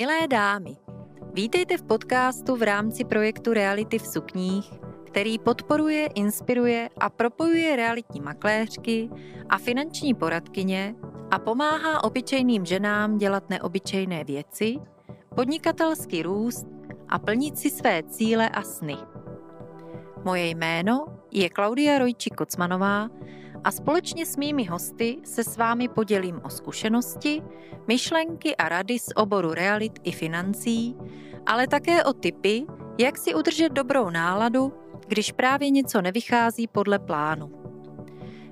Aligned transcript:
Milé 0.00 0.28
dámy, 0.28 0.76
vítejte 1.32 1.76
v 1.76 1.82
podcastu 1.82 2.56
v 2.56 2.62
rámci 2.62 3.04
projektu 3.04 3.52
Reality 3.52 3.98
v 3.98 4.06
sukních, 4.06 4.72
který 5.06 5.38
podporuje, 5.38 6.06
inspiruje 6.14 6.90
a 7.00 7.10
propojuje 7.10 7.76
realitní 7.76 8.20
makléřky 8.20 9.10
a 9.48 9.58
finanční 9.58 10.14
poradkyně 10.14 10.94
a 11.30 11.38
pomáhá 11.38 12.04
obyčejným 12.04 12.64
ženám 12.64 13.18
dělat 13.18 13.50
neobyčejné 13.50 14.24
věci, 14.24 14.76
podnikatelský 15.34 16.22
růst 16.22 16.66
a 17.08 17.18
plnit 17.18 17.58
si 17.58 17.70
své 17.70 18.02
cíle 18.02 18.48
a 18.48 18.62
sny. 18.62 18.96
Moje 20.24 20.46
jméno 20.46 21.06
je 21.30 21.50
Klaudia 21.50 21.98
Rojči 21.98 22.30
Kocmanová 22.30 23.08
a 23.64 23.70
společně 23.70 24.26
s 24.26 24.36
mými 24.36 24.64
hosty 24.64 25.16
se 25.24 25.44
s 25.44 25.56
vámi 25.56 25.88
podělím 25.88 26.40
o 26.44 26.50
zkušenosti, 26.50 27.42
myšlenky 27.86 28.56
a 28.56 28.68
rady 28.68 28.98
z 28.98 29.08
oboru 29.16 29.54
realit 29.54 29.92
i 30.02 30.12
financí, 30.12 30.96
ale 31.46 31.66
také 31.66 32.04
o 32.04 32.12
typy, 32.12 32.66
jak 32.98 33.18
si 33.18 33.34
udržet 33.34 33.72
dobrou 33.72 34.10
náladu, 34.10 34.72
když 35.06 35.32
právě 35.32 35.70
něco 35.70 36.02
nevychází 36.02 36.66
podle 36.66 36.98
plánu. 36.98 37.50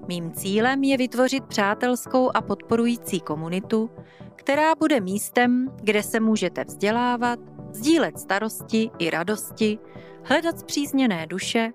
Mým 0.08 0.32
cílem 0.32 0.82
je 0.84 0.96
vytvořit 0.96 1.44
přátelskou 1.44 2.30
a 2.34 2.40
podporující 2.40 3.20
komunitu, 3.20 3.90
která 4.36 4.74
bude 4.74 5.00
místem, 5.00 5.68
kde 5.82 6.02
se 6.02 6.20
můžete 6.20 6.64
vzdělávat, 6.64 7.38
sdílet 7.72 8.18
starosti 8.18 8.90
i 8.98 9.10
radosti, 9.10 9.78
hledat 10.24 10.58
zpřízněné 10.58 11.26
duše 11.26 11.72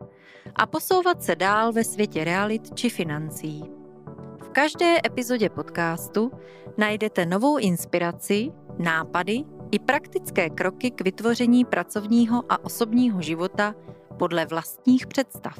a 0.56 0.66
posouvat 0.66 1.24
se 1.24 1.36
dál 1.36 1.74
ve 1.74 1.84
světě 1.84 2.24
realit 2.24 2.76
či 2.76 2.90
financí. 2.90 3.64
V 4.38 4.50
každé 4.50 4.98
epizodě 5.06 5.50
podcastu 5.50 6.32
najdete 6.78 7.26
novou 7.26 7.58
inspiraci, 7.58 8.52
nápady 8.80 9.44
i 9.72 9.80
praktické 9.80 10.50
kroky 10.50 10.92
k 10.92 11.02
vytvoření 11.02 11.66
pracovního 11.66 12.44
a 12.50 12.66
osobního 12.66 13.22
života 13.22 13.76
podle 14.18 14.46
vlastních 14.46 15.08
představ. 15.08 15.60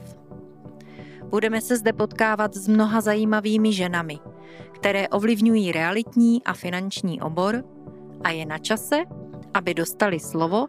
Budeme 1.24 1.62
se 1.62 1.78
zde 1.78 1.94
potkávat 1.94 2.56
s 2.56 2.68
mnoha 2.68 3.02
zajímavými 3.02 3.74
ženami, 3.74 4.20
které 4.72 5.08
ovlivňují 5.08 5.72
realitní 5.72 6.44
a 6.44 6.54
finanční 6.54 7.22
obor 7.22 7.64
a 8.24 8.30
je 8.30 8.46
na 8.46 8.58
čase, 8.58 9.04
aby 9.54 9.74
dostali 9.74 10.20
slovo 10.20 10.68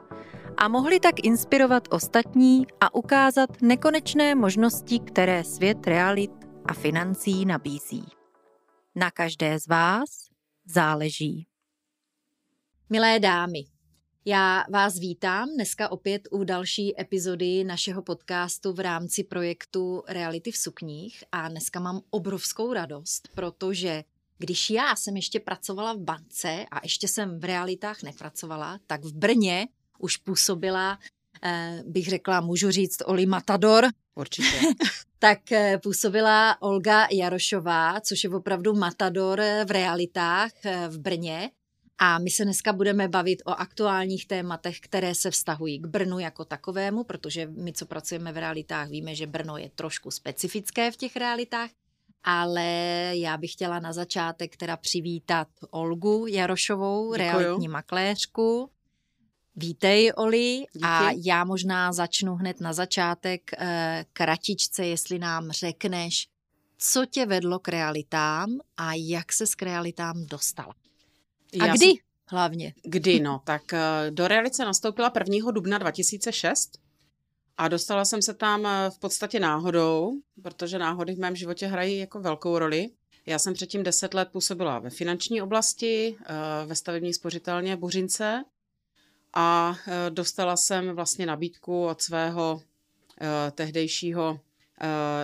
a 0.60 0.68
mohli 0.68 1.00
tak 1.00 1.14
inspirovat 1.22 1.88
ostatní 1.90 2.66
a 2.80 2.94
ukázat 2.94 3.62
nekonečné 3.62 4.34
možnosti, 4.34 4.98
které 4.98 5.44
svět 5.44 5.86
realit 5.86 6.30
a 6.64 6.74
financí 6.74 7.44
nabízí. 7.44 8.04
Na 8.94 9.10
každé 9.10 9.58
z 9.58 9.66
vás 9.66 10.08
záleží. 10.64 11.46
Milé 12.90 13.20
dámy, 13.20 13.58
já 14.24 14.64
vás 14.72 14.98
vítám 14.98 15.48
dneska 15.54 15.92
opět 15.92 16.22
u 16.30 16.44
další 16.44 17.00
epizody 17.00 17.64
našeho 17.64 18.02
podcastu 18.02 18.72
v 18.72 18.80
rámci 18.80 19.24
projektu 19.24 20.02
Reality 20.08 20.50
v 20.50 20.56
sukních 20.56 21.24
a 21.32 21.48
dneska 21.48 21.80
mám 21.80 22.00
obrovskou 22.10 22.72
radost, 22.72 23.28
protože 23.34 24.04
když 24.38 24.70
já 24.70 24.96
jsem 24.96 25.16
ještě 25.16 25.40
pracovala 25.40 25.92
v 25.92 25.98
bance 25.98 26.64
a 26.70 26.80
ještě 26.82 27.08
jsem 27.08 27.40
v 27.40 27.44
realitách 27.44 28.02
nepracovala, 28.02 28.78
tak 28.86 29.04
v 29.04 29.12
Brně 29.12 29.68
už 29.98 30.16
působila, 30.16 30.98
eh, 31.42 31.82
bych 31.86 32.08
řekla, 32.08 32.40
můžu 32.40 32.70
říct, 32.70 33.02
Oli 33.04 33.26
Matador. 33.26 33.86
Určitě. 34.14 34.60
tak 35.18 35.52
eh, 35.52 35.78
působila 35.82 36.62
Olga 36.62 37.06
Jarošová, 37.12 38.00
což 38.00 38.24
je 38.24 38.30
opravdu 38.30 38.74
Matador 38.74 39.40
v 39.64 39.70
realitách 39.70 40.50
eh, 40.64 40.88
v 40.88 40.98
Brně. 40.98 41.50
A 42.00 42.18
my 42.18 42.30
se 42.30 42.44
dneska 42.44 42.72
budeme 42.72 43.08
bavit 43.08 43.42
o 43.46 43.50
aktuálních 43.50 44.26
tématech, 44.26 44.80
které 44.80 45.14
se 45.14 45.30
vztahují 45.30 45.78
k 45.78 45.86
Brnu 45.86 46.18
jako 46.18 46.44
takovému, 46.44 47.04
protože 47.04 47.46
my, 47.46 47.72
co 47.72 47.86
pracujeme 47.86 48.32
v 48.32 48.36
realitách, 48.36 48.88
víme, 48.88 49.14
že 49.14 49.26
Brno 49.26 49.56
je 49.56 49.70
trošku 49.74 50.10
specifické 50.10 50.90
v 50.90 50.96
těch 50.96 51.16
realitách, 51.16 51.70
ale 52.24 52.64
já 53.14 53.36
bych 53.36 53.52
chtěla 53.52 53.80
na 53.80 53.92
začátek 53.92 54.56
teda 54.56 54.76
přivítat 54.76 55.48
Olgu 55.70 56.26
Jarošovou, 56.26 57.14
Děkuju. 57.14 57.38
realitní 57.38 57.68
makléřku. 57.68 58.70
Vítej, 59.60 60.12
Oli, 60.16 60.64
Díky. 60.72 60.84
a 60.84 61.10
já 61.24 61.44
možná 61.44 61.92
začnu 61.92 62.34
hned 62.34 62.60
na 62.60 62.72
začátek 62.72 63.50
eh, 63.58 64.04
kratičce, 64.12 64.86
jestli 64.86 65.18
nám 65.18 65.50
řekneš, 65.50 66.28
co 66.78 67.06
tě 67.06 67.26
vedlo 67.26 67.58
k 67.58 67.68
realitám 67.68 68.58
a 68.76 68.94
jak 68.94 69.32
se 69.32 69.44
k 69.56 69.62
realitám 69.62 70.26
dostala. 70.26 70.74
A 71.60 71.66
já 71.66 71.76
kdy 71.76 71.86
jsem... 71.86 71.96
hlavně? 72.26 72.74
Kdy, 72.84 73.20
no, 73.20 73.40
tak 73.44 73.72
eh, 73.72 74.10
do 74.10 74.28
realice 74.28 74.64
nastoupila 74.64 75.12
1. 75.28 75.50
dubna 75.50 75.78
2006 75.78 76.70
a 77.56 77.68
dostala 77.68 78.04
jsem 78.04 78.22
se 78.22 78.34
tam 78.34 78.66
eh, 78.66 78.90
v 78.90 78.98
podstatě 78.98 79.40
náhodou, 79.40 80.12
protože 80.42 80.78
náhody 80.78 81.14
v 81.14 81.18
mém 81.18 81.36
životě 81.36 81.66
hrají 81.66 81.98
jako 81.98 82.20
velkou 82.20 82.58
roli. 82.58 82.90
Já 83.26 83.38
jsem 83.38 83.54
předtím 83.54 83.82
deset 83.82 84.14
let 84.14 84.28
působila 84.32 84.78
ve 84.78 84.90
finanční 84.90 85.42
oblasti, 85.42 86.16
ve 86.66 86.74
stavební 86.74 87.14
spořitelně 87.14 87.76
Buřince 87.76 88.44
a 89.34 89.76
e, 89.86 90.10
dostala 90.10 90.56
jsem 90.56 90.96
vlastně 90.96 91.26
nabídku 91.26 91.86
od 91.86 92.02
svého 92.02 92.62
e, 93.20 93.50
tehdejšího, 93.50 94.40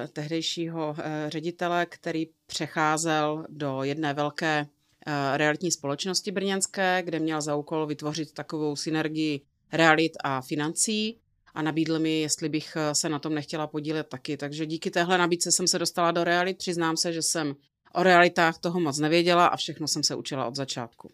e, 0.05 0.09
tehdejšího 0.09 0.97
ředitele, 1.29 1.87
který 1.87 2.27
přecházel 2.47 3.47
do 3.49 3.83
jedné 3.83 4.15
velké 4.15 4.67
realitní 5.35 5.71
společnosti 5.71 6.31
brněnské, 6.33 7.03
kde 7.05 7.19
měl 7.19 7.41
za 7.41 7.57
úkol 7.57 7.87
vytvořit 7.87 8.33
takovou 8.33 8.77
synergii 8.77 9.41
realit 9.73 10.13
a 10.25 10.41
financí 10.41 11.19
a 11.55 11.63
nabídl 11.63 11.99
mi, 11.99 12.21
jestli 12.21 12.49
bych 12.49 12.77
se 12.93 13.09
na 13.09 13.19
tom 13.19 13.35
nechtěla 13.35 13.67
podílet 13.67 14.09
taky. 14.09 14.37
Takže 14.37 14.67
díky 14.67 14.91
téhle 14.91 15.19
nabídce 15.19 15.53
jsem 15.53 15.69
se 15.69 15.79
dostala 15.79 16.11
do 16.11 16.25
realit. 16.25 16.59
Přiznám 16.59 16.97
se, 16.97 17.13
že 17.13 17.23
jsem 17.23 17.57
o 17.95 18.03
realitách 18.03 18.59
toho 18.59 18.81
moc 18.81 18.99
nevěděla 18.99 19.47
a 19.47 19.57
všechno 19.57 19.89
jsem 19.89 20.03
se 20.03 20.15
učila 20.15 20.47
od 20.47 20.57
začátku. 20.57 21.13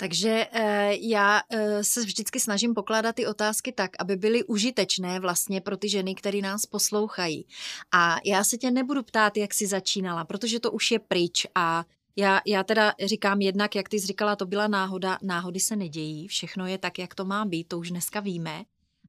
Takže 0.00 0.46
eh, 0.52 0.96
já 1.00 1.40
eh, 1.50 1.84
se 1.84 2.00
vždycky 2.00 2.40
snažím 2.40 2.74
pokládat 2.74 3.16
ty 3.16 3.26
otázky 3.26 3.72
tak, 3.72 3.90
aby 3.98 4.16
byly 4.16 4.44
užitečné 4.44 5.20
vlastně 5.20 5.60
pro 5.60 5.76
ty 5.76 5.88
ženy, 5.88 6.14
které 6.14 6.40
nás 6.40 6.66
poslouchají. 6.66 7.46
A 7.92 8.16
já 8.24 8.44
se 8.44 8.56
tě 8.58 8.70
nebudu 8.70 9.02
ptát, 9.02 9.36
jak 9.36 9.54
jsi 9.54 9.66
začínala, 9.66 10.24
protože 10.24 10.60
to 10.60 10.72
už 10.72 10.90
je 10.90 10.98
pryč 10.98 11.46
a 11.54 11.84
já, 12.16 12.40
já 12.46 12.64
teda 12.64 12.94
říkám 13.04 13.40
jednak, 13.40 13.74
jak 13.74 13.88
ty 13.88 14.00
jsi 14.00 14.06
říkala, 14.06 14.36
to 14.36 14.46
byla 14.46 14.68
náhoda, 14.68 15.18
náhody 15.22 15.60
se 15.60 15.76
nedějí, 15.76 16.28
všechno 16.28 16.66
je 16.66 16.78
tak, 16.78 16.98
jak 16.98 17.14
to 17.14 17.24
má 17.24 17.44
být, 17.44 17.68
to 17.68 17.78
už 17.78 17.90
dneska 17.90 18.20
víme, 18.20 18.64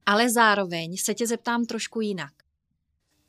ale 0.06 0.30
zároveň 0.30 0.96
se 0.96 1.14
tě 1.14 1.26
zeptám 1.26 1.64
trošku 1.64 2.00
jinak. 2.00 2.32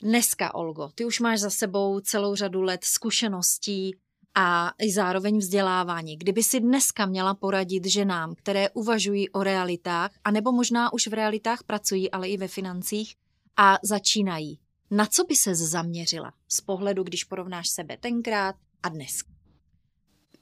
Dneska, 0.01 0.55
Olgo, 0.55 0.91
ty 0.95 1.05
už 1.05 1.19
máš 1.19 1.39
za 1.39 1.49
sebou 1.49 1.99
celou 1.99 2.35
řadu 2.35 2.61
let 2.61 2.83
zkušeností, 2.83 3.95
a 4.35 4.73
i 4.81 4.91
zároveň 4.91 5.37
vzdělávání. 5.37 6.17
Kdyby 6.17 6.43
si 6.43 6.59
dneska 6.59 7.05
měla 7.05 7.33
poradit 7.33 7.85
ženám, 7.85 8.35
které 8.35 8.69
uvažují 8.69 9.29
o 9.29 9.43
realitách, 9.43 10.11
anebo 10.23 10.51
možná 10.51 10.93
už 10.93 11.07
v 11.07 11.13
realitách 11.13 11.63
pracují, 11.63 12.11
ale 12.11 12.29
i 12.29 12.37
ve 12.37 12.47
financích 12.47 13.15
a 13.57 13.77
začínají, 13.83 14.59
na 14.91 15.05
co 15.05 15.23
by 15.23 15.35
se 15.35 15.55
zaměřila 15.55 16.33
z 16.47 16.61
pohledu, 16.61 17.03
když 17.03 17.23
porovnáš 17.23 17.69
sebe 17.69 17.97
tenkrát 17.97 18.55
a 18.83 18.89
dnes? 18.89 19.19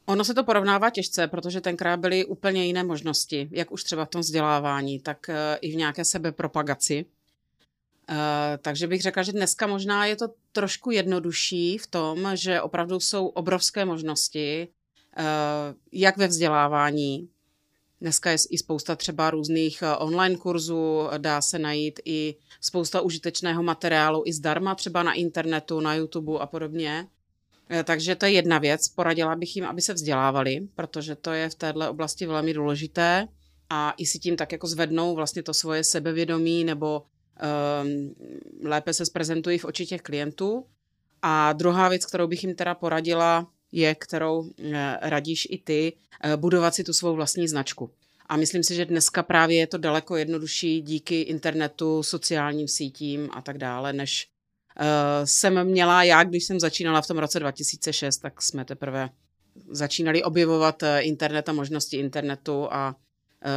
Ono 0.06 0.24
se 0.24 0.34
to 0.34 0.44
porovnává 0.44 0.90
těžce, 0.90 1.28
protože 1.28 1.62
tenkrát 1.62 1.98
byly 1.98 2.26
úplně 2.26 2.66
jiné 2.66 2.84
možnosti, 2.84 3.50
jak 3.52 3.72
už 3.72 3.84
třeba 3.84 4.06
v 4.06 4.10
tom 4.10 4.22
vzdělávání, 4.22 5.00
tak 5.00 5.30
eh, 5.30 5.58
i 5.62 5.72
v 5.72 5.76
nějaké 5.76 6.06
sebepropagaci. 6.06 7.06
Eh, 8.10 8.58
takže 8.62 8.88
bych 8.88 9.02
řekla, 9.02 9.24
že 9.24 9.32
dneska 9.32 9.68
možná 9.68 10.06
je 10.06 10.16
to 10.16 10.28
trošku 10.52 10.92
jednodušší 10.92 11.78
v 11.78 11.88
tom, 11.88 12.32
že 12.34 12.62
opravdu 12.62 13.00
jsou 13.00 13.28
obrovské 13.28 13.86
možnosti, 13.86 14.68
uh, 14.68 15.24
jak 15.92 16.18
ve 16.18 16.28
vzdělávání. 16.28 17.30
Dneska 18.02 18.32
je 18.32 18.38
i 18.50 18.58
spousta 18.58 18.96
třeba 18.96 19.30
různých 19.30 19.82
eh, 19.82 19.96
online 19.96 20.38
kurzů, 20.38 21.08
dá 21.18 21.42
se 21.42 21.60
najít 21.60 22.00
i 22.06 22.36
spousta 22.62 23.02
užitečného 23.02 23.64
materiálu 23.64 24.24
i 24.26 24.34
zdarma, 24.34 24.76
třeba 24.76 25.04
na 25.04 25.14
internetu, 25.14 25.80
na 25.80 25.96
YouTube 25.96 26.40
a 26.40 26.46
podobně. 26.46 27.08
Takže 27.84 28.16
to 28.16 28.26
je 28.26 28.32
jedna 28.32 28.58
věc. 28.58 28.88
Poradila 28.88 29.36
bych 29.36 29.56
jim, 29.56 29.66
aby 29.66 29.82
se 29.82 29.94
vzdělávali, 29.94 30.68
protože 30.76 31.16
to 31.16 31.32
je 31.32 31.50
v 31.50 31.56
této 31.56 31.90
oblasti 31.90 32.26
velmi 32.26 32.54
důležité 32.54 33.28
a 33.70 33.94
i 33.98 34.06
si 34.06 34.20
tím 34.20 34.38
tak 34.38 34.52
jako 34.52 34.68
zvednou 34.68 35.16
vlastně 35.16 35.44
to 35.44 35.54
svoje 35.54 35.84
sebevědomí 35.84 36.64
nebo 36.64 37.04
lépe 38.64 38.94
se 38.94 39.06
zprezentují 39.06 39.58
v 39.58 39.66
oči 39.66 39.86
těch 39.86 40.02
klientů. 40.02 40.66
A 41.22 41.54
druhá 41.54 41.90
věc, 41.90 42.06
kterou 42.06 42.28
bych 42.28 42.44
jim 42.44 42.56
teda 42.56 42.76
poradila, 42.76 43.48
je, 43.72 43.96
kterou 43.96 44.50
eh, 44.64 44.98
radíš 45.02 45.48
i 45.52 45.58
ty, 45.58 45.94
eh, 46.24 46.38
budovat 46.38 46.76
si 46.76 46.84
tu 46.84 46.94
svou 46.94 47.16
vlastní 47.16 47.48
značku. 47.48 47.92
A 48.30 48.38
myslím 48.38 48.64
si, 48.64 48.76
že 48.76 48.86
dneska 48.86 49.24
právě 49.24 49.58
je 49.58 49.68
to 49.68 49.78
daleko 49.78 50.16
jednodušší 50.16 50.82
díky 50.82 51.22
internetu, 51.22 52.04
sociálním 52.04 52.68
sítím 52.68 53.30
a 53.34 53.42
tak 53.42 53.58
dále, 53.58 53.94
než 53.94 54.28
uh, 54.80 54.86
jsem 55.26 55.64
měla 55.64 56.04
já, 56.04 56.24
když 56.24 56.44
jsem 56.44 56.60
začínala 56.60 57.02
v 57.02 57.08
tom 57.08 57.18
roce 57.18 57.40
2006, 57.40 58.18
tak 58.18 58.42
jsme 58.42 58.66
teprve 58.66 59.10
začínali 59.70 60.24
objevovat 60.24 60.84
eh, 60.84 61.02
internet 61.02 61.50
a 61.50 61.54
možnosti 61.54 61.98
internetu 61.98 62.74
a 62.74 62.96
eh, 62.96 63.09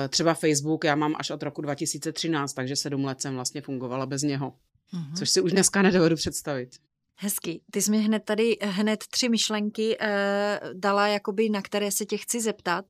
třeba 0.09 0.35
Facebook 0.35 0.85
já 0.85 0.95
mám 0.95 1.15
až 1.19 1.31
od 1.31 1.43
roku 1.43 1.63
2013, 1.63 2.53
takže 2.53 2.77
sedm 2.77 3.05
let 3.05 3.21
jsem 3.21 3.35
vlastně 3.35 3.61
fungovala 3.61 4.07
bez 4.07 4.23
něho, 4.23 4.55
mm-hmm. 4.95 5.19
což 5.19 5.31
si 5.31 5.41
už 5.41 5.53
dneska 5.53 5.83
nedovedu 5.83 6.17
představit. 6.17 6.71
Hezky. 7.17 7.61
Ty 7.71 7.83
jsi 7.83 7.91
mi 7.91 7.99
hned 7.99 8.25
tady 8.25 8.57
hned 8.63 9.05
tři 9.11 9.29
myšlenky 9.29 9.97
eh, 10.01 10.61
dala, 10.73 11.09
jakoby, 11.09 11.49
na 11.49 11.63
které 11.63 11.91
se 11.91 12.07
tě 12.07 12.17
chci 12.17 12.41
zeptat. 12.41 12.85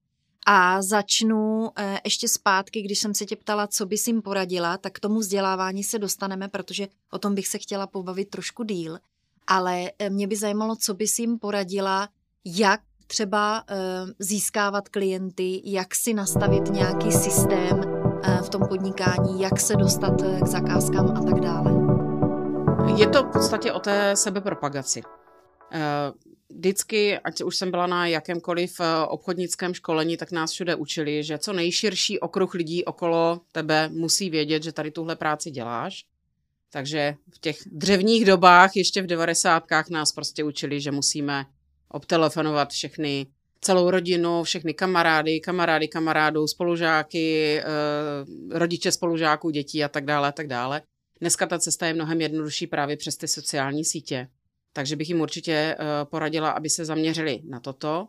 A 0.47 0.83
začnu 0.83 1.71
eh, 1.79 2.01
ještě 2.05 2.29
zpátky, 2.29 2.83
když 2.83 2.99
jsem 2.99 3.15
se 3.15 3.27
tě 3.27 3.37
ptala, 3.37 3.67
co 3.67 3.87
bys 3.87 4.07
jim 4.07 4.23
poradila, 4.23 4.79
tak 4.79 4.93
k 4.93 5.01
tomu 5.01 5.19
vzdělávání 5.19 5.85
se 5.85 5.99
dostaneme, 5.99 6.49
protože 6.49 6.89
o 7.11 7.19
tom 7.19 7.35
bych 7.35 7.49
se 7.49 7.59
chtěla 7.59 7.87
pobavit 7.87 8.31
trošku 8.31 8.65
díl. 8.65 8.99
Ale 9.47 9.91
eh, 9.99 10.11
mě 10.11 10.27
by 10.27 10.37
zajímalo, 10.37 10.77
co 10.77 10.95
bys 10.95 11.19
jim 11.19 11.39
poradila, 11.39 12.09
jak 12.45 12.81
třeba 13.13 13.65
eh, 13.69 13.75
získávat 14.19 14.89
klienty, 14.89 15.63
jak 15.65 15.95
si 15.95 16.15
nastavit 16.15 16.71
nějaký 16.71 17.13
systém 17.13 17.81
v 18.45 18.49
tom 18.49 18.63
podnikání, 18.69 19.41
jak 19.41 19.61
se 19.61 19.77
dostat 19.77 20.23
k 20.43 20.47
zakázkám 20.47 21.17
a 21.17 21.21
tak 21.23 21.41
dále. 21.41 21.73
Je 22.97 23.07
to 23.07 23.23
v 23.23 23.33
podstatě 23.33 23.73
o 23.73 23.81
té 23.81 24.17
sebepropagaci 24.17 25.03
vždycky, 26.63 27.19
ať 27.19 27.43
už 27.43 27.57
jsem 27.57 27.71
byla 27.71 27.87
na 27.87 28.07
jakémkoliv 28.07 28.81
eh, 28.81 29.07
obchodnickém 29.07 29.75
školení, 29.75 30.17
tak 30.17 30.33
nás 30.33 30.53
všude 30.53 30.75
učili, 30.75 31.25
že 31.25 31.39
co 31.39 31.53
nejširší 31.53 32.21
okruh 32.21 32.55
lidí 32.55 32.85
okolo 32.85 33.41
tebe 33.53 33.89
musí 33.89 34.31
vědět, 34.31 34.63
že 34.63 34.73
tady 34.73 34.91
tuhle 34.91 35.17
práci 35.17 35.51
děláš. 35.51 36.05
Takže 36.71 37.15
v 37.35 37.39
těch 37.39 37.57
dřevních 37.67 38.25
dobách, 38.25 38.77
ještě 38.77 39.03
v 39.03 39.07
devadesátkách, 39.07 39.91
nás 39.91 40.13
prostě 40.13 40.45
učili, 40.45 40.81
že 40.81 40.91
musíme 40.91 41.47
obtelefonovat 41.93 42.71
všechny, 42.71 43.27
celou 43.61 43.91
rodinu, 43.91 44.43
všechny 44.43 44.75
kamarády, 44.75 45.41
kamarády 45.41 45.89
kamarádů, 45.89 46.47
spolužáky, 46.47 47.59
eh, 47.59 47.65
rodiče 48.51 48.93
spolužáků, 48.93 49.51
dětí 49.51 49.85
a 49.85 49.89
tak 49.89 50.05
dále 50.05 50.29
a 50.29 50.33
tak 50.33 50.47
dále. 50.47 50.83
Dneska 51.21 51.47
ta 51.47 51.59
cesta 51.59 51.87
je 51.87 51.95
mnohem 51.95 52.21
jednodušší 52.21 52.67
právě 52.67 52.97
přes 52.97 53.17
ty 53.17 53.29
sociální 53.29 53.85
sítě. 53.85 54.29
Takže 54.73 54.97
bych 54.97 55.09
jim 55.09 55.21
určitě 55.21 55.53
eh, 55.53 55.77
poradila, 56.05 56.51
aby 56.51 56.71
se 56.71 56.85
zaměřili 56.85 57.41
na 57.45 57.61
toto, 57.61 58.09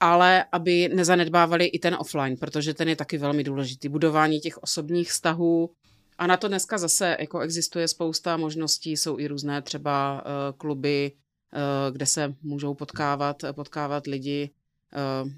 ale 0.00 0.44
aby 0.52 0.88
nezanedbávali 0.94 1.66
i 1.66 1.78
ten 1.78 1.96
offline, 2.00 2.36
protože 2.36 2.74
ten 2.74 2.88
je 2.88 2.96
taky 2.96 3.18
velmi 3.18 3.44
důležitý. 3.44 3.88
Budování 3.88 4.40
těch 4.40 4.58
osobních 4.58 5.10
vztahů. 5.10 5.70
A 6.18 6.26
na 6.26 6.36
to 6.36 6.48
dneska 6.48 6.78
zase 6.78 7.16
jako 7.20 7.40
existuje 7.40 7.88
spousta 7.88 8.36
možností, 8.36 8.96
jsou 8.96 9.18
i 9.18 9.26
různé 9.26 9.62
třeba 9.62 10.22
uh, 10.22 10.58
kluby, 10.58 11.12
kde 11.90 12.06
se 12.06 12.34
můžou 12.42 12.74
potkávat, 12.74 13.42
potkávat 13.52 14.06
lidi. 14.06 14.50
Uh, 15.24 15.30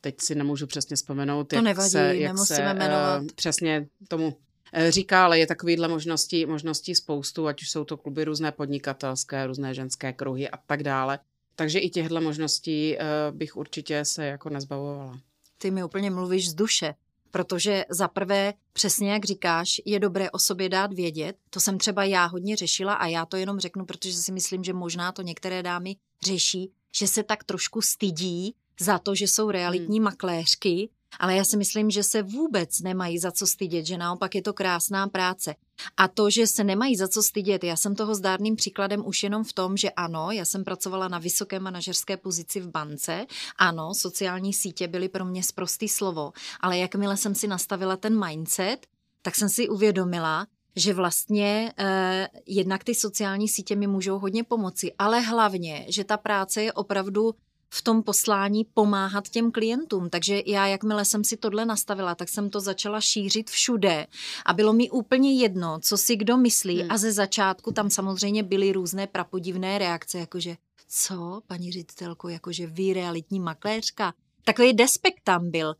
teď 0.00 0.20
si 0.20 0.34
nemůžu 0.34 0.66
přesně 0.66 0.96
vzpomenout, 0.96 1.44
to 1.48 1.56
jak 1.56 1.64
nevadí, 1.64 1.90
se, 1.90 2.16
jak 2.16 2.38
se 2.38 2.62
jmenovat. 2.62 3.22
Uh, 3.22 3.28
přesně 3.34 3.86
tomu 4.08 4.36
Eh, 4.72 4.90
říká, 4.90 5.24
ale 5.24 5.38
je 5.38 5.46
takovýhle 5.46 5.88
možností, 5.88 6.46
možností 6.46 6.94
spoustu, 6.94 7.46
ať 7.46 7.62
už 7.62 7.70
jsou 7.70 7.84
to 7.84 7.96
kluby 7.96 8.24
různé 8.24 8.52
podnikatelské, 8.52 9.46
různé 9.46 9.74
ženské 9.74 10.12
kruhy 10.12 10.50
a 10.50 10.56
tak 10.56 10.82
dále. 10.82 11.18
Takže 11.54 11.78
i 11.78 11.90
těchto 11.90 12.20
možností 12.20 12.98
eh, 12.98 13.04
bych 13.30 13.56
určitě 13.56 14.04
se 14.04 14.26
jako 14.26 14.50
nezbavovala. 14.50 15.20
Ty 15.58 15.70
mi 15.70 15.84
úplně 15.84 16.10
mluvíš 16.10 16.50
z 16.50 16.54
duše, 16.54 16.94
protože 17.36 17.84
za 17.90 18.08
prvé, 18.08 18.54
přesně 18.72 19.12
jak 19.12 19.24
říkáš, 19.24 19.80
je 19.84 20.00
dobré 20.00 20.30
o 20.30 20.38
sobě 20.38 20.68
dát 20.68 20.92
vědět. 20.92 21.36
To 21.50 21.60
jsem 21.60 21.78
třeba 21.78 22.04
já 22.04 22.26
hodně 22.26 22.56
řešila 22.56 22.94
a 22.94 23.06
já 23.06 23.26
to 23.26 23.36
jenom 23.36 23.60
řeknu, 23.60 23.84
protože 23.84 24.12
si 24.12 24.32
myslím, 24.32 24.64
že 24.64 24.72
možná 24.72 25.12
to 25.12 25.22
některé 25.22 25.62
dámy 25.62 25.96
řeší, 26.26 26.72
že 26.98 27.06
se 27.06 27.22
tak 27.22 27.44
trošku 27.44 27.80
stydí 27.82 28.54
za 28.80 28.98
to, 28.98 29.14
že 29.14 29.24
jsou 29.24 29.50
realitní 29.50 29.98
hmm. 29.98 30.04
makléřky 30.04 30.88
ale 31.18 31.36
já 31.36 31.44
si 31.44 31.56
myslím, 31.56 31.90
že 31.90 32.02
se 32.02 32.22
vůbec 32.22 32.80
nemají 32.80 33.18
za 33.18 33.32
co 33.32 33.46
stydět, 33.46 33.86
že 33.86 33.98
naopak 33.98 34.34
je 34.34 34.42
to 34.42 34.52
krásná 34.52 35.08
práce. 35.08 35.54
A 35.96 36.08
to, 36.08 36.30
že 36.30 36.46
se 36.46 36.64
nemají 36.64 36.96
za 36.96 37.08
co 37.08 37.22
stydět, 37.22 37.64
já 37.64 37.76
jsem 37.76 37.94
toho 37.94 38.14
zdárným 38.14 38.56
příkladem 38.56 39.06
už 39.06 39.22
jenom 39.22 39.44
v 39.44 39.52
tom, 39.52 39.76
že 39.76 39.90
ano, 39.90 40.30
já 40.30 40.44
jsem 40.44 40.64
pracovala 40.64 41.08
na 41.08 41.18
vysoké 41.18 41.60
manažerské 41.60 42.16
pozici 42.16 42.60
v 42.60 42.68
bance, 42.68 43.26
ano, 43.58 43.94
sociální 43.94 44.52
sítě 44.52 44.88
byly 44.88 45.08
pro 45.08 45.24
mě 45.24 45.42
zprostý 45.42 45.88
slovo, 45.88 46.32
ale 46.60 46.78
jakmile 46.78 47.16
jsem 47.16 47.34
si 47.34 47.46
nastavila 47.46 47.96
ten 47.96 48.24
mindset, 48.26 48.86
tak 49.22 49.34
jsem 49.34 49.48
si 49.48 49.68
uvědomila, 49.68 50.46
že 50.76 50.94
vlastně 50.94 51.72
eh, 51.78 52.28
jednak 52.46 52.84
ty 52.84 52.94
sociální 52.94 53.48
sítě 53.48 53.76
mi 53.76 53.86
můžou 53.86 54.18
hodně 54.18 54.44
pomoci, 54.44 54.92
ale 54.98 55.20
hlavně, 55.20 55.86
že 55.88 56.04
ta 56.04 56.16
práce 56.16 56.62
je 56.62 56.72
opravdu 56.72 57.34
v 57.70 57.82
tom 57.82 58.02
poslání 58.02 58.64
pomáhat 58.74 59.28
těm 59.28 59.52
klientům. 59.52 60.10
Takže 60.10 60.42
já, 60.46 60.66
jakmile 60.66 61.04
jsem 61.04 61.24
si 61.24 61.36
tohle 61.36 61.64
nastavila, 61.64 62.14
tak 62.14 62.28
jsem 62.28 62.50
to 62.50 62.60
začala 62.60 63.00
šířit 63.00 63.50
všude 63.50 64.06
a 64.46 64.52
bylo 64.52 64.72
mi 64.72 64.90
úplně 64.90 65.40
jedno, 65.40 65.78
co 65.82 65.96
si 65.96 66.16
kdo 66.16 66.36
myslí 66.36 66.80
hmm. 66.80 66.90
a 66.90 66.98
ze 66.98 67.12
začátku 67.12 67.72
tam 67.72 67.90
samozřejmě 67.90 68.42
byly 68.42 68.72
různé 68.72 69.06
prapodivné 69.06 69.78
reakce, 69.78 70.18
jakože 70.18 70.56
co, 70.88 71.42
paní 71.46 71.72
ředitelko, 71.72 72.28
jakože 72.28 72.66
vy 72.66 72.92
realitní 72.92 73.40
makléřka. 73.40 74.14
Takový 74.44 74.72
despekt 74.72 75.20
tam 75.24 75.50
byl. 75.50 75.74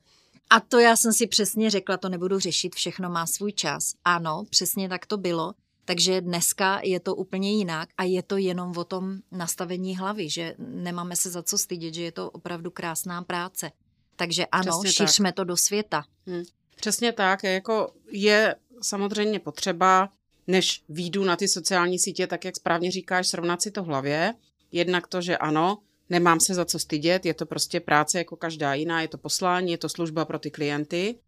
A 0.50 0.60
to 0.60 0.78
já 0.78 0.96
jsem 0.96 1.12
si 1.12 1.26
přesně 1.26 1.70
řekla, 1.70 1.96
to 1.96 2.08
nebudu 2.08 2.38
řešit, 2.38 2.74
všechno 2.74 3.10
má 3.10 3.26
svůj 3.26 3.52
čas. 3.52 3.94
Ano, 4.04 4.44
přesně 4.50 4.88
tak 4.88 5.06
to 5.06 5.16
bylo. 5.16 5.54
Takže 5.86 6.20
dneska 6.20 6.80
je 6.84 7.00
to 7.00 7.14
úplně 7.14 7.52
jinak 7.52 7.88
a 7.98 8.02
je 8.02 8.22
to 8.22 8.36
jenom 8.36 8.72
o 8.76 8.84
tom 8.84 9.18
nastavení 9.32 9.96
hlavy, 9.96 10.30
že 10.30 10.54
nemáme 10.58 11.16
se 11.16 11.30
za 11.30 11.42
co 11.42 11.58
stydět, 11.58 11.94
že 11.94 12.02
je 12.02 12.12
to 12.12 12.30
opravdu 12.30 12.70
krásná 12.70 13.22
práce. 13.22 13.72
Takže 14.16 14.46
ano, 14.46 14.80
Přesně 14.82 15.06
šířme 15.06 15.28
tak. 15.28 15.36
to 15.36 15.44
do 15.44 15.56
světa. 15.56 16.04
Hmm. 16.26 16.42
Přesně 16.76 17.12
tak, 17.12 17.44
jako 17.44 17.92
je 18.10 18.56
samozřejmě 18.82 19.38
potřeba, 19.38 20.08
než 20.46 20.84
výjdu 20.88 21.24
na 21.24 21.36
ty 21.36 21.48
sociální 21.48 21.98
sítě, 21.98 22.26
tak 22.26 22.44
jak 22.44 22.56
správně 22.56 22.90
říkáš, 22.90 23.28
srovnat 23.28 23.62
si 23.62 23.70
to 23.70 23.82
v 23.82 23.86
hlavě. 23.86 24.34
Jednak 24.72 25.06
to, 25.06 25.20
že 25.20 25.36
ano, 25.36 25.78
nemám 26.10 26.40
se 26.40 26.54
za 26.54 26.64
co 26.64 26.78
stydět, 26.78 27.26
je 27.26 27.34
to 27.34 27.46
prostě 27.46 27.80
práce 27.80 28.18
jako 28.18 28.36
každá 28.36 28.74
jiná, 28.74 29.02
je 29.02 29.08
to 29.08 29.18
poslání, 29.18 29.72
je 29.72 29.78
to 29.78 29.88
služba 29.88 30.24
pro 30.24 30.38
ty 30.38 30.50
klienty 30.50 31.18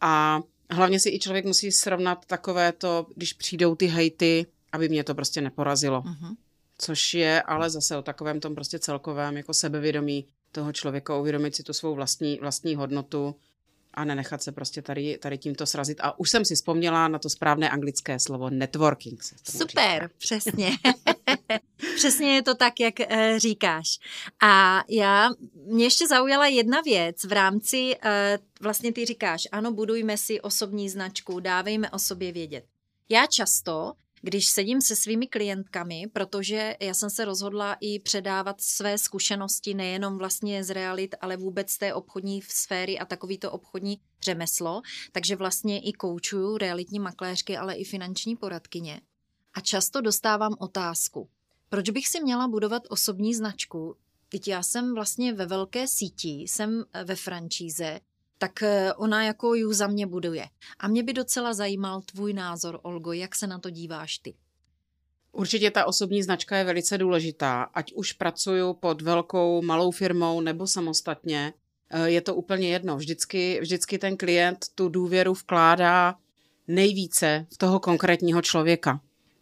a 0.00 0.40
hlavně 0.70 1.00
si 1.00 1.10
i 1.10 1.18
člověk 1.18 1.44
musí 1.44 1.72
srovnat 1.72 2.26
takové 2.26 2.72
to, 2.72 3.06
když 3.16 3.32
přijdou 3.32 3.74
ty 3.74 3.86
hejty, 3.86 4.46
aby 4.72 4.88
mě 4.88 5.04
to 5.04 5.14
prostě 5.14 5.40
neporazilo. 5.40 6.02
Uh-huh. 6.02 6.36
Což 6.78 7.14
je 7.14 7.42
ale 7.42 7.70
zase 7.70 7.96
o 7.96 8.02
takovém 8.02 8.40
tom 8.40 8.54
prostě 8.54 8.78
celkovém 8.78 9.36
jako 9.36 9.54
sebevědomí 9.54 10.26
toho 10.52 10.72
člověka, 10.72 11.16
uvědomit 11.16 11.56
si 11.56 11.62
tu 11.62 11.72
svou 11.72 11.94
vlastní, 11.94 12.38
vlastní 12.40 12.74
hodnotu 12.74 13.34
a 13.98 14.04
nenechat 14.04 14.42
se 14.42 14.52
prostě 14.52 14.82
tady, 14.82 15.18
tady 15.18 15.38
tímto 15.38 15.66
srazit. 15.66 16.00
A 16.00 16.18
už 16.18 16.30
jsem 16.30 16.44
si 16.44 16.54
vzpomněla 16.54 17.08
na 17.08 17.18
to 17.18 17.30
správné 17.30 17.70
anglické 17.70 18.18
slovo 18.18 18.50
networking. 18.50 19.22
Super, 19.22 20.02
říká. 20.02 20.08
přesně. 20.18 20.70
přesně 21.96 22.34
je 22.34 22.42
to 22.42 22.54
tak, 22.54 22.80
jak 22.80 23.00
e, 23.00 23.40
říkáš. 23.40 23.98
A 24.42 24.82
já, 24.88 25.30
mě 25.66 25.84
ještě 25.84 26.08
zaujala 26.08 26.46
jedna 26.46 26.80
věc 26.80 27.24
v 27.24 27.32
rámci, 27.32 27.96
e, 28.04 28.38
vlastně 28.60 28.92
ty 28.92 29.06
říkáš, 29.06 29.48
ano, 29.52 29.72
budujme 29.72 30.16
si 30.16 30.40
osobní 30.40 30.88
značku, 30.88 31.40
dávejme 31.40 31.90
o 31.90 31.98
sobě 31.98 32.32
vědět. 32.32 32.64
Já 33.08 33.26
často 33.26 33.92
když 34.22 34.46
sedím 34.46 34.80
se 34.80 34.96
svými 34.96 35.26
klientkami, 35.26 36.06
protože 36.12 36.76
já 36.80 36.94
jsem 36.94 37.10
se 37.10 37.24
rozhodla 37.24 37.76
i 37.80 37.98
předávat 37.98 38.60
své 38.60 38.98
zkušenosti 38.98 39.74
nejenom 39.74 40.18
vlastně 40.18 40.64
z 40.64 40.70
realit, 40.70 41.14
ale 41.20 41.36
vůbec 41.36 41.78
té 41.78 41.94
obchodní 41.94 42.42
sféry 42.42 42.98
a 42.98 43.04
takovýto 43.04 43.52
obchodní 43.52 44.00
řemeslo, 44.22 44.82
takže 45.12 45.36
vlastně 45.36 45.80
i 45.80 45.92
koučuju 45.92 46.58
realitní 46.58 46.98
makléřky, 46.98 47.56
ale 47.56 47.74
i 47.74 47.84
finanční 47.84 48.36
poradkyně. 48.36 49.00
A 49.54 49.60
často 49.60 50.00
dostávám 50.00 50.54
otázku, 50.58 51.28
proč 51.68 51.90
bych 51.90 52.08
si 52.08 52.20
měla 52.20 52.48
budovat 52.48 52.82
osobní 52.88 53.34
značku, 53.34 53.96
Teď 54.28 54.48
já 54.48 54.62
jsem 54.62 54.94
vlastně 54.94 55.32
ve 55.32 55.46
velké 55.46 55.88
síti, 55.88 56.28
jsem 56.28 56.84
ve 57.04 57.16
francíze, 57.16 58.00
tak 58.38 58.62
eh, 58.62 58.92
ona 58.94 59.24
jako 59.24 59.54
ju 59.54 59.72
za 59.72 59.86
mě 59.86 60.06
buduje. 60.06 60.46
A 60.78 60.88
mě 60.88 61.02
by 61.02 61.12
docela 61.12 61.54
zajímal 61.54 62.00
tvůj 62.00 62.32
názor, 62.32 62.80
Olgo, 62.82 63.12
jak 63.12 63.34
se 63.34 63.46
na 63.46 63.58
to 63.58 63.70
díváš 63.70 64.18
ty? 64.18 64.34
Určitě 65.32 65.70
ta 65.70 65.84
osobní 65.84 66.22
značka 66.22 66.56
je 66.56 66.64
velice 66.64 66.98
důležitá. 66.98 67.62
Ať 67.62 67.92
už 67.92 68.12
pracuju 68.12 68.74
pod 68.74 69.02
velkou, 69.02 69.62
malou 69.62 69.90
firmou 69.90 70.40
nebo 70.40 70.66
samostatně, 70.66 71.52
eh, 71.90 72.10
je 72.10 72.20
to 72.20 72.34
úplně 72.34 72.68
jedno. 72.68 72.96
Vždycky, 72.96 73.58
vždycky 73.60 73.98
ten 73.98 74.16
klient 74.16 74.66
tu 74.74 74.88
důvěru 74.88 75.32
vkládá 75.32 76.14
nejvíce 76.68 77.46
v 77.54 77.58
toho 77.58 77.80
konkrétního 77.80 78.42
člověka. 78.42 79.00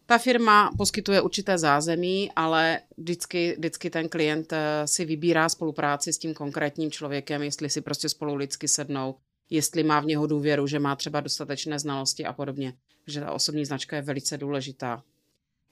Ta 0.09 0.17
firma 0.17 0.71
poskytuje 0.77 1.21
určité 1.21 1.57
zázemí, 1.57 2.31
ale 2.35 2.81
vždycky, 2.97 3.55
vždycky 3.57 3.89
ten 3.89 4.09
klient 4.09 4.53
eh, 4.53 4.87
si 4.87 5.05
vybírá 5.05 5.49
spolupráci 5.49 6.13
s 6.13 6.17
tím 6.17 6.33
konkrétním 6.33 6.91
člověkem, 6.91 7.43
jestli 7.43 7.69
si 7.69 7.81
prostě 7.81 8.09
spolu 8.09 8.35
lidsky 8.35 8.67
sednou, 8.67 9.15
jestli 9.49 9.83
má 9.83 9.99
v 9.99 10.05
něho 10.05 10.27
důvěru, 10.27 10.67
že 10.67 10.79
má 10.79 10.95
třeba 10.95 11.19
dostatečné 11.19 11.79
znalosti 11.79 12.25
a 12.25 12.33
podobně. 12.33 12.73
Že 13.07 13.19
ta 13.19 13.31
osobní 13.31 13.65
značka 13.65 13.95
je 13.95 14.01
velice 14.01 14.37
důležitá. 14.37 15.03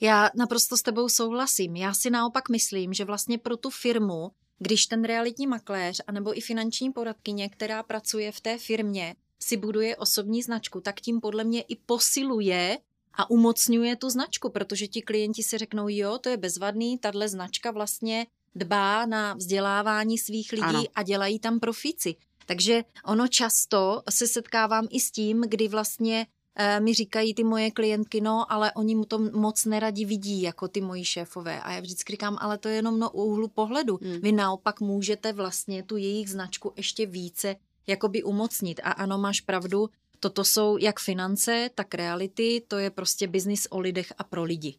Já 0.02 0.30
naprosto 0.36 0.78
s 0.78 0.82
tebou 0.82 1.10
souhlasím. 1.10 1.76
Já 1.76 1.94
si 1.94 2.10
naopak 2.10 2.50
myslím, 2.50 2.94
že 2.94 3.06
vlastně 3.06 3.38
pro 3.38 3.58
tu 3.58 3.70
firmu 3.70 4.32
když 4.60 4.86
ten 4.86 5.04
realitní 5.04 5.48
makléř 5.48 6.02
anebo 6.08 6.38
i 6.38 6.42
finanční 6.42 6.92
poradkyně, 6.92 7.50
která 7.50 7.84
pracuje 7.84 8.32
v 8.32 8.42
té 8.42 8.58
firmě, 8.58 9.16
si 9.40 9.58
buduje 9.58 9.96
osobní 9.96 10.42
značku, 10.42 10.82
tak 10.82 11.02
tím 11.02 11.22
podle 11.22 11.44
mě 11.44 11.62
i 11.62 11.76
posiluje 11.76 12.78
a 13.18 13.30
umocňuje 13.30 13.96
tu 13.96 14.10
značku, 14.10 14.50
protože 14.50 14.88
ti 14.88 15.02
klienti 15.02 15.44
si 15.44 15.58
řeknou, 15.58 15.88
jo, 15.90 16.18
to 16.18 16.30
je 16.30 16.38
bezvadný, 16.38 16.98
tahle 16.98 17.30
značka 17.30 17.72
vlastně 17.72 18.28
dbá 18.56 19.06
na 19.06 19.34
vzdělávání 19.34 20.18
svých 20.18 20.52
lidí 20.52 20.64
ano. 20.64 20.84
a 20.96 21.04
dělají 21.04 21.40
tam 21.40 21.60
profici. 21.60 22.16
Takže 22.46 22.84
ono 23.06 23.28
často 23.28 24.02
se 24.10 24.28
setkávám 24.28 24.88
i 24.90 25.00
s 25.00 25.12
tím, 25.12 25.44
kdy 25.48 25.68
vlastně 25.68 26.28
e, 26.56 26.80
mi 26.80 26.94
říkají 26.94 27.34
ty 27.34 27.44
moje 27.44 27.72
klientky, 27.72 28.22
no, 28.22 28.52
ale 28.52 28.72
oni 28.72 28.96
mu 28.96 29.06
to 29.06 29.20
moc 29.20 29.66
neradi 29.66 30.06
vidí, 30.06 30.42
jako 30.42 30.68
ty 30.68 30.82
moji 30.82 31.06
šéfové. 31.06 31.62
A 31.62 31.72
já 31.72 31.80
vždycky 31.80 32.14
říkám, 32.14 32.38
ale 32.42 32.58
to 32.58 32.68
je 32.68 32.76
jenom 32.76 33.00
na 33.00 33.14
úhlu 33.14 33.48
pohledu. 33.48 34.00
Hmm. 34.02 34.20
Vy 34.22 34.32
naopak 34.32 34.82
můžete 34.82 35.34
vlastně 35.34 35.84
tu 35.84 35.98
jejich 35.98 36.30
značku 36.30 36.74
ještě 36.78 37.06
více 37.06 37.56
jakoby 37.88 38.24
umocnit. 38.24 38.80
A 38.84 38.92
ano, 38.92 39.18
máš 39.18 39.42
pravdu, 39.42 39.90
toto 40.20 40.44
jsou 40.44 40.78
jak 40.78 41.00
finance, 41.00 41.70
tak 41.76 41.96
reality, 41.96 42.62
to 42.68 42.78
je 42.78 42.90
prostě 42.90 43.28
biznis 43.28 43.68
o 43.70 43.80
lidech 43.80 44.14
a 44.18 44.24
pro 44.24 44.44
lidi. 44.44 44.78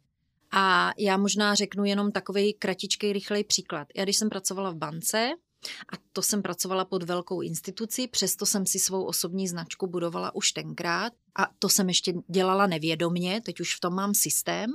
A 0.51 0.93
já 0.99 1.17
možná 1.17 1.55
řeknu 1.55 1.85
jenom 1.85 2.13
takový 2.13 2.55
kratičký, 2.55 3.13
rychlej 3.13 3.45
příklad. 3.45 3.89
Já 3.97 4.05
když 4.05 4.17
jsem 4.17 4.29
pracovala 4.29 4.71
v 4.71 4.77
bance, 4.77 5.31
a 5.93 5.97
to 6.13 6.23
jsem 6.23 6.43
pracovala 6.43 6.85
pod 6.85 7.03
velkou 7.03 7.41
institucí, 7.41 8.09
přesto 8.09 8.47
jsem 8.47 8.67
si 8.67 8.79
svou 8.79 9.05
osobní 9.05 9.49
značku 9.49 9.87
budovala 9.87 10.35
už 10.35 10.53
tenkrát 10.53 11.13
a 11.39 11.49
to 11.59 11.69
jsem 11.69 11.89
ještě 11.89 12.15
dělala 12.29 12.67
nevědomně, 12.67 13.41
teď 13.41 13.61
už 13.61 13.77
v 13.77 13.81
tom 13.81 13.95
mám 13.95 14.15
systém. 14.15 14.73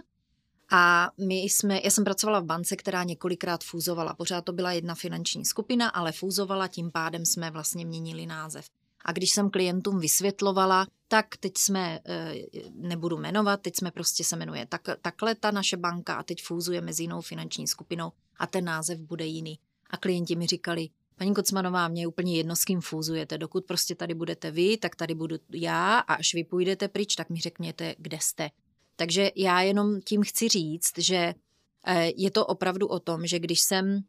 A 0.72 1.12
my 1.28 1.36
jsme, 1.36 1.82
já 1.84 1.90
jsem 1.90 2.04
pracovala 2.04 2.40
v 2.40 2.46
bance, 2.46 2.76
která 2.76 3.04
několikrát 3.04 3.64
fúzovala. 3.64 4.14
Pořád 4.14 4.46
to 4.46 4.54
byla 4.54 4.72
jedna 4.72 4.96
finanční 4.96 5.46
skupina, 5.46 5.90
ale 5.90 6.12
fúzovala, 6.12 6.68
tím 6.68 6.92
pádem 6.92 7.26
jsme 7.26 7.52
vlastně 7.52 7.86
měnili 7.86 8.26
název. 8.26 8.66
A 9.06 9.12
když 9.12 9.32
jsem 9.32 9.50
klientům 9.50 10.00
vysvětlovala, 10.00 10.88
tak 11.08 11.38
teď 11.38 11.58
jsme, 11.58 12.00
eh, 12.06 12.36
nebudu 12.72 13.18
jmenovat, 13.18 13.62
teď 13.62 13.76
jsme 13.76 13.92
prostě 13.92 14.24
se 14.24 14.36
jmenuje 14.36 14.66
tak, 14.66 14.82
takhle 15.02 15.36
ta 15.36 15.52
naše 15.52 15.78
banka 15.78 16.16
a 16.16 16.24
teď 16.24 16.44
fúzujeme 16.44 16.94
s 16.94 17.00
jinou 17.00 17.22
finanční 17.22 17.68
skupinou 17.68 18.12
a 18.38 18.48
ten 18.48 18.66
název 18.66 19.00
bude 19.00 19.26
jiný. 19.26 19.60
A 19.90 19.98
klienti 19.98 20.36
mi 20.36 20.48
říkali, 20.48 20.90
paní 21.16 21.34
Kocmanová, 21.34 21.88
mě 21.88 22.02
je 22.02 22.08
úplně 22.08 22.38
jedno, 22.38 22.56
s 22.56 22.64
kým 22.64 22.82
fúzujete. 22.82 23.38
Dokud 23.38 23.66
prostě 23.66 23.96
tady 23.96 24.14
budete 24.14 24.52
vy, 24.52 24.78
tak 24.78 24.96
tady 24.96 25.16
budu 25.16 25.36
já 25.52 26.00
a 26.00 26.14
až 26.14 26.34
vy 26.34 26.44
půjdete 26.44 26.88
pryč, 26.88 27.16
tak 27.16 27.30
mi 27.30 27.40
řekněte, 27.40 27.96
kde 27.98 28.18
jste. 28.22 28.50
Takže 28.96 29.32
já 29.36 29.62
jenom 29.62 30.02
tím 30.02 30.24
chci 30.24 30.48
říct, 30.50 30.98
že 30.98 31.34
eh, 31.86 32.12
je 32.16 32.32
to 32.32 32.46
opravdu 32.46 32.88
o 32.88 33.00
tom, 33.00 33.28
že 33.28 33.40
když 33.40 33.62
jsem 33.62 34.04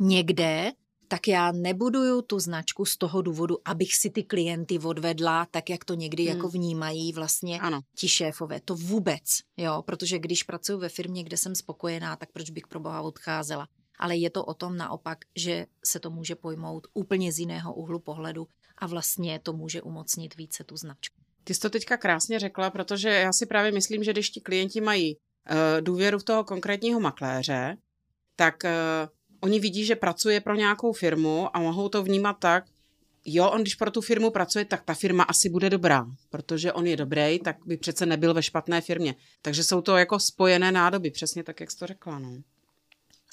někde, 0.00 0.72
tak 1.08 1.28
já 1.28 1.52
nebuduju 1.52 2.22
tu 2.22 2.38
značku 2.38 2.84
z 2.84 2.96
toho 2.96 3.22
důvodu, 3.22 3.56
abych 3.64 3.94
si 3.94 4.10
ty 4.10 4.22
klienty 4.22 4.78
odvedla, 4.78 5.46
tak 5.50 5.70
jak 5.70 5.84
to 5.84 5.94
někdy 5.94 6.24
hmm. 6.24 6.36
jako 6.36 6.48
vnímají 6.48 7.12
vlastně 7.12 7.60
ano. 7.60 7.80
ti 7.94 8.08
šéfové. 8.08 8.60
To 8.60 8.74
vůbec, 8.74 9.22
jo, 9.56 9.82
protože 9.86 10.18
když 10.18 10.42
pracuji 10.42 10.78
ve 10.78 10.88
firmě, 10.88 11.24
kde 11.24 11.36
jsem 11.36 11.54
spokojená, 11.54 12.16
tak 12.16 12.32
proč 12.32 12.50
bych 12.50 12.66
pro 12.66 12.80
boha 12.80 13.00
odcházela? 13.00 13.68
Ale 13.98 14.16
je 14.16 14.30
to 14.30 14.44
o 14.44 14.54
tom 14.54 14.76
naopak, 14.76 15.18
že 15.36 15.66
se 15.84 16.00
to 16.00 16.10
může 16.10 16.34
pojmout 16.34 16.86
úplně 16.94 17.32
z 17.32 17.38
jiného 17.38 17.74
úhlu 17.74 17.98
pohledu 17.98 18.48
a 18.78 18.86
vlastně 18.86 19.38
to 19.38 19.52
může 19.52 19.82
umocnit 19.82 20.36
více 20.36 20.64
tu 20.64 20.76
značku. 20.76 21.20
Ty 21.44 21.54
jsi 21.54 21.60
to 21.60 21.70
teďka 21.70 21.96
krásně 21.96 22.38
řekla, 22.38 22.70
protože 22.70 23.08
já 23.08 23.32
si 23.32 23.46
právě 23.46 23.72
myslím, 23.72 24.04
že 24.04 24.12
když 24.12 24.30
ti 24.30 24.40
klienti 24.40 24.80
mají 24.80 25.16
uh, 25.16 25.56
důvěru 25.80 26.18
v 26.18 26.24
toho 26.24 26.44
konkrétního 26.44 27.00
makléře, 27.00 27.76
tak 28.36 28.54
uh, 28.64 28.70
oni 29.40 29.60
vidí, 29.60 29.84
že 29.84 29.96
pracuje 29.96 30.40
pro 30.40 30.54
nějakou 30.54 30.92
firmu 30.92 31.56
a 31.56 31.60
mohou 31.60 31.88
to 31.88 32.02
vnímat 32.02 32.32
tak, 32.38 32.64
jo, 33.24 33.50
on 33.50 33.60
když 33.60 33.74
pro 33.74 33.90
tu 33.90 34.00
firmu 34.00 34.30
pracuje, 34.30 34.64
tak 34.64 34.82
ta 34.84 34.94
firma 34.94 35.24
asi 35.24 35.48
bude 35.48 35.70
dobrá, 35.70 36.06
protože 36.30 36.72
on 36.72 36.86
je 36.86 36.96
dobrý, 36.96 37.38
tak 37.38 37.56
by 37.66 37.76
přece 37.76 38.06
nebyl 38.06 38.34
ve 38.34 38.42
špatné 38.42 38.80
firmě. 38.80 39.14
Takže 39.42 39.64
jsou 39.64 39.80
to 39.80 39.96
jako 39.96 40.20
spojené 40.20 40.72
nádoby, 40.72 41.10
přesně 41.10 41.44
tak, 41.44 41.60
jak 41.60 41.70
jsi 41.70 41.78
to 41.78 41.86
řekla. 41.86 42.18
No. 42.18 42.42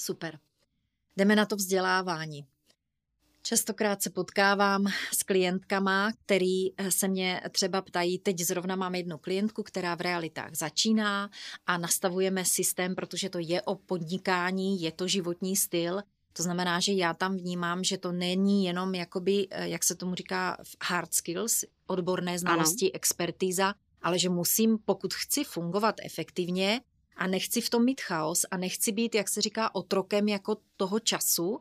Super. 0.00 0.38
Jdeme 1.16 1.36
na 1.36 1.46
to 1.46 1.56
vzdělávání. 1.56 2.46
Častokrát 3.46 4.02
se 4.02 4.10
potkávám 4.10 4.86
s 5.12 5.22
klientkama, 5.22 6.12
který 6.24 6.72
eh, 6.76 6.90
se 6.90 7.08
mě 7.08 7.40
třeba 7.50 7.82
ptají, 7.82 8.18
teď 8.18 8.40
zrovna 8.40 8.76
mám 8.76 8.94
jednu 8.94 9.18
klientku, 9.18 9.62
která 9.62 9.94
v 9.94 10.00
realitách 10.00 10.54
začíná 10.54 11.30
a 11.66 11.78
nastavujeme 11.78 12.44
systém, 12.44 12.94
protože 12.94 13.30
to 13.30 13.38
je 13.38 13.62
o 13.62 13.74
podnikání, 13.74 14.82
je 14.82 14.92
to 14.92 15.08
životní 15.08 15.56
styl, 15.56 16.02
to 16.32 16.42
znamená, 16.42 16.80
že 16.80 16.92
já 16.92 17.14
tam 17.14 17.36
vnímám, 17.36 17.84
že 17.84 17.98
to 17.98 18.12
není 18.12 18.64
jenom 18.64 18.94
jakoby, 18.94 19.46
eh, 19.50 19.68
jak 19.68 19.84
se 19.84 19.94
tomu 19.94 20.14
říká, 20.14 20.56
hard 20.82 21.14
skills, 21.14 21.64
odborné 21.86 22.38
znalosti, 22.38 22.86
ano. 22.86 22.96
expertíza, 22.96 23.74
ale 24.02 24.18
že 24.18 24.28
musím, 24.28 24.78
pokud 24.84 25.14
chci 25.14 25.44
fungovat 25.44 25.94
efektivně 26.04 26.80
a 27.16 27.26
nechci 27.26 27.60
v 27.60 27.70
tom 27.70 27.84
mít 27.84 28.00
chaos 28.00 28.44
a 28.50 28.56
nechci 28.56 28.92
být, 28.92 29.14
jak 29.14 29.28
se 29.28 29.40
říká, 29.40 29.74
otrokem 29.74 30.28
jako 30.28 30.56
toho 30.76 31.00
času, 31.00 31.60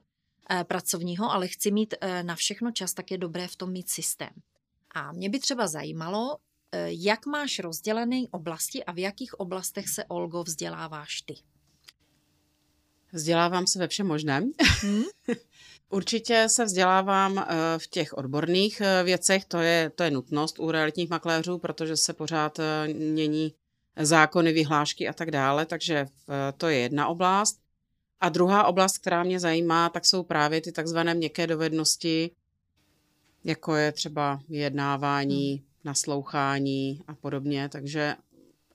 pracovního, 0.64 1.32
ale 1.32 1.48
chci 1.48 1.72
mít 1.72 1.94
eh, 2.02 2.24
na 2.24 2.36
všechno 2.36 2.72
čas, 2.72 2.94
tak 2.94 3.12
je 3.12 3.18
dobré 3.18 3.48
v 3.48 3.56
tom 3.56 3.72
mít 3.72 3.90
systém. 3.90 4.30
A 4.96 5.12
mě 5.12 5.30
by 5.30 5.40
třeba 5.40 5.68
zajímalo, 5.68 6.38
eh, 6.72 6.88
jak 6.92 7.26
máš 7.26 7.60
rozdělené 7.60 8.22
oblasti 8.32 8.84
a 8.84 8.92
v 8.92 9.00
jakých 9.00 9.40
oblastech 9.40 9.90
se, 9.90 10.06
Olgo, 10.06 10.44
vzděláváš 10.44 11.22
ty? 11.22 11.36
Vzdělávám 13.14 13.68
se 13.68 13.80
ve 13.80 13.88
všem 13.88 14.08
možném. 14.08 14.52
Hmm? 14.82 15.04
Určitě 15.90 16.50
se 16.50 16.66
vzdělávám 16.66 17.46
v 17.78 17.88
těch 17.88 18.14
odborných 18.14 18.82
věcech, 19.04 19.46
to 19.46 19.58
je, 19.58 19.92
to 19.96 20.04
je 20.04 20.12
nutnost 20.12 20.60
u 20.60 20.72
realitních 20.72 21.10
makléřů, 21.10 21.58
protože 21.58 21.98
se 21.98 22.14
pořád 22.14 22.60
mění 22.94 23.54
zákony, 24.00 24.54
vyhlášky 24.54 25.08
a 25.08 25.14
tak 25.14 25.32
dále, 25.32 25.66
takže 25.66 26.06
to 26.58 26.68
je 26.68 26.80
jedna 26.80 27.08
oblast. 27.08 27.63
A 28.24 28.30
druhá 28.30 28.64
oblast, 28.64 28.98
která 28.98 29.24
mě 29.24 29.40
zajímá, 29.40 29.90
tak 29.90 30.06
jsou 30.06 30.24
právě 30.24 30.62
ty 30.62 30.72
takzvané 30.72 31.14
měkké 31.14 31.48
dovednosti, 31.48 32.32
jako 33.44 33.76
je 33.76 33.92
třeba 33.92 34.40
vyjednávání, 34.50 35.52
hmm. 35.52 35.66
naslouchání 35.84 37.02
a 37.08 37.16
podobně. 37.16 37.70
Takže 37.70 38.16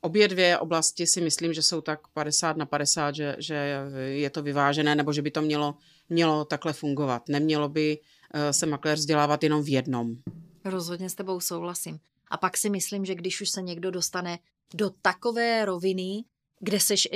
obě 0.01 0.29
dvě 0.29 0.59
oblasti 0.59 1.07
si 1.07 1.21
myslím, 1.21 1.55
že 1.55 1.63
jsou 1.63 1.81
tak 1.81 2.09
50 2.09 2.57
na 2.57 2.67
50, 2.67 3.15
že, 3.15 3.37
že 3.39 3.89
je 4.09 4.31
to 4.31 4.43
vyvážené, 4.43 4.95
nebo 4.95 5.13
že 5.13 5.23
by 5.23 5.31
to 5.31 5.43
mělo, 5.43 5.75
mělo 6.09 6.45
takhle 6.45 6.73
fungovat. 6.73 7.29
Nemělo 7.29 7.69
by 7.69 7.99
eh, 8.35 8.53
se 8.53 8.67
makléř 8.67 8.99
vzdělávat 8.99 9.43
jenom 9.43 9.63
v 9.63 9.69
jednom. 9.69 10.17
Rozhodně 10.65 11.11
s 11.11 11.15
tebou 11.15 11.41
souhlasím. 11.41 11.99
A 12.31 12.37
pak 12.37 12.57
si 12.57 12.71
myslím, 12.71 13.05
že 13.05 13.15
když 13.15 13.41
už 13.41 13.51
se 13.51 13.63
někdo 13.63 13.91
dostane 13.91 14.39
do 14.75 14.91
takové 14.91 15.65
roviny, 15.65 16.25
kde 16.61 16.81
seš 16.81 17.09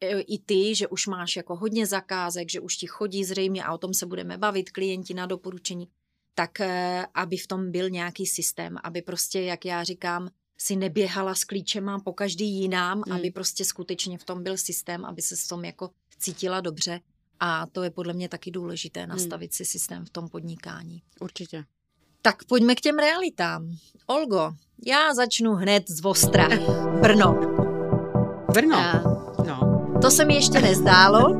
e, 0.00 0.20
i 0.20 0.38
ty, 0.38 0.74
že 0.74 0.88
už 0.88 1.06
máš 1.06 1.36
jako 1.36 1.56
hodně 1.56 1.86
zakázek, 1.86 2.50
že 2.50 2.60
už 2.60 2.76
ti 2.76 2.86
chodí 2.86 3.24
zřejmě 3.24 3.64
a 3.64 3.72
o 3.72 3.78
tom 3.78 3.94
se 3.94 4.06
budeme 4.06 4.38
bavit 4.38 4.70
klienti 4.70 5.14
na 5.14 5.26
doporučení, 5.26 5.88
tak 6.34 6.60
e, 6.60 7.06
aby 7.14 7.36
v 7.36 7.46
tom 7.46 7.70
byl 7.70 7.90
nějaký 7.90 8.26
systém, 8.26 8.76
aby 8.82 9.02
prostě, 9.02 9.40
jak 9.40 9.64
já 9.64 9.84
říkám, 9.84 10.30
si 10.58 10.76
neběhala 10.76 11.34
s 11.34 11.44
klíčema 11.44 11.98
po 11.98 12.12
každý 12.12 12.60
jinám, 12.60 13.02
hmm. 13.06 13.16
aby 13.16 13.30
prostě 13.30 13.64
skutečně 13.64 14.18
v 14.18 14.24
tom 14.24 14.42
byl 14.42 14.56
systém, 14.56 15.04
aby 15.04 15.22
se 15.22 15.36
s 15.36 15.46
tom 15.46 15.64
jako 15.64 15.90
cítila 16.18 16.60
dobře. 16.60 17.00
A 17.40 17.66
to 17.66 17.82
je 17.82 17.90
podle 17.90 18.12
mě 18.14 18.28
taky 18.28 18.50
důležité, 18.50 19.00
hmm. 19.00 19.08
nastavit 19.08 19.50
hmm. 19.50 19.56
si 19.56 19.64
systém 19.64 20.04
v 20.04 20.10
tom 20.10 20.28
podnikání. 20.28 21.02
Určitě. 21.20 21.64
Tak 22.22 22.44
pojďme 22.44 22.74
k 22.74 22.80
těm 22.80 22.98
realitám. 22.98 23.76
Olgo, 24.06 24.52
já 24.86 25.14
začnu 25.14 25.54
hned 25.54 25.88
z 25.88 26.00
Vostra. 26.00 26.48
Brno. 27.00 27.67
Brno. 28.52 28.76
A 28.76 29.02
no. 29.46 29.84
To 30.02 30.10
se 30.10 30.24
mi 30.24 30.34
ještě 30.34 30.60
nezdálo, 30.60 31.38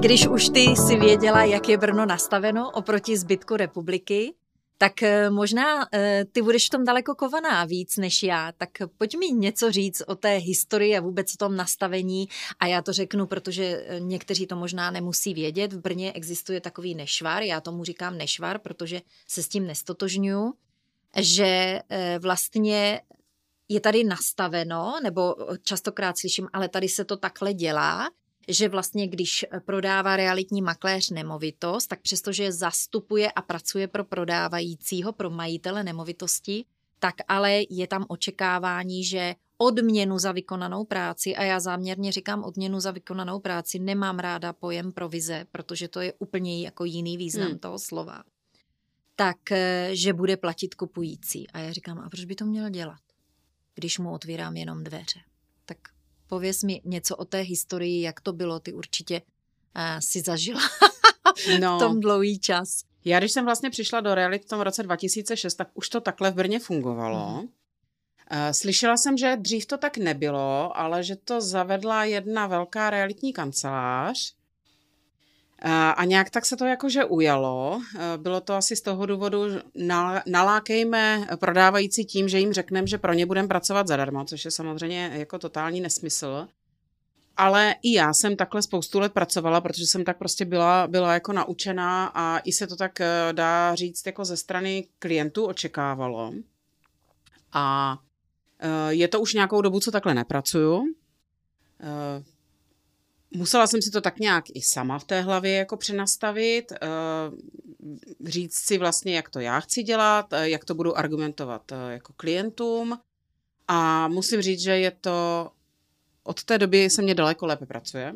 když 0.00 0.26
už 0.26 0.48
ty 0.48 0.76
si 0.76 0.96
věděla, 0.96 1.44
jak 1.44 1.68
je 1.68 1.78
Brno 1.78 2.06
nastaveno 2.06 2.70
oproti 2.70 3.16
zbytku 3.16 3.56
republiky. 3.56 4.34
Tak 4.78 5.02
eh, 5.02 5.30
možná 5.30 5.88
eh, 5.92 6.24
ty 6.32 6.42
budeš 6.42 6.66
v 6.66 6.70
tom 6.70 6.84
daleko 6.84 7.14
kovaná 7.14 7.64
víc 7.64 7.96
než 7.96 8.22
já, 8.22 8.52
tak 8.52 8.68
pojď 8.98 9.16
mi 9.18 9.26
něco 9.26 9.72
říct 9.72 10.02
o 10.06 10.14
té 10.14 10.36
historii 10.36 10.96
a 10.96 11.00
vůbec 11.00 11.34
o 11.34 11.36
tom 11.36 11.56
nastavení 11.56 12.28
a 12.58 12.66
já 12.66 12.82
to 12.82 12.92
řeknu, 12.92 13.26
protože 13.26 13.64
eh, 13.64 14.00
někteří 14.00 14.46
to 14.46 14.56
možná 14.56 14.90
nemusí 14.90 15.34
vědět. 15.34 15.72
V 15.72 15.80
Brně 15.80 16.12
existuje 16.12 16.60
takový 16.60 16.94
nešvar, 16.94 17.42
já 17.42 17.60
tomu 17.60 17.84
říkám 17.84 18.18
nešvar, 18.18 18.58
protože 18.58 19.00
se 19.28 19.42
s 19.42 19.48
tím 19.48 19.66
nestotožňuju, 19.66 20.54
že 21.16 21.80
vlastně 22.18 23.00
je 23.70 23.80
tady 23.80 24.04
nastaveno, 24.04 24.94
nebo 25.02 25.36
častokrát 25.62 26.18
slyším, 26.18 26.48
ale 26.52 26.68
tady 26.68 26.88
se 26.88 27.04
to 27.04 27.16
takhle 27.16 27.54
dělá, 27.54 28.10
že 28.48 28.68
vlastně 28.68 29.08
když 29.08 29.46
prodává 29.64 30.16
realitní 30.16 30.62
makléř 30.62 31.10
nemovitost, 31.10 31.86
tak 31.86 32.00
přestože 32.00 32.52
zastupuje 32.52 33.32
a 33.32 33.42
pracuje 33.42 33.88
pro 33.88 34.04
prodávajícího, 34.04 35.12
pro 35.12 35.30
majitele 35.30 35.84
nemovitosti, 35.84 36.64
tak 36.98 37.14
ale 37.28 37.60
je 37.70 37.86
tam 37.86 38.04
očekávání, 38.08 39.04
že 39.04 39.34
odměnu 39.58 40.18
za 40.18 40.32
vykonanou 40.32 40.84
práci, 40.84 41.36
a 41.36 41.42
já 41.42 41.60
záměrně 41.60 42.12
říkám 42.12 42.44
odměnu 42.44 42.80
za 42.80 42.90
vykonanou 42.90 43.40
práci, 43.40 43.78
nemám 43.78 44.18
ráda 44.18 44.52
pojem 44.52 44.92
provize, 44.92 45.46
protože 45.52 45.88
to 45.88 46.00
je 46.00 46.12
úplně 46.18 46.64
jako 46.64 46.84
jiný 46.84 47.16
význam 47.16 47.48
hmm. 47.48 47.58
toho 47.58 47.78
slova, 47.78 48.22
tak 49.16 49.52
eh, 49.52 49.90
že 49.92 50.12
bude 50.12 50.36
platit 50.36 50.74
kupující. 50.74 51.50
A 51.50 51.58
já 51.58 51.72
říkám, 51.72 51.98
a 51.98 52.08
proč 52.08 52.24
by 52.24 52.34
to 52.34 52.44
měl 52.44 52.70
dělat, 52.70 53.00
když 53.80 53.98
mu 53.98 54.12
otvírám 54.12 54.56
jenom 54.56 54.84
dveře? 54.84 55.20
Tak 55.64 55.78
pověs 56.26 56.62
mi 56.62 56.80
něco 56.84 57.16
o 57.16 57.24
té 57.24 57.40
historii, 57.40 58.02
jak 58.02 58.20
to 58.20 58.32
bylo, 58.32 58.60
ty 58.60 58.72
určitě 58.72 59.22
uh, 59.76 59.82
si 59.98 60.20
zažila 60.20 60.60
no. 61.60 61.76
v 61.76 61.78
tom 61.78 62.00
dlouhý 62.00 62.38
čas. 62.38 62.84
Já 63.04 63.18
když 63.18 63.32
jsem 63.32 63.44
vlastně 63.44 63.70
přišla 63.70 64.00
do 64.00 64.14
realit 64.14 64.44
v 64.44 64.48
tom 64.48 64.60
roce 64.60 64.82
2006, 64.82 65.54
tak 65.54 65.68
už 65.74 65.88
to 65.88 66.00
takhle 66.00 66.30
v 66.30 66.34
Brně 66.34 66.60
fungovalo. 66.60 67.40
Mm. 67.40 67.48
Slyšela 68.52 68.96
jsem, 68.96 69.16
že 69.16 69.36
dřív 69.36 69.66
to 69.66 69.78
tak 69.78 69.96
nebylo, 69.96 70.78
ale 70.78 71.02
že 71.02 71.16
to 71.16 71.40
zavedla 71.40 72.04
jedna 72.04 72.46
velká 72.46 72.90
realitní 72.90 73.32
kancelář. 73.32 74.34
A 75.96 76.04
nějak 76.04 76.30
tak 76.30 76.46
se 76.46 76.56
to 76.56 76.64
jakože 76.64 77.04
ujalo. 77.04 77.82
Bylo 78.16 78.40
to 78.40 78.54
asi 78.54 78.76
z 78.76 78.80
toho 78.80 79.06
důvodu, 79.06 79.44
nalákejme 80.26 81.26
prodávající 81.40 82.04
tím, 82.04 82.28
že 82.28 82.38
jim 82.38 82.52
řekneme, 82.52 82.86
že 82.86 82.98
pro 82.98 83.12
ně 83.12 83.26
budeme 83.26 83.48
pracovat 83.48 83.88
zadarmo, 83.88 84.24
což 84.24 84.44
je 84.44 84.50
samozřejmě 84.50 85.10
jako 85.14 85.38
totální 85.38 85.80
nesmysl. 85.80 86.48
Ale 87.36 87.74
i 87.82 87.92
já 87.92 88.12
jsem 88.12 88.36
takhle 88.36 88.62
spoustu 88.62 88.98
let 89.00 89.12
pracovala, 89.12 89.60
protože 89.60 89.86
jsem 89.86 90.04
tak 90.04 90.18
prostě 90.18 90.44
byla, 90.44 90.86
byla 90.86 91.14
jako 91.14 91.32
naučená 91.32 92.06
a 92.06 92.38
i 92.38 92.52
se 92.52 92.66
to 92.66 92.76
tak 92.76 93.00
eh, 93.00 93.28
dá 93.32 93.74
říct 93.74 94.06
jako 94.06 94.24
ze 94.24 94.36
strany 94.36 94.86
klientů 94.98 95.46
očekávalo. 95.46 96.32
A 97.52 97.98
eh, 98.58 98.94
je 98.94 99.08
to 99.08 99.20
už 99.20 99.34
nějakou 99.34 99.60
dobu, 99.60 99.80
co 99.80 99.90
takhle 99.90 100.14
nepracuju. 100.14 100.84
Eh, 103.34 103.38
musela 103.38 103.66
jsem 103.66 103.82
si 103.82 103.90
to 103.90 104.00
tak 104.00 104.18
nějak 104.18 104.44
i 104.54 104.62
sama 104.62 104.98
v 104.98 105.04
té 105.04 105.20
hlavě 105.20 105.54
jako 105.54 105.76
přenastavit, 105.76 106.72
říct 108.24 108.54
si 108.54 108.78
vlastně, 108.78 109.16
jak 109.16 109.30
to 109.30 109.40
já 109.40 109.60
chci 109.60 109.82
dělat, 109.82 110.26
jak 110.42 110.64
to 110.64 110.74
budu 110.74 110.98
argumentovat 110.98 111.72
jako 111.90 112.12
klientům. 112.16 112.98
A 113.68 114.08
musím 114.08 114.42
říct, 114.42 114.60
že 114.60 114.78
je 114.78 114.90
to 114.90 115.50
od 116.24 116.44
té 116.44 116.58
doby 116.58 116.90
se 116.90 117.02
mě 117.02 117.14
daleko 117.14 117.46
lépe 117.46 117.66
pracuje. 117.66 118.14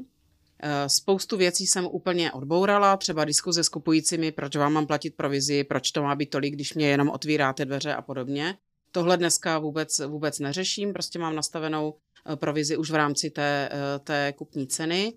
Eh, 0.66 0.88
spoustu 0.88 1.36
věcí 1.36 1.66
jsem 1.66 1.86
úplně 1.86 2.32
odbourala, 2.32 2.96
třeba 2.96 3.24
diskuze 3.24 3.64
s 3.64 3.68
kupujícími, 3.68 4.32
proč 4.32 4.56
vám 4.56 4.72
mám 4.72 4.86
platit 4.86 5.14
provizi, 5.14 5.64
proč 5.64 5.90
to 5.90 6.02
má 6.02 6.14
být 6.14 6.30
tolik, 6.30 6.54
když 6.54 6.74
mě 6.74 6.88
jenom 6.88 7.08
otvíráte 7.08 7.64
dveře 7.64 7.94
a 7.94 8.02
podobně. 8.02 8.56
Tohle 8.92 9.16
dneska 9.16 9.58
vůbec, 9.58 9.98
vůbec 9.98 10.38
neřeším, 10.38 10.92
prostě 10.92 11.18
mám 11.18 11.36
nastavenou 11.36 11.94
eh, 11.94 12.13
provizi 12.34 12.76
už 12.76 12.90
v 12.90 12.94
rámci 12.94 13.30
té, 13.30 13.68
eh, 13.72 13.98
té 13.98 14.32
kupní 14.36 14.66
ceny. 14.66 15.12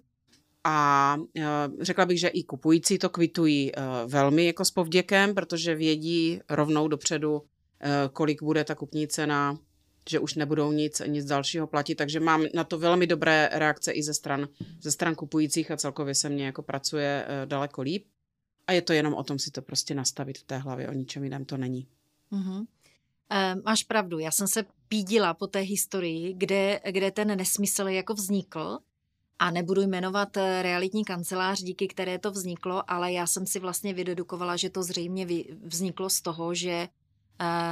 A 0.64 1.18
řekla 1.82 2.06
bych, 2.06 2.20
že 2.20 2.28
i 2.28 2.44
kupující 2.44 2.98
to 2.98 3.10
kvitují 3.10 3.72
velmi 4.06 4.46
jako 4.46 4.66
s 4.66 4.72
povděkem, 4.72 5.36
protože 5.36 5.76
vědí 5.76 6.40
rovnou 6.50 6.88
dopředu, 6.88 7.42
kolik 8.14 8.44
bude 8.44 8.64
ta 8.64 8.76
kupní 8.76 9.08
cena 9.08 9.58
že 10.10 10.20
už 10.20 10.36
nebudou 10.36 10.72
nic, 10.72 11.02
nic 11.08 11.26
dalšího 11.26 11.68
platit, 11.68 11.96
takže 11.96 12.20
mám 12.20 12.46
na 12.54 12.64
to 12.64 12.80
velmi 12.80 13.08
dobré 13.08 13.50
reakce 13.54 13.92
i 13.92 14.04
ze 14.04 14.14
stran, 14.14 14.48
ze 14.82 14.92
stran 14.92 15.16
kupujících 15.16 15.72
a 15.72 15.78
celkově 15.78 16.16
se 16.16 16.30
mně 16.30 16.46
jako 16.46 16.62
pracuje 16.64 17.26
eh, 17.28 17.46
daleko 17.46 17.82
líp. 17.82 18.06
A 18.68 18.72
je 18.72 18.82
to 18.82 18.94
jenom 18.94 19.14
o 19.14 19.24
tom 19.24 19.40
si 19.40 19.52
to 19.52 19.62
prostě 19.62 19.96
nastavit 19.96 20.38
v 20.38 20.44
té 20.44 20.58
hlavě, 20.58 20.90
o 20.90 20.94
ničem 20.94 21.24
jiném 21.24 21.46
to 21.46 21.58
není. 21.58 21.88
Mm-hmm. 22.32 22.66
E, 23.30 23.56
máš 23.56 23.84
pravdu, 23.84 24.20
já 24.20 24.32
jsem 24.32 24.48
se 24.48 24.66
pídila 24.88 25.34
po 25.34 25.48
té 25.48 25.60
historii, 25.60 26.34
kde, 26.34 26.82
kde 26.92 27.12
ten 27.12 27.38
nesmysl 27.38 27.88
jako 27.88 28.14
vznikl 28.14 28.78
a 29.40 29.52
nebudu 29.52 29.82
jmenovat 29.82 30.38
eh, 30.38 30.62
realitní 30.62 31.06
kancelář, 31.06 31.62
díky 31.62 31.88
které 31.88 32.20
to 32.20 32.32
vzniklo, 32.32 32.92
ale 32.92 33.12
já 33.12 33.28
jsem 33.28 33.48
si 33.48 33.60
vlastně 33.60 33.94
vydedukovala, 33.94 34.56
že 34.56 34.70
to 34.70 34.84
zřejmě 34.84 35.28
vzniklo 35.64 36.10
z 36.10 36.22
toho, 36.22 36.54
že 36.54 36.88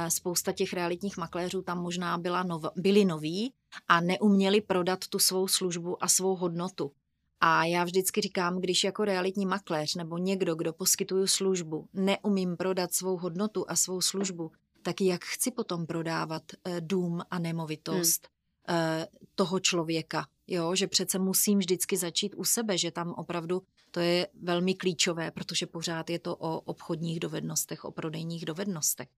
spousta 0.08 0.52
těch 0.52 0.72
realitních 0.72 1.16
makléřů 1.16 1.62
tam 1.62 1.82
možná 1.82 2.18
byla 2.18 2.42
nov, 2.42 2.64
byli 2.76 3.04
noví 3.04 3.52
a 3.88 4.00
neuměli 4.00 4.60
prodat 4.60 5.08
tu 5.08 5.18
svou 5.18 5.48
službu 5.48 6.04
a 6.04 6.08
svou 6.08 6.36
hodnotu. 6.36 6.92
A 7.40 7.64
já 7.64 7.84
vždycky 7.84 8.20
říkám, 8.20 8.60
když 8.60 8.84
jako 8.84 9.04
realitní 9.04 9.46
makléř 9.46 9.94
nebo 9.94 10.18
někdo, 10.18 10.54
kdo 10.54 10.72
poskytuju 10.72 11.26
službu, 11.26 11.88
neumím 11.94 12.56
prodat 12.56 12.92
svou 12.92 13.16
hodnotu 13.16 13.64
a 13.68 13.76
svou 13.76 14.00
službu, 14.00 14.52
tak 14.86 15.00
jak 15.00 15.24
chci 15.24 15.50
potom 15.50 15.86
prodávat 15.86 16.42
eh, 16.64 16.80
dům 16.80 17.20
a 17.30 17.38
nemovitost 17.38 18.28
hmm. 18.28 18.36
Eh, 18.68 19.06
toho 19.34 19.60
člověka? 19.60 20.26
Jo, 20.46 20.74
že 20.74 20.86
přece 20.86 21.18
musím 21.18 21.58
vždycky 21.58 21.96
začít 21.96 22.34
u 22.36 22.44
sebe, 22.44 22.78
že 22.78 22.90
tam 22.90 23.12
opravdu 23.12 23.62
to 23.90 24.00
je 24.00 24.28
velmi 24.42 24.74
klíčové, 24.74 25.30
protože 25.30 25.66
pořád 25.66 26.10
je 26.10 26.18
to 26.18 26.36
o 26.36 26.60
obchodních 26.60 27.20
dovednostech, 27.20 27.84
o 27.84 27.90
prodejních 27.90 28.44
dovednostech. 28.44 29.08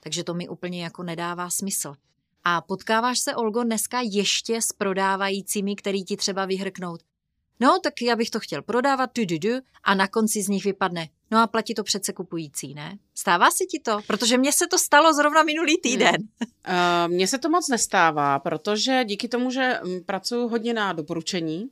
Takže 0.00 0.24
to 0.24 0.34
mi 0.34 0.48
úplně 0.48 0.84
jako 0.84 1.02
nedává 1.02 1.50
smysl. 1.50 1.94
A 2.44 2.60
potkáváš 2.60 3.18
se, 3.18 3.34
Olgo, 3.34 3.64
dneska 3.64 4.00
ještě 4.04 4.62
s 4.62 4.72
prodávajícími, 4.72 5.76
který 5.76 6.04
ti 6.04 6.16
třeba 6.16 6.46
vyhrknout. 6.46 7.02
No, 7.60 7.78
tak 7.82 8.02
já 8.02 8.16
bych 8.16 8.30
to 8.30 8.40
chtěl 8.40 8.62
prodávat, 8.62 9.10
du, 9.14 9.24
du, 9.24 9.38
du, 9.38 9.60
a 9.84 9.94
na 9.94 10.08
konci 10.08 10.42
z 10.42 10.48
nich 10.48 10.64
vypadne. 10.64 11.08
No 11.30 11.42
a 11.42 11.46
platí 11.46 11.74
to 11.74 11.84
přece 11.84 12.12
kupující, 12.12 12.74
ne? 12.74 12.98
Stává 13.14 13.50
se 13.50 13.64
ti 13.64 13.80
to? 13.80 13.98
Protože 14.06 14.38
mně 14.38 14.52
se 14.52 14.66
to 14.66 14.78
stalo 14.78 15.14
zrovna 15.14 15.42
minulý 15.42 15.72
hmm. 15.72 15.82
týden. 15.82 16.16
Hmm. 16.16 16.28
Uh, 16.68 17.12
mně 17.12 17.26
se 17.26 17.38
to 17.38 17.48
moc 17.48 17.68
nestává, 17.68 18.38
protože 18.38 19.04
díky 19.04 19.28
tomu, 19.28 19.50
že 19.50 19.80
mm, 19.84 20.00
pracuji 20.06 20.48
hodně 20.48 20.74
na 20.74 20.92
doporučení, 20.92 21.62
uh, 21.62 21.68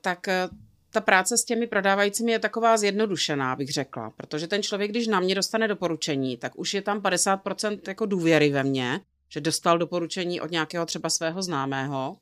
tak 0.00 0.18
uh, 0.50 0.56
ta 0.90 1.00
práce 1.00 1.38
s 1.38 1.44
těmi 1.44 1.66
prodávajícími 1.66 2.32
je 2.32 2.38
taková 2.38 2.76
zjednodušená, 2.76 3.56
bych 3.56 3.72
řekla, 3.72 4.10
protože 4.10 4.46
ten 4.46 4.62
člověk, 4.62 4.90
když 4.90 5.06
na 5.06 5.20
mě 5.20 5.34
dostane 5.34 5.68
doporučení, 5.68 6.36
tak 6.36 6.58
už 6.58 6.74
je 6.74 6.82
tam 6.82 7.00
50% 7.00 7.80
jako 7.88 8.06
důvěry 8.06 8.50
ve 8.50 8.64
mně, 8.64 9.00
že 9.28 9.40
dostal 9.40 9.78
doporučení 9.78 10.40
od 10.40 10.50
nějakého 10.50 10.86
třeba 10.86 11.10
svého 11.10 11.42
známého 11.42 12.16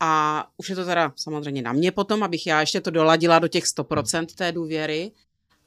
a 0.00 0.46
už 0.56 0.70
je 0.70 0.76
to 0.76 0.84
teda 0.84 1.12
samozřejmě 1.16 1.62
na 1.62 1.72
mě 1.72 1.92
potom, 1.92 2.22
abych 2.22 2.46
já 2.46 2.60
ještě 2.60 2.80
to 2.80 2.90
doladila 2.90 3.38
do 3.38 3.48
těch 3.48 3.64
100% 3.64 4.26
té 4.26 4.52
důvěry, 4.52 5.12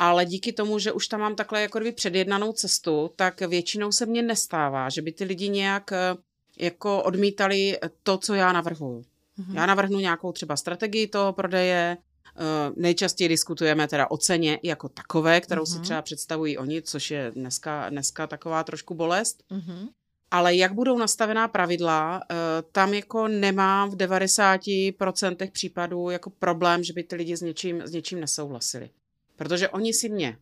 ale 0.10 0.26
díky 0.26 0.54
tomu, 0.54 0.80
že 0.80 0.92
už 0.92 1.08
tam 1.08 1.20
mám 1.20 1.36
takhle 1.36 1.62
jako 1.62 1.80
kdyby 1.80 1.92
předjednanou 1.92 2.54
cestu, 2.54 3.12
tak 3.16 3.42
většinou 3.42 3.92
se 3.92 4.06
mně 4.06 4.22
nestává, 4.22 4.90
že 4.90 5.02
by 5.02 5.12
ty 5.12 5.24
lidi 5.24 5.50
nějak 5.50 5.92
eh, 5.92 6.16
jako 6.60 7.04
odmítali 7.04 7.78
to, 8.04 8.18
co 8.18 8.34
já 8.34 8.52
navrhuju. 8.52 9.02
Mm-hmm. 9.40 9.56
Já 9.56 9.66
navrhnu 9.66 10.00
nějakou 10.00 10.32
třeba 10.32 10.58
strategii 10.58 11.08
toho 11.08 11.34
prodeje, 11.34 11.98
Eh, 12.36 12.72
nejčastěji 12.76 13.28
diskutujeme 13.28 13.88
teda 13.88 14.12
o 14.12 14.18
ceně 14.18 14.60
jako 14.64 14.90
takové, 14.90 15.42
kterou 15.42 15.64
uh-huh. 15.64 15.72
si 15.72 15.76
mhm. 15.76 15.84
třeba 15.84 16.02
představují 16.02 16.58
oni, 16.58 16.82
což 16.82 17.12
je 17.12 17.32
dneska, 17.36 17.90
dneska 17.90 18.28
taková 18.28 18.64
trošku 18.64 18.94
bolest. 18.94 19.44
Uh-huh. 19.52 19.90
Ale 20.32 20.56
jak 20.56 20.74
budou 20.74 20.98
nastavená 20.98 21.48
pravidla, 21.48 22.22
eh, 22.32 22.36
tam 22.72 22.94
jako 22.94 23.28
nemám 23.28 23.90
v 23.90 23.96
90% 23.96 25.52
případů 25.52 26.10
jako 26.10 26.30
problém, 26.30 26.84
že 26.84 26.94
by 26.94 27.04
ty 27.04 27.16
lidi 27.16 27.38
s 27.38 27.42
něčím, 27.42 27.82
s 27.82 27.92
něčím 27.92 28.20
nesouhlasili. 28.20 28.90
Protože 29.36 29.70
oni 29.70 29.94
si 29.94 30.10
mě 30.10 30.38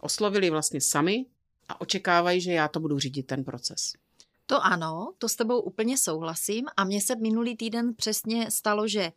oslovili 0.00 0.50
vlastně 0.50 0.80
sami 0.80 1.26
a 1.68 1.80
očekávají, 1.80 2.40
že 2.40 2.52
já 2.52 2.68
to 2.68 2.80
budu 2.80 2.98
řídit 2.98 3.26
ten 3.26 3.44
proces. 3.44 3.92
To 4.46 4.64
ano, 4.64 5.12
to 5.18 5.28
s 5.28 5.36
tebou 5.36 5.60
úplně 5.60 5.98
souhlasím 5.98 6.66
a 6.76 6.84
mně 6.84 7.00
se 7.00 7.16
minulý 7.16 7.56
týden 7.56 7.94
přesně 7.94 8.50
stalo, 8.50 8.88
že 8.88 9.12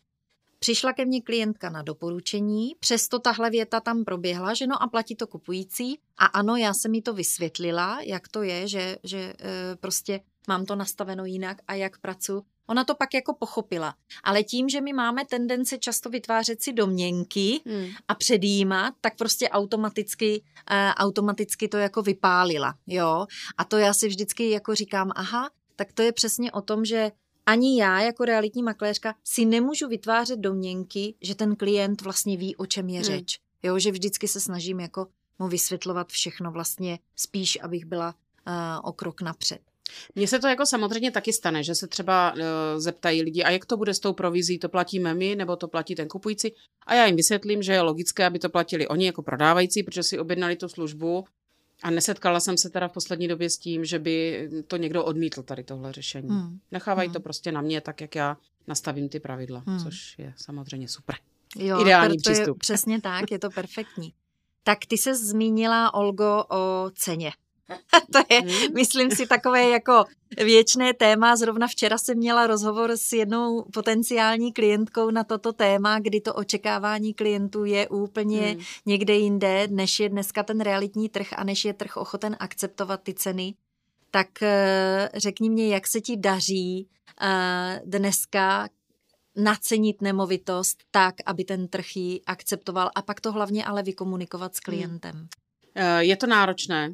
Přišla 0.63 0.93
ke 0.93 1.05
mně 1.05 1.21
klientka 1.21 1.69
na 1.69 1.81
doporučení, 1.81 2.75
přesto 2.79 3.19
tahle 3.19 3.49
věta 3.49 3.79
tam 3.79 4.03
proběhla, 4.03 4.53
že 4.53 4.67
no 4.67 4.83
a 4.83 4.87
platí 4.87 5.15
to 5.15 5.27
kupující. 5.27 5.99
A 6.17 6.25
ano, 6.25 6.55
já 6.55 6.73
jsem 6.73 6.91
mi 6.91 7.01
to 7.01 7.13
vysvětlila, 7.13 8.01
jak 8.01 8.27
to 8.27 8.43
je, 8.43 8.67
že, 8.67 8.97
že 9.03 9.17
e, 9.17 9.35
prostě 9.75 10.21
mám 10.47 10.65
to 10.65 10.75
nastaveno 10.75 11.25
jinak 11.25 11.57
a 11.67 11.73
jak 11.73 11.97
pracuji. 11.97 12.43
Ona 12.71 12.83
to 12.83 12.95
pak 12.95 13.13
jako 13.13 13.33
pochopila. 13.33 13.95
Ale 14.23 14.43
tím, 14.43 14.69
že 14.69 14.81
my 14.81 14.93
máme 14.93 15.25
tendence 15.25 15.77
často 15.77 16.09
vytvářet 16.09 16.61
si 16.61 16.73
domněnky 16.73 17.61
hmm. 17.65 17.87
a 18.07 18.15
předjímat, 18.15 18.93
tak 19.01 19.17
prostě 19.17 19.49
automaticky, 19.49 20.41
uh, 20.41 20.77
automaticky 20.95 21.67
to 21.67 21.77
jako 21.77 22.01
vypálila. 22.01 22.73
Jo? 22.87 23.25
A 23.57 23.63
to 23.63 23.77
já 23.77 23.93
si 23.93 24.07
vždycky 24.07 24.49
jako 24.49 24.75
říkám, 24.75 25.11
aha, 25.15 25.49
tak 25.75 25.93
to 25.93 26.01
je 26.01 26.11
přesně 26.11 26.51
o 26.51 26.61
tom, 26.61 26.85
že 26.85 27.11
ani 27.45 27.81
já 27.81 28.01
jako 28.01 28.25
realitní 28.25 28.63
makléřka 28.63 29.15
si 29.23 29.45
nemůžu 29.45 29.87
vytvářet 29.87 30.39
domněnky, 30.39 31.15
že 31.21 31.35
ten 31.35 31.55
klient 31.55 32.01
vlastně 32.01 32.37
ví, 32.37 32.55
o 32.55 32.65
čem 32.65 32.89
je 32.89 32.99
hmm. 32.99 33.05
řeč. 33.05 33.39
Jo, 33.63 33.79
že 33.79 33.91
vždycky 33.91 34.27
se 34.27 34.39
snažím 34.39 34.79
jako 34.79 35.07
mu 35.39 35.47
vysvětlovat 35.47 36.09
všechno 36.09 36.51
vlastně 36.51 36.99
spíš, 37.15 37.57
abych 37.61 37.85
byla 37.85 38.15
uh, 38.47 38.53
o 38.89 38.93
krok 38.93 39.21
napřed. 39.21 39.70
Mně 40.15 40.27
se 40.27 40.39
to 40.39 40.47
jako 40.47 40.65
samozřejmě 40.65 41.11
taky 41.11 41.33
stane, 41.33 41.63
že 41.63 41.75
se 41.75 41.87
třeba 41.87 42.33
uh, 42.33 42.39
zeptají 42.77 43.21
lidi, 43.21 43.43
a 43.43 43.49
jak 43.49 43.65
to 43.65 43.77
bude 43.77 43.93
s 43.93 43.99
tou 43.99 44.13
provizí, 44.13 44.59
to 44.59 44.69
platíme 44.69 45.13
my, 45.13 45.35
nebo 45.35 45.55
to 45.55 45.67
platí 45.67 45.95
ten 45.95 46.07
kupující. 46.07 46.53
A 46.87 46.95
já 46.95 47.05
jim 47.05 47.15
vysvětlím, 47.15 47.63
že 47.63 47.73
je 47.73 47.81
logické, 47.81 48.25
aby 48.25 48.39
to 48.39 48.49
platili 48.49 48.87
oni 48.87 49.05
jako 49.05 49.21
prodávající, 49.21 49.83
protože 49.83 50.03
si 50.03 50.19
objednali 50.19 50.55
tu 50.55 50.69
službu 50.69 51.25
A 51.83 51.89
nesetkala 51.89 52.39
jsem 52.39 52.57
se 52.57 52.69
teda 52.69 52.87
v 52.87 52.93
poslední 52.93 53.27
době 53.27 53.49
s 53.49 53.57
tím, 53.57 53.85
že 53.85 53.99
by 53.99 54.49
to 54.67 54.77
někdo 54.77 55.03
odmítl 55.03 55.43
tady 55.43 55.63
tohle 55.63 55.93
řešení. 55.93 56.29
Hmm. 56.29 56.59
Nechávají 56.71 57.07
hmm. 57.07 57.13
to 57.13 57.19
prostě 57.19 57.51
na 57.51 57.61
mě 57.61 57.81
tak, 57.81 58.01
jak 58.01 58.15
já 58.15 58.37
nastavím 58.67 59.09
ty 59.09 59.19
pravidla, 59.19 59.63
hmm. 59.67 59.79
což 59.79 60.19
je 60.19 60.33
samozřejmě 60.37 60.87
super. 60.87 61.15
Jo, 61.57 61.81
Ideální 61.81 62.17
přístup. 62.17 62.57
Je, 62.57 62.59
přesně 62.59 63.01
tak, 63.01 63.31
je 63.31 63.39
to 63.39 63.49
perfektní. 63.49 64.13
Tak 64.63 64.77
ty 64.87 64.97
se 64.97 65.15
zmínila, 65.15 65.93
Olgo, 65.93 66.43
o 66.49 66.91
ceně. 66.95 67.31
to 68.11 68.19
je, 68.29 68.39
hmm. 68.41 68.73
myslím 68.73 69.11
si, 69.11 69.27
takové 69.27 69.69
jako 69.69 70.05
věčné 70.37 70.93
téma. 70.93 71.35
Zrovna 71.35 71.67
včera 71.67 71.97
jsem 71.97 72.17
měla 72.17 72.47
rozhovor 72.47 72.91
s 72.91 73.13
jednou 73.13 73.65
potenciální 73.73 74.53
klientkou 74.53 75.11
na 75.11 75.23
toto 75.23 75.53
téma, 75.53 75.99
kdy 75.99 76.21
to 76.21 76.33
očekávání 76.33 77.13
klientů 77.13 77.65
je 77.65 77.87
úplně 77.87 78.41
hmm. 78.41 78.61
někde 78.85 79.13
jinde, 79.13 79.67
než 79.71 79.99
je 79.99 80.09
dneska 80.09 80.43
ten 80.43 80.61
realitní 80.61 81.09
trh 81.09 81.27
a 81.35 81.43
než 81.43 81.65
je 81.65 81.73
trh 81.73 81.97
ochoten 81.97 82.35
akceptovat 82.39 83.03
ty 83.03 83.13
ceny. 83.13 83.53
Tak 84.11 84.43
eh, 84.43 85.09
řekni 85.15 85.49
mě, 85.49 85.67
jak 85.67 85.87
se 85.87 86.01
ti 86.01 86.17
daří 86.17 86.87
eh, 87.21 87.81
dneska 87.85 88.69
nacenit 89.35 90.01
nemovitost 90.01 90.77
tak, 90.91 91.15
aby 91.25 91.43
ten 91.43 91.67
trh 91.67 91.95
ji 91.95 92.21
akceptoval 92.25 92.89
a 92.95 93.01
pak 93.01 93.21
to 93.21 93.31
hlavně 93.31 93.65
ale 93.65 93.83
vykomunikovat 93.83 94.55
s 94.55 94.57
hmm. 94.57 94.61
klientem. 94.63 95.27
Je 95.99 96.17
to 96.17 96.27
náročné, 96.27 96.93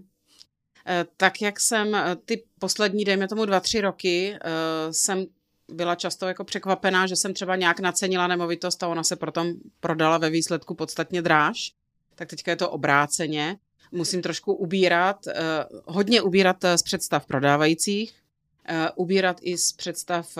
tak 1.17 1.41
jak 1.41 1.59
jsem 1.59 1.95
eh, 1.95 2.15
ty 2.25 2.43
poslední, 2.59 3.05
dejme 3.05 3.27
tomu 3.27 3.45
dva, 3.45 3.59
tři 3.59 3.81
roky, 3.81 4.35
eh, 4.35 4.93
jsem 4.93 5.25
byla 5.71 5.95
často 5.95 6.27
jako 6.27 6.43
překvapená, 6.43 7.07
že 7.07 7.15
jsem 7.15 7.33
třeba 7.33 7.55
nějak 7.55 7.79
nacenila 7.79 8.27
nemovitost 8.27 8.83
a 8.83 8.87
ona 8.87 9.03
se 9.03 9.15
potom 9.15 9.53
prodala 9.79 10.17
ve 10.17 10.29
výsledku 10.29 10.75
podstatně 10.75 11.21
dráž. 11.21 11.71
Tak 12.15 12.29
teďka 12.29 12.51
je 12.51 12.57
to 12.57 12.69
obráceně. 12.69 13.57
Musím 13.91 14.21
trošku 14.21 14.53
ubírat, 14.53 15.25
hodně 15.85 16.21
ubírat 16.21 16.57
z 16.75 16.83
představ 16.83 17.25
prodávajících, 17.25 18.13
ubírat 18.95 19.37
i 19.41 19.57
z 19.57 19.73
představ 19.73 20.37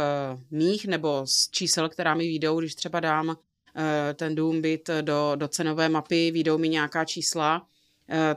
mých 0.52 0.86
nebo 0.86 1.22
z 1.26 1.50
čísel, 1.50 1.90
která 1.90 2.16
mi 2.16 2.28
výjdou, 2.28 2.60
když 2.60 2.76
třeba 2.76 3.00
dám 3.00 3.38
ten 4.14 4.36
dům 4.36 4.62
byt 4.62 4.90
do, 5.02 5.32
do 5.36 5.48
cenové 5.48 5.90
mapy, 5.90 6.32
výjdou 6.32 6.58
mi 6.58 6.70
nějaká 6.70 7.06
čísla, 7.06 7.68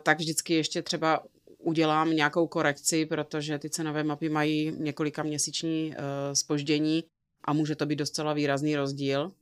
tak 0.02 0.18
vždycky 0.18 0.54
ještě 0.54 0.82
třeba 0.82 1.22
udělám 1.62 2.16
nějakou 2.16 2.46
korekci, 2.46 3.06
protože 3.06 3.58
ty 3.58 3.70
cenové 3.70 4.04
mapy 4.04 4.28
mají 4.28 4.72
několika 4.78 5.22
měsíční 5.22 5.94
spoždění 6.32 7.04
a 7.44 7.52
může 7.52 7.76
to 7.76 7.86
být 7.86 7.96
docela 7.96 8.32
výrazný 8.32 8.76
rozdíl. 8.76 9.32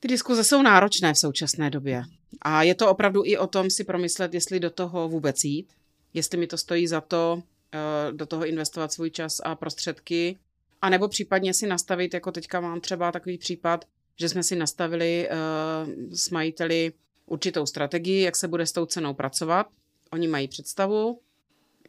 Ty 0.00 0.08
diskuze 0.08 0.44
jsou 0.44 0.62
náročné 0.62 1.14
v 1.14 1.18
současné 1.18 1.70
době. 1.70 2.02
A 2.42 2.62
je 2.62 2.74
to 2.74 2.90
opravdu 2.90 3.22
i 3.24 3.38
o 3.38 3.46
tom 3.46 3.70
si 3.70 3.84
promyslet, 3.84 4.34
jestli 4.34 4.60
do 4.60 4.70
toho 4.70 5.08
vůbec 5.08 5.44
jít, 5.44 5.72
jestli 6.14 6.38
mi 6.38 6.46
to 6.46 6.58
stojí 6.58 6.86
za 6.86 7.00
to 7.00 7.42
uh, 7.42 8.16
do 8.16 8.26
toho 8.26 8.46
investovat 8.46 8.92
svůj 8.92 9.10
čas 9.10 9.40
a 9.44 9.54
prostředky, 9.54 10.38
a 10.82 10.90
nebo 10.90 11.08
případně 11.08 11.54
si 11.54 11.66
nastavit, 11.66 12.14
jako 12.14 12.32
teďka 12.32 12.60
mám 12.60 12.80
třeba 12.80 13.12
takový 13.12 13.38
případ, 13.38 13.84
že 14.20 14.28
jsme 14.28 14.42
si 14.42 14.56
nastavili 14.56 15.28
uh, 15.28 16.12
s 16.12 16.30
majiteli 16.30 16.92
určitou 17.26 17.66
strategii, 17.66 18.22
jak 18.22 18.36
se 18.36 18.48
bude 18.48 18.66
s 18.66 18.72
tou 18.72 18.86
cenou 18.86 19.14
pracovat 19.14 19.66
Oni 20.12 20.28
mají 20.28 20.48
představu, 20.48 21.20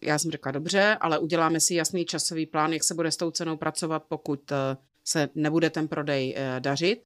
já 0.01 0.19
jsem 0.19 0.31
řekla 0.31 0.51
dobře, 0.51 0.97
ale 1.01 1.19
uděláme 1.19 1.59
si 1.59 1.73
jasný 1.73 2.05
časový 2.05 2.45
plán, 2.45 2.73
jak 2.73 2.83
se 2.83 2.93
bude 2.93 3.11
s 3.11 3.17
tou 3.17 3.31
cenou 3.31 3.57
pracovat, 3.57 4.03
pokud 4.07 4.51
eh, 4.51 4.77
se 5.03 5.29
nebude 5.35 5.69
ten 5.69 5.87
prodej 5.87 6.33
eh, 6.37 6.59
dařit. 6.59 7.03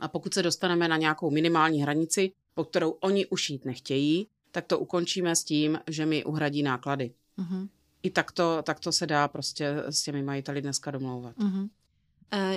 A 0.00 0.08
pokud 0.08 0.34
se 0.34 0.42
dostaneme 0.42 0.88
na 0.88 0.96
nějakou 0.96 1.30
minimální 1.30 1.82
hranici, 1.82 2.32
po 2.54 2.64
kterou 2.64 2.90
oni 2.90 3.26
už 3.26 3.50
jít 3.50 3.64
nechtějí, 3.64 4.28
tak 4.50 4.66
to 4.66 4.78
ukončíme 4.78 5.36
s 5.36 5.44
tím, 5.44 5.78
že 5.86 6.06
mi 6.06 6.24
uhradí 6.24 6.62
náklady. 6.62 7.14
Uh-huh. 7.38 7.68
I 8.02 8.10
takto, 8.10 8.62
takto 8.62 8.92
se 8.92 9.06
dá 9.06 9.28
prostě 9.28 9.74
s 9.88 10.02
těmi 10.02 10.22
majiteli 10.22 10.62
dneska 10.62 10.90
domlouvat. 10.90 11.36
Uh-huh. 11.36 11.68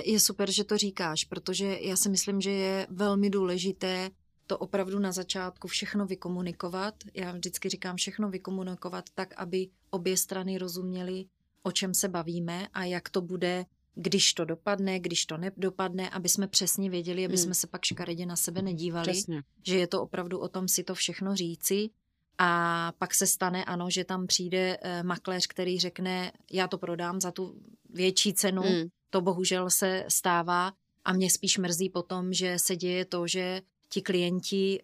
Je 0.04 0.20
super, 0.20 0.50
že 0.50 0.64
to 0.64 0.78
říkáš, 0.78 1.24
protože 1.24 1.78
já 1.80 1.96
si 1.96 2.08
myslím, 2.08 2.40
že 2.40 2.50
je 2.50 2.86
velmi 2.90 3.30
důležité 3.30 4.10
to 4.46 4.58
opravdu 4.58 4.98
na 4.98 5.12
začátku 5.12 5.68
všechno 5.68 6.06
vykomunikovat. 6.06 6.94
Já 7.14 7.32
vždycky 7.32 7.68
říkám 7.68 7.96
všechno 7.96 8.30
vykomunikovat 8.30 9.04
tak, 9.14 9.34
aby 9.36 9.68
obě 9.90 10.16
strany 10.16 10.58
rozuměly, 10.58 11.24
o 11.62 11.72
čem 11.72 11.94
se 11.94 12.08
bavíme 12.08 12.68
a 12.72 12.84
jak 12.84 13.08
to 13.08 13.20
bude, 13.20 13.66
když 13.94 14.34
to 14.34 14.44
dopadne, 14.44 15.00
když 15.00 15.26
to 15.26 15.36
nedopadne, 15.36 16.10
aby 16.10 16.28
jsme 16.28 16.48
přesně 16.48 16.90
věděli, 16.90 17.24
aby 17.24 17.34
hmm. 17.34 17.42
jsme 17.42 17.54
se 17.54 17.66
pak 17.66 17.84
škaredě 17.84 18.26
na 18.26 18.36
sebe 18.36 18.62
nedívali, 18.62 19.12
Přesně. 19.12 19.42
že 19.66 19.78
je 19.78 19.86
to 19.86 20.02
opravdu 20.02 20.38
o 20.38 20.48
tom 20.48 20.68
si 20.68 20.84
to 20.84 20.94
všechno 20.94 21.36
říci. 21.36 21.90
A 22.38 22.92
pak 22.98 23.14
se 23.14 23.26
stane, 23.26 23.64
ano, 23.64 23.90
že 23.90 24.04
tam 24.04 24.26
přijde 24.26 24.78
eh, 24.82 25.02
makléř, 25.02 25.46
který 25.46 25.80
řekne, 25.80 26.32
já 26.52 26.68
to 26.68 26.78
prodám 26.78 27.20
za 27.20 27.30
tu 27.30 27.60
větší 27.90 28.34
cenu. 28.34 28.62
Hmm. 28.62 28.88
To 29.10 29.20
bohužel 29.20 29.70
se 29.70 30.04
stává 30.08 30.72
a 31.04 31.12
mě 31.12 31.30
spíš 31.30 31.58
mrzí 31.58 31.90
potom, 31.90 32.32
že 32.32 32.58
se 32.58 32.76
děje 32.76 33.04
to, 33.04 33.26
že 33.26 33.62
ti 33.94 34.02
klienti 34.02 34.82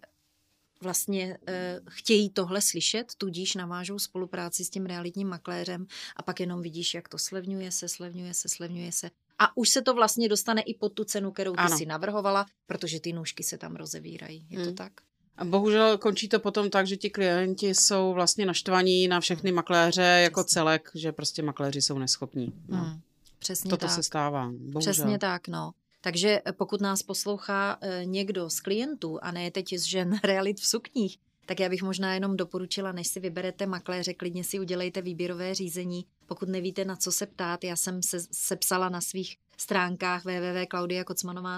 vlastně 0.82 1.38
e, 1.48 1.80
chtějí 1.88 2.30
tohle 2.30 2.60
slyšet, 2.60 3.12
tudíž 3.18 3.54
navážou 3.54 3.98
spolupráci 3.98 4.64
s 4.64 4.70
tím 4.70 4.86
realitním 4.86 5.28
makléřem 5.28 5.86
a 6.16 6.22
pak 6.22 6.40
jenom 6.40 6.62
vidíš, 6.62 6.94
jak 6.94 7.08
to 7.08 7.18
slevňuje 7.18 7.72
se, 7.72 7.88
slevňuje 7.88 8.34
se, 8.34 8.48
slevňuje 8.48 8.92
se. 8.92 9.10
A 9.38 9.56
už 9.56 9.68
se 9.68 9.82
to 9.82 9.94
vlastně 9.94 10.28
dostane 10.28 10.62
i 10.62 10.74
pod 10.74 10.92
tu 10.92 11.04
cenu, 11.04 11.30
kterou 11.30 11.52
ty 11.52 11.58
ano. 11.58 11.78
si 11.78 11.86
navrhovala, 11.86 12.46
protože 12.66 13.00
ty 13.00 13.12
nůžky 13.12 13.42
se 13.42 13.58
tam 13.58 13.76
rozevírají. 13.76 14.46
Je 14.50 14.58
hmm. 14.58 14.66
to 14.68 14.72
tak? 14.72 14.92
A 15.36 15.44
bohužel 15.44 15.98
končí 15.98 16.28
to 16.28 16.40
potom 16.40 16.70
tak, 16.70 16.86
že 16.86 16.96
ti 16.96 17.10
klienti 17.10 17.74
jsou 17.74 18.12
vlastně 18.12 18.46
naštvaní 18.46 19.08
na 19.08 19.20
všechny 19.20 19.52
makléře 19.52 20.02
Přesně. 20.02 20.22
jako 20.22 20.44
celek, 20.44 20.90
že 20.94 21.12
prostě 21.12 21.42
makléři 21.42 21.82
jsou 21.82 21.98
neschopní. 21.98 22.52
No. 22.68 22.78
Hmm. 22.78 23.00
Přesně 23.38 23.70
Toto 23.70 23.86
tak. 23.86 23.94
se 23.94 24.02
stává. 24.02 24.50
Bohužel. 24.52 24.92
Přesně 24.92 25.18
tak, 25.18 25.48
no. 25.48 25.72
Takže 26.00 26.40
eh, 26.44 26.52
pokud 26.52 26.80
nás 26.80 27.02
poslouchá 27.02 27.78
eh, 27.80 28.04
někdo 28.04 28.50
z 28.50 28.60
klientů, 28.60 29.18
a 29.22 29.30
ne 29.30 29.50
teď 29.50 29.74
z 29.74 29.82
žen 29.82 30.18
realit 30.24 30.60
v 30.60 30.66
sukních, 30.66 31.18
tak 31.46 31.60
já 31.60 31.68
bych 31.68 31.82
možná 31.82 32.14
jenom 32.14 32.36
doporučila, 32.36 32.92
než 32.92 33.08
si 33.08 33.20
vyberete 33.20 33.66
makléře, 33.66 34.14
klidně 34.14 34.44
si 34.44 34.60
udělejte 34.60 35.02
výběrové 35.02 35.54
řízení. 35.54 36.06
Pokud 36.26 36.48
nevíte, 36.48 36.84
na 36.84 36.96
co 36.96 37.12
se 37.12 37.26
ptát, 37.26 37.64
já 37.64 37.76
jsem 37.76 38.02
se 38.02 38.20
sepsala 38.32 38.88
na 38.88 39.00
svých 39.00 39.36
stránkách 39.56 40.24
www.klaudia 40.24 41.04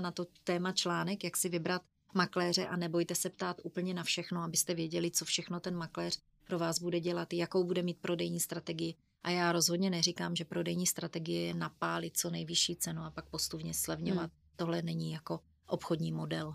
na 0.00 0.11
to 0.11 0.26
téma 0.44 0.72
článek, 0.72 1.24
jak 1.24 1.37
si 1.37 1.48
vybrat 1.48 1.83
makléře 2.14 2.66
a 2.66 2.76
nebojte 2.76 3.14
se 3.14 3.31
ptát 3.31 3.61
úplně 3.62 3.94
na 3.94 4.05
všechno, 4.05 4.42
abyste 4.42 4.74
věděli, 4.74 5.11
co 5.11 5.24
všechno 5.24 5.61
ten 5.61 5.76
makléř 5.76 6.18
pro 6.46 6.59
vás 6.59 6.78
bude 6.78 7.00
dělat, 7.00 7.33
jakou 7.33 7.64
bude 7.64 7.83
mít 7.83 7.98
prodejní 8.00 8.40
strategii. 8.40 8.94
A 9.22 9.30
já 9.30 9.52
rozhodně 9.52 9.90
neříkám, 9.90 10.37
že 10.37 10.44
prodejní 10.44 10.87
strategie 10.87 11.46
je 11.46 11.54
napálit 11.54 12.16
co 12.16 12.30
nejvyšší 12.30 12.76
cenu 12.76 13.02
a 13.02 13.11
pak 13.11 13.28
postupně 13.28 13.74
slevňovat. 13.74 14.30
Hmm. 14.30 14.56
Tohle 14.56 14.82
není 14.82 15.12
jako 15.12 15.40
obchodní 15.66 16.12
model. 16.12 16.54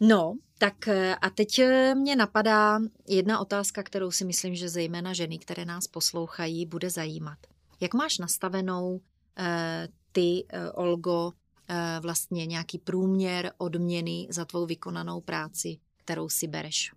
No, 0.00 0.34
tak 0.58 0.88
eh, 0.88 1.14
a 1.14 1.30
teď 1.30 1.58
eh, 1.58 1.94
mě 1.94 2.16
napadá 2.16 2.78
jedna 3.08 3.40
otázka, 3.40 3.82
kterou 3.82 4.10
si 4.10 4.24
myslím, 4.24 4.54
že 4.54 4.68
zejména 4.68 5.12
ženy, 5.12 5.38
které 5.38 5.64
nás 5.64 5.86
poslouchají, 5.86 6.66
bude 6.66 6.90
zajímat. 6.90 7.38
Jak 7.80 7.94
máš 7.94 8.18
nastavenou 8.18 9.00
eh, 9.38 9.88
ty, 10.12 10.46
eh, 10.48 10.70
Olgo, 10.70 11.32
eh, 11.68 12.00
vlastně 12.00 12.46
nějaký 12.46 12.78
průměr 12.78 13.52
odměny 13.58 14.26
za 14.30 14.44
tvou 14.44 14.66
vykonanou 14.66 15.20
práci, 15.20 15.78
kterou 15.96 16.28
si 16.28 16.48
bereš? 16.48 16.92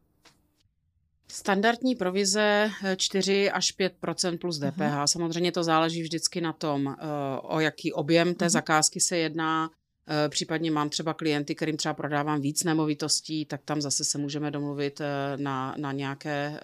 Standardní 1.32 1.96
provize 1.96 2.72
4 2.98 3.48
eh, 3.48 3.52
až 3.52 3.78
5% 3.80 4.38
plus 4.38 4.60
DPH. 4.60 4.64
Uh-huh. 4.64 4.98
Mhm. 4.98 5.08
Samozřejmě 5.08 5.52
to 5.52 5.64
záleží 5.64 6.02
vždycky 6.02 6.42
na 6.42 6.54
tom, 6.54 6.88
eh, 6.88 6.96
o 7.42 7.60
jaký 7.60 7.94
objem 7.94 8.36
té 8.36 8.46
uh-huh. 8.46 8.50
zakázky 8.50 9.00
se 9.00 9.18
jedná. 9.18 9.72
Eh, 10.08 10.30
případně 10.30 10.72
mám 10.72 10.90
třeba 10.90 11.14
klienty, 11.14 11.56
kterým 11.56 11.78
třeba 11.78 11.94
prodávám 11.94 12.42
víc 12.42 12.64
nemovitostí, 12.64 13.46
tak 13.46 13.62
tam 13.66 13.82
zase 13.82 14.04
se 14.04 14.18
můžeme 14.18 14.52
domluvit 14.52 15.02
na, 15.36 15.76
na 15.78 15.92
nějaké 15.92 16.60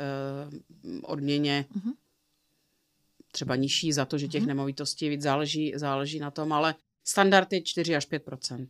odměně 1.02 1.66
uh-huh. 1.78 1.94
třeba 3.32 3.56
nižší 3.56 3.94
za 3.94 4.06
to, 4.06 4.18
že 4.18 4.28
těch 4.28 4.46
nemovitostí 4.46 5.10
víc 5.10 5.22
záleží, 5.22 5.74
záleží 5.76 6.20
na 6.20 6.32
tom, 6.32 6.54
ale 6.54 6.76
standard 7.04 7.54
je 7.54 7.62
4 7.62 7.96
až 7.96 8.10
5% 8.10 8.68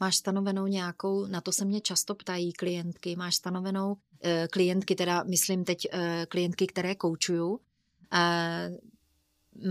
Máš 0.00 0.16
stanovenou 0.16 0.66
nějakou, 0.66 1.26
na 1.26 1.40
to 1.40 1.52
se 1.52 1.64
mě 1.64 1.80
často 1.80 2.14
ptají 2.14 2.52
klientky, 2.52 3.16
máš 3.16 3.34
stanovenou 3.34 3.96
klientky, 4.50 4.94
teda 4.94 5.22
myslím 5.22 5.64
teď 5.64 5.86
eh, 5.92 6.26
klientky, 6.28 6.66
které 6.66 6.94
koučuju, 6.94 7.60
eh, 8.12 8.70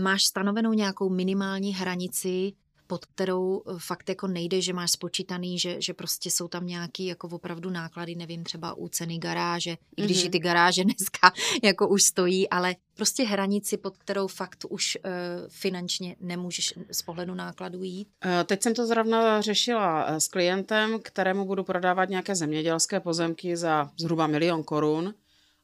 máš 0.02 0.24
stanovenou 0.24 0.72
nějakou 0.72 1.08
minimální 1.08 1.74
hranici 1.74 2.52
pod 2.88 3.04
kterou 3.04 3.62
eh, 3.66 3.72
fakt 3.78 4.08
jako 4.08 4.26
nejde, 4.26 4.60
že 4.60 4.72
máš 4.72 4.90
spočítaný, 4.90 5.58
že, 5.58 5.76
že 5.80 5.94
prostě 5.94 6.30
jsou 6.30 6.48
tam 6.48 6.66
nějaký 6.66 7.06
jako 7.06 7.28
opravdu 7.28 7.70
náklady, 7.70 8.14
nevím, 8.14 8.44
třeba 8.44 8.74
u 8.74 8.88
ceny 8.88 9.18
garáže, 9.18 9.70
mm-hmm. 9.70 9.76
i 9.96 10.02
když 10.02 10.20
i 10.20 10.22
mhm. 10.22 10.30
ty 10.30 10.38
garáže 10.38 10.84
dneska 10.98 11.32
jako 11.62 11.88
už 11.88 12.02
stojí, 12.02 12.48
ale 12.48 12.76
prostě 12.94 13.24
hranici, 13.24 13.76
pod 13.76 13.96
kterou 13.96 14.26
fakt 14.26 14.64
už 14.68 14.98
uh, 15.04 15.12
finančně 15.48 16.16
nemůžeš 16.20 16.74
z 16.92 17.02
pohledu 17.02 17.34
nákladů 17.34 17.82
jít? 17.82 18.08
Teď 18.44 18.62
jsem 18.62 18.74
to 18.74 18.86
zrovna 18.86 19.40
řešila 19.40 20.20
s 20.20 20.28
klientem, 20.28 20.98
kterému 21.02 21.44
budu 21.44 21.64
prodávat 21.64 22.08
nějaké 22.08 22.34
zemědělské 22.34 23.00
pozemky 23.00 23.56
za 23.56 23.90
zhruba 24.00 24.26
milion 24.26 24.62
korun 24.62 25.14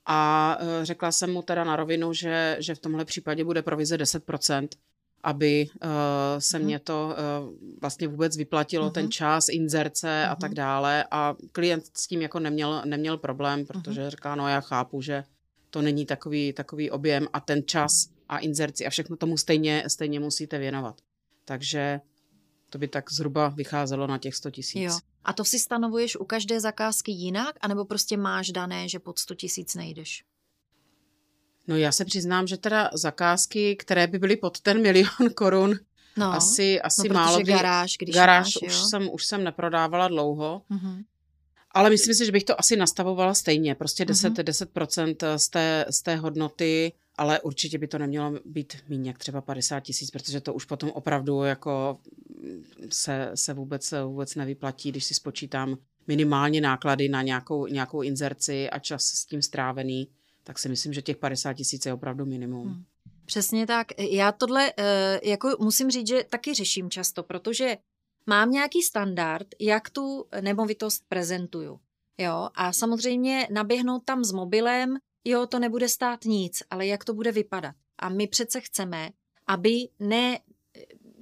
A 0.07 0.59
řekla 0.83 1.13
jsem 1.13 1.33
mu 1.33 1.43
teda 1.43 1.65
na 1.65 1.77
rovinu, 1.77 2.13
že, 2.13 2.57
že 2.61 2.75
v 2.75 2.79
tomhle 2.79 3.05
případě 3.05 3.45
bude 3.45 3.63
provize 3.63 3.97
10%, 3.97 4.69
aby 5.25 5.69
uh, 5.75 5.91
se 6.39 6.59
mm. 6.59 6.65
mě 6.65 6.79
to 6.79 7.17
uh, 7.41 7.55
vlastně 7.81 8.09
vůbec 8.09 8.37
vyplatilo, 8.37 8.89
mm-hmm. 8.89 8.93
ten 8.93 9.11
čas, 9.11 9.49
inzerce 9.49 10.07
mm-hmm. 10.07 10.33
a 10.33 10.37
tak 10.37 10.51
mhm. 10.51 10.57
dále. 10.57 11.05
A 11.11 11.35
klient 11.53 11.85
s 11.97 12.07
tím 12.07 12.23
jako 12.23 12.41
neměl, 12.41 12.83
neměl 12.85 13.19
problém, 13.19 13.67
protože 13.67 14.01
mm-hmm. 14.01 14.11
říká, 14.11 14.35
no 14.35 14.49
já 14.49 14.61
chápu, 14.61 15.03
že 15.03 15.25
to 15.71 15.83
není 15.83 16.07
takový, 16.07 16.53
takový 16.53 16.91
objem 16.91 17.27
a 17.33 17.41
ten 17.41 17.63
čas 17.67 18.09
a 18.29 18.39
inzerci 18.39 18.87
a 18.87 18.91
všechno 18.91 19.17
tomu 19.17 19.37
stejně, 19.37 19.85
stejně 19.87 20.21
musíte 20.21 20.59
věnovat. 20.59 21.01
Takže 21.45 22.01
to 22.71 22.79
by 22.79 22.89
tak 22.89 23.13
zhruba 23.13 23.49
vycházelo 23.49 24.07
na 24.07 24.19
těch 24.19 24.35
100 24.35 24.51
tisíc. 24.51 24.93
A 25.25 25.33
to 25.33 25.45
si 25.45 25.59
stanovuješ 25.59 26.17
u 26.17 26.25
každé 26.25 26.61
zakázky 26.61 27.13
jinak, 27.13 27.57
anebo 27.61 27.85
prostě 27.85 28.17
máš 28.17 28.51
dané, 28.51 28.89
že 28.89 28.99
pod 28.99 29.19
100 29.19 29.35
tisíc 29.35 29.75
nejdeš? 29.75 30.25
No 31.69 31.77
já 31.77 31.93
se 31.93 32.05
přiznám, 32.05 32.47
že 32.47 32.57
teda 32.57 32.91
zakázky, 32.95 33.77
které 33.77 34.07
by 34.07 34.19
byly 34.19 34.37
pod 34.37 34.61
ten 34.61 34.83
milion 34.83 35.31
korun, 35.35 35.75
no, 36.17 36.27
asi, 36.33 36.81
asi 36.81 37.09
no, 37.09 37.15
málo. 37.15 37.43
garáž, 37.43 37.97
když 37.99 38.15
garáž 38.15 38.55
máš, 38.63 38.73
už, 38.73 38.91
jsem, 38.91 39.09
už 39.13 39.27
jsem 39.27 39.45
neprodávala 39.45 40.09
dlouho. 40.09 40.63
Mm-hmm. 40.71 41.05
Ale 41.71 41.91
myslím 41.91 42.15
si, 42.15 42.27
že 42.27 42.33
bych 42.33 42.45
to 42.45 42.61
asi 42.61 42.77
nastavovala 42.77 43.35
stejně. 43.35 43.75
Prostě 43.75 44.05
10, 44.05 44.35
mm-hmm. 44.35 44.45
10% 44.45 45.37
z 45.37 45.49
té, 45.49 45.87
z 45.91 46.03
té 46.03 46.17
hodnoty, 46.17 46.93
ale 47.17 47.41
určitě 47.41 47.79
by 47.79 47.87
to 47.87 47.99
nemělo 47.99 48.33
být 48.45 48.77
méně 48.89 49.11
jak 49.11 49.19
třeba 49.19 49.41
50 49.41 49.81
tisíc, 49.81 50.11
protože 50.11 50.41
to 50.41 50.55
už 50.55 50.65
potom 50.65 50.91
opravdu 50.91 51.43
jako 51.43 51.99
se, 52.91 53.31
se 53.35 53.55
vůbec, 53.55 53.95
vůbec 54.07 54.35
nevyplatí, 54.35 54.91
když 54.91 55.05
si 55.05 55.15
spočítám 55.15 55.77
minimálně 56.07 56.61
náklady 56.61 57.09
na 57.09 57.23
nějakou, 57.23 57.67
nějakou 57.67 58.03
inzerci 58.03 58.71
a 58.71 58.79
čas 58.79 59.05
s 59.05 59.27
tím 59.27 59.43
strávený, 59.43 60.09
tak 60.45 60.59
si 60.59 60.69
myslím, 60.69 60.93
že 60.93 61.03
těch 61.03 61.17
50 61.17 61.53
tisíc 61.53 61.87
je 61.87 61.93
opravdu 61.93 62.27
minimum. 62.27 62.69
Hmm. 62.69 62.85
Přesně 63.25 63.67
tak. 63.67 63.87
Já 63.99 64.33
tohle 64.33 64.73
eh, 64.77 65.21
jako 65.23 65.57
musím 65.61 65.91
říct, 65.91 66.09
že 66.09 66.25
taky 66.31 66.55
řeším 66.55 66.91
často, 66.91 67.23
protože 67.23 67.77
mám 68.27 68.51
nějaký 68.51 68.83
standard, 68.83 69.47
jak 69.61 69.91
tu 69.91 70.27
nemovitost 70.41 71.05
prezentuju. 71.09 71.81
Jo, 72.19 72.49
a 72.55 72.73
samozřejmě 72.73 73.49
naběhnout 73.51 74.05
tam 74.05 74.25
s 74.25 74.33
mobilem, 74.33 74.97
jo, 75.25 75.47
to 75.47 75.59
nebude 75.59 75.89
stát 75.89 76.25
nic, 76.25 76.63
ale 76.71 76.87
jak 76.87 77.05
to 77.05 77.15
bude 77.15 77.33
vypadat. 77.33 77.75
A 77.99 78.09
my 78.09 78.27
přece 78.27 78.61
chceme, 78.61 79.11
aby 79.47 79.89
ne, 80.01 80.39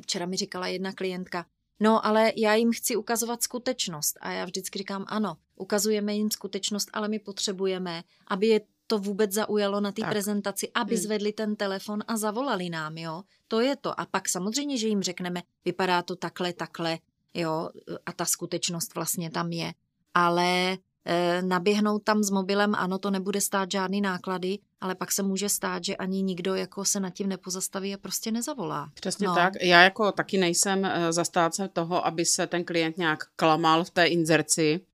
včera 0.02 0.26
mi 0.26 0.36
říkala 0.36 0.66
jedna 0.66 0.92
klientka, 0.92 1.46
no 1.80 2.06
ale 2.06 2.32
já 2.36 2.54
jim 2.54 2.72
chci 2.72 2.96
ukazovat 2.96 3.42
skutečnost. 3.42 4.18
A 4.20 4.32
já 4.32 4.44
vždycky 4.44 4.78
říkám, 4.78 5.04
ano, 5.08 5.36
ukazujeme 5.56 6.14
jim 6.14 6.30
skutečnost, 6.30 6.90
ale 6.92 7.08
my 7.08 7.18
potřebujeme, 7.18 8.02
aby 8.26 8.46
je 8.46 8.60
to 8.92 8.98
vůbec 8.98 9.32
zaujalo 9.32 9.80
na 9.80 9.92
té 9.92 10.02
prezentaci, 10.04 10.70
aby 10.74 10.94
hmm. 10.94 11.02
zvedli 11.02 11.32
ten 11.32 11.56
telefon 11.56 12.00
a 12.08 12.16
zavolali 12.16 12.70
nám, 12.70 12.98
jo. 12.98 13.22
To 13.48 13.60
je 13.60 13.76
to. 13.76 14.00
A 14.00 14.06
pak 14.06 14.28
samozřejmě, 14.28 14.78
že 14.78 14.88
jim 14.88 15.02
řekneme, 15.02 15.42
vypadá 15.64 16.02
to 16.02 16.16
takhle, 16.16 16.52
takhle, 16.52 16.98
jo, 17.34 17.70
a 18.06 18.12
ta 18.12 18.24
skutečnost 18.24 18.94
vlastně 18.94 19.30
tam 19.30 19.52
je. 19.52 19.72
Ale 20.14 20.76
e, 21.04 21.42
naběhnout 21.42 22.04
tam 22.04 22.22
s 22.22 22.30
mobilem, 22.30 22.74
ano, 22.74 22.98
to 22.98 23.10
nebude 23.10 23.40
stát 23.40 23.70
žádný 23.70 24.00
náklady, 24.00 24.58
ale 24.80 24.94
pak 24.94 25.12
se 25.12 25.22
může 25.22 25.48
stát, 25.48 25.84
že 25.84 25.96
ani 25.96 26.22
nikdo 26.22 26.54
jako 26.54 26.84
se 26.84 27.00
nad 27.00 27.10
tím 27.10 27.28
nepozastaví 27.28 27.94
a 27.94 27.98
prostě 27.98 28.32
nezavolá. 28.32 28.90
Přesně 28.94 29.26
no. 29.26 29.34
tak. 29.34 29.52
Já 29.62 29.82
jako 29.82 30.12
taky 30.12 30.38
nejsem 30.38 30.84
e, 30.84 31.12
zastáce 31.12 31.68
toho, 31.68 32.06
aby 32.06 32.24
se 32.24 32.46
ten 32.46 32.64
klient 32.64 32.98
nějak 32.98 33.18
klamal 33.36 33.84
v 33.84 33.90
té 33.90 34.06
inzerci, 34.06 34.80
Eh, 34.80 34.91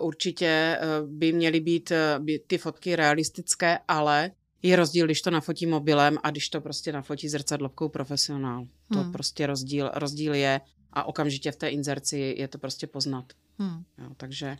určitě 0.00 0.46
eh, 0.46 0.78
by 1.06 1.32
měly 1.32 1.60
být 1.60 1.90
eh, 1.90 2.18
ty 2.46 2.58
fotky 2.58 2.96
realistické, 2.96 3.78
ale 3.88 4.30
je 4.62 4.76
rozdíl, 4.76 5.06
když 5.06 5.22
to 5.22 5.30
nafotí 5.30 5.66
mobilem 5.66 6.18
a 6.22 6.30
když 6.30 6.48
to 6.48 6.60
prostě 6.60 6.92
nafotí 6.92 7.28
zrcadlovkou 7.28 7.88
profesionál. 7.88 8.66
To 8.92 8.98
hmm. 8.98 9.12
prostě 9.12 9.46
rozdíl, 9.46 9.90
rozdíl 9.94 10.34
je 10.34 10.60
a 10.92 11.04
okamžitě 11.04 11.52
v 11.52 11.56
té 11.56 11.68
inzerci 11.68 12.34
je 12.38 12.48
to 12.48 12.58
prostě 12.58 12.86
poznat. 12.86 13.32
Hmm. 13.58 13.84
Jo, 13.98 14.10
takže 14.16 14.56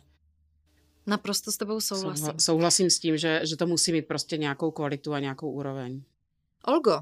Naprosto 1.07 1.51
s 1.51 1.57
tebou 1.57 1.81
souhlasím. 1.81 2.33
Souhlasím 2.39 2.89
s 2.89 2.99
tím, 2.99 3.17
že, 3.17 3.41
že 3.43 3.57
to 3.57 3.67
musí 3.67 3.91
mít 3.91 4.07
prostě 4.07 4.37
nějakou 4.37 4.71
kvalitu 4.71 5.13
a 5.13 5.19
nějakou 5.19 5.51
úroveň. 5.51 6.01
Olgo, 6.67 6.99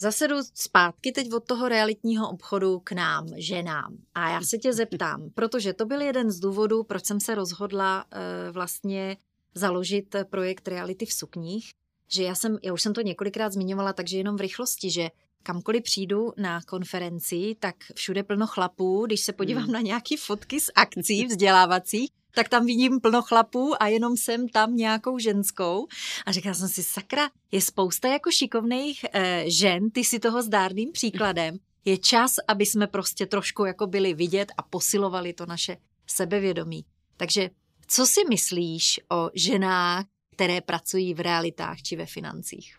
Zase 0.00 0.28
jdu 0.28 0.36
zpátky 0.54 1.12
teď 1.12 1.32
od 1.32 1.44
toho 1.44 1.68
realitního 1.68 2.30
obchodu 2.30 2.80
k 2.84 2.92
nám, 2.92 3.28
ženám. 3.36 3.96
A 4.14 4.30
já 4.30 4.42
se 4.42 4.58
tě 4.58 4.72
zeptám, 4.72 5.30
protože 5.34 5.72
to 5.72 5.86
byl 5.86 6.00
jeden 6.00 6.30
z 6.30 6.40
důvodů, 6.40 6.84
proč 6.84 7.04
jsem 7.04 7.20
se 7.20 7.34
rozhodla 7.34 8.04
uh, 8.04 8.52
vlastně 8.52 9.16
založit 9.54 10.16
projekt 10.30 10.68
Reality 10.68 11.06
v 11.06 11.12
sukních, 11.12 11.70
že 12.10 12.22
já 12.22 12.34
jsem, 12.34 12.58
já 12.62 12.72
už 12.72 12.82
jsem 12.82 12.94
to 12.94 13.00
několikrát 13.00 13.52
zmiňovala, 13.52 13.92
takže 13.92 14.18
jenom 14.18 14.36
v 14.36 14.40
rychlosti, 14.40 14.90
že 14.90 15.10
kamkoliv 15.42 15.82
přijdu 15.82 16.32
na 16.36 16.60
konferenci, 16.62 17.56
tak 17.60 17.74
všude 17.94 18.22
plno 18.22 18.46
chlapů, 18.46 19.06
když 19.06 19.20
se 19.20 19.32
podívám 19.32 19.64
hmm. 19.64 19.72
na 19.72 19.80
nějaké 19.80 20.16
fotky 20.16 20.60
z 20.60 20.70
akcí 20.74 21.26
vzdělávacích, 21.26 22.10
tak 22.38 22.48
tam 22.48 22.66
vidím 22.66 23.00
plno 23.00 23.22
chlapů 23.22 23.82
a 23.82 23.86
jenom 23.86 24.16
jsem 24.16 24.48
tam 24.48 24.76
nějakou 24.76 25.18
ženskou. 25.18 25.86
A 26.26 26.32
říkala 26.32 26.54
jsem 26.54 26.68
si, 26.68 26.82
sakra, 26.82 27.30
je 27.52 27.60
spousta 27.60 28.08
jako 28.08 28.30
šikovných 28.30 29.04
e, 29.12 29.44
žen, 29.50 29.90
ty 29.90 30.04
si 30.04 30.18
toho 30.18 30.42
zdárným 30.42 30.92
příkladem. 30.92 31.58
Je 31.84 31.98
čas, 31.98 32.34
aby 32.48 32.66
jsme 32.66 32.86
prostě 32.86 33.26
trošku 33.26 33.64
jako 33.64 33.86
byli 33.86 34.14
vidět 34.14 34.52
a 34.56 34.62
posilovali 34.62 35.32
to 35.32 35.46
naše 35.46 35.76
sebevědomí. 36.06 36.84
Takže 37.16 37.50
co 37.86 38.06
si 38.06 38.20
myslíš 38.28 39.00
o 39.10 39.30
ženách, 39.34 40.04
které 40.30 40.60
pracují 40.60 41.14
v 41.14 41.20
realitách 41.20 41.82
či 41.82 41.96
ve 41.96 42.06
financích? 42.06 42.78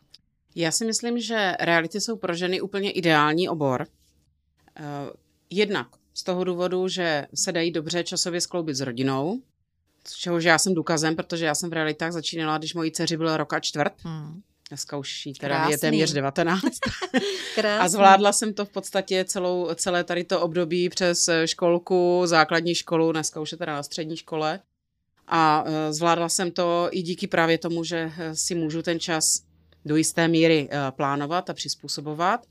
Já 0.56 0.72
si 0.72 0.86
myslím, 0.86 1.20
že 1.20 1.54
reality 1.60 2.02
jsou 2.02 2.18
pro 2.18 2.34
ženy 2.34 2.62
úplně 2.62 2.92
ideální 2.92 3.50
obor. 3.50 3.88
Eh, 4.76 4.84
jednak 5.50 5.88
z 6.14 6.24
toho 6.24 6.44
důvodu, 6.44 6.88
že 6.88 7.28
se 7.36 7.52
dají 7.52 7.72
dobře 7.72 8.04
časově 8.04 8.42
skloubit 8.42 8.76
s 8.76 8.82
rodinou, 8.82 9.42
z 10.08 10.14
čehož 10.14 10.44
já 10.44 10.58
jsem 10.58 10.74
důkazem, 10.74 11.16
protože 11.16 11.46
já 11.46 11.56
jsem 11.56 11.70
v 11.70 11.74
realitách 11.74 12.12
začínala, 12.12 12.58
když 12.58 12.74
mojí 12.74 12.92
dceři 12.92 13.18
byla 13.18 13.38
roka 13.38 13.60
čtvrt. 13.60 13.94
Hmm. 13.98 14.42
Dneska 14.70 14.98
už 14.98 15.26
jí 15.26 15.34
teda 15.34 15.56
Krásný. 15.56 15.72
je 15.72 15.78
téměř 15.78 16.14
19. 16.14 16.62
a 17.80 17.90
zvládla 17.90 18.34
jsem 18.34 18.54
to 18.54 18.66
v 18.66 18.70
podstatě 18.70 19.26
celou, 19.26 19.70
celé 19.76 20.04
tady 20.04 20.24
to 20.24 20.42
období 20.42 20.90
přes 20.90 21.30
školku, 21.46 22.22
základní 22.26 22.76
školu, 22.76 23.12
dneska 23.12 23.40
už 23.40 23.52
je 23.52 23.58
teda 23.58 23.74
na 23.74 23.84
střední 23.84 24.18
škole. 24.18 24.60
A 25.28 25.64
e, 25.68 25.94
zvládla 25.94 26.30
jsem 26.30 26.52
to 26.52 26.90
i 26.92 27.02
díky 27.02 27.28
právě 27.28 27.58
tomu, 27.58 27.84
že 27.84 28.12
e, 28.18 28.36
si 28.36 28.56
můžu 28.56 28.82
ten 28.82 29.00
čas 29.00 29.44
do 29.86 29.96
jisté 29.96 30.28
míry 30.28 30.70
e, 30.72 30.92
plánovat 30.92 31.50
a 31.50 31.54
přizpůsobovat. 31.54 32.46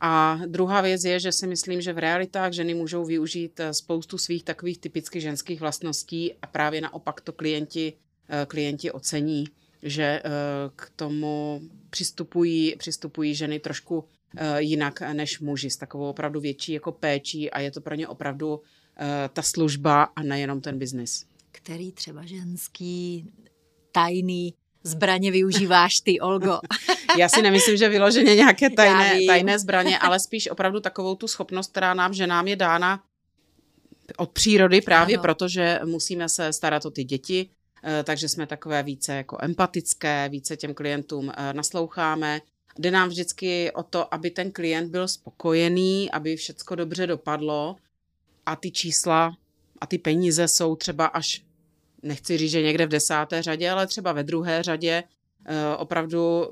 A 0.00 0.40
druhá 0.46 0.80
věc 0.80 1.04
je, 1.04 1.20
že 1.20 1.32
si 1.32 1.46
myslím, 1.46 1.80
že 1.80 1.92
v 1.92 1.98
realitách 1.98 2.52
ženy 2.52 2.74
můžou 2.74 3.04
využít 3.04 3.60
eh, 3.60 3.74
spoustu 3.74 4.18
svých 4.18 4.44
takových 4.44 4.78
typicky 4.78 5.20
ženských 5.20 5.60
vlastností 5.60 6.34
a 6.42 6.46
právě 6.46 6.80
naopak 6.80 7.20
to 7.20 7.32
klienti, 7.32 7.92
eh, 8.28 8.46
klienti 8.46 8.90
ocení, 8.90 9.44
že 9.82 10.02
eh, 10.02 10.22
k 10.76 10.90
tomu 10.96 11.60
přistupují, 11.90 12.76
přistupují 12.78 13.34
ženy 13.34 13.60
trošku 13.60 14.04
jinak 14.58 15.00
než 15.00 15.40
muži, 15.40 15.70
s 15.70 15.76
takovou 15.76 16.10
opravdu 16.10 16.40
větší 16.40 16.72
jako 16.72 16.92
péčí 16.92 17.50
a 17.50 17.60
je 17.60 17.70
to 17.70 17.80
pro 17.80 17.94
ně 17.94 18.08
opravdu 18.08 18.60
ta 19.32 19.42
služba 19.42 20.02
a 20.02 20.22
nejenom 20.22 20.60
ten 20.60 20.78
biznis. 20.78 21.26
Který 21.52 21.92
třeba 21.92 22.26
ženský 22.26 23.26
tajný 23.92 24.54
zbraně 24.88 25.30
využíváš 25.30 26.00
ty, 26.00 26.20
Olgo? 26.20 26.58
Já 27.18 27.28
si 27.28 27.42
nemyslím, 27.42 27.76
že 27.76 27.88
vyloženě 27.88 28.34
nějaké 28.34 28.70
tajné, 28.70 29.18
tajné 29.26 29.58
zbraně, 29.58 29.98
ale 29.98 30.20
spíš 30.20 30.50
opravdu 30.50 30.80
takovou 30.80 31.14
tu 31.14 31.28
schopnost, 31.28 31.70
která 31.70 31.94
nám, 31.94 32.14
že 32.14 32.26
nám 32.26 32.48
je 32.48 32.56
dána 32.56 33.02
od 34.16 34.30
přírody 34.30 34.80
právě 34.80 35.16
ano. 35.16 35.22
proto, 35.22 35.48
že 35.48 35.80
musíme 35.84 36.28
se 36.28 36.52
starat 36.52 36.86
o 36.86 36.90
ty 36.90 37.04
děti, 37.04 37.50
eh, 37.84 38.04
takže 38.04 38.28
jsme 38.28 38.46
takové 38.46 38.82
více 38.82 39.14
jako 39.14 39.38
empatické, 39.40 40.28
více 40.28 40.56
těm 40.56 40.74
klientům 40.74 41.32
eh, 41.36 41.52
nasloucháme. 41.52 42.40
Jde 42.78 42.90
nám 42.90 43.08
vždycky 43.08 43.72
o 43.72 43.82
to, 43.82 44.14
aby 44.14 44.30
ten 44.30 44.52
klient 44.52 44.90
byl 44.90 45.08
spokojený, 45.08 46.10
aby 46.10 46.36
všecko 46.36 46.74
dobře 46.74 47.06
dopadlo 47.06 47.76
a 48.46 48.56
ty 48.56 48.70
čísla 48.70 49.36
a 49.80 49.86
ty 49.86 49.98
peníze 49.98 50.48
jsou 50.48 50.76
třeba 50.76 51.06
až 51.06 51.42
nechci 52.02 52.38
říct, 52.38 52.50
že 52.50 52.62
někde 52.62 52.86
v 52.86 52.90
desáté 52.90 53.42
řadě, 53.42 53.70
ale 53.70 53.86
třeba 53.86 54.12
ve 54.12 54.22
druhé 54.22 54.62
řadě 54.62 55.04
eh, 55.46 55.76
opravdu 55.76 56.46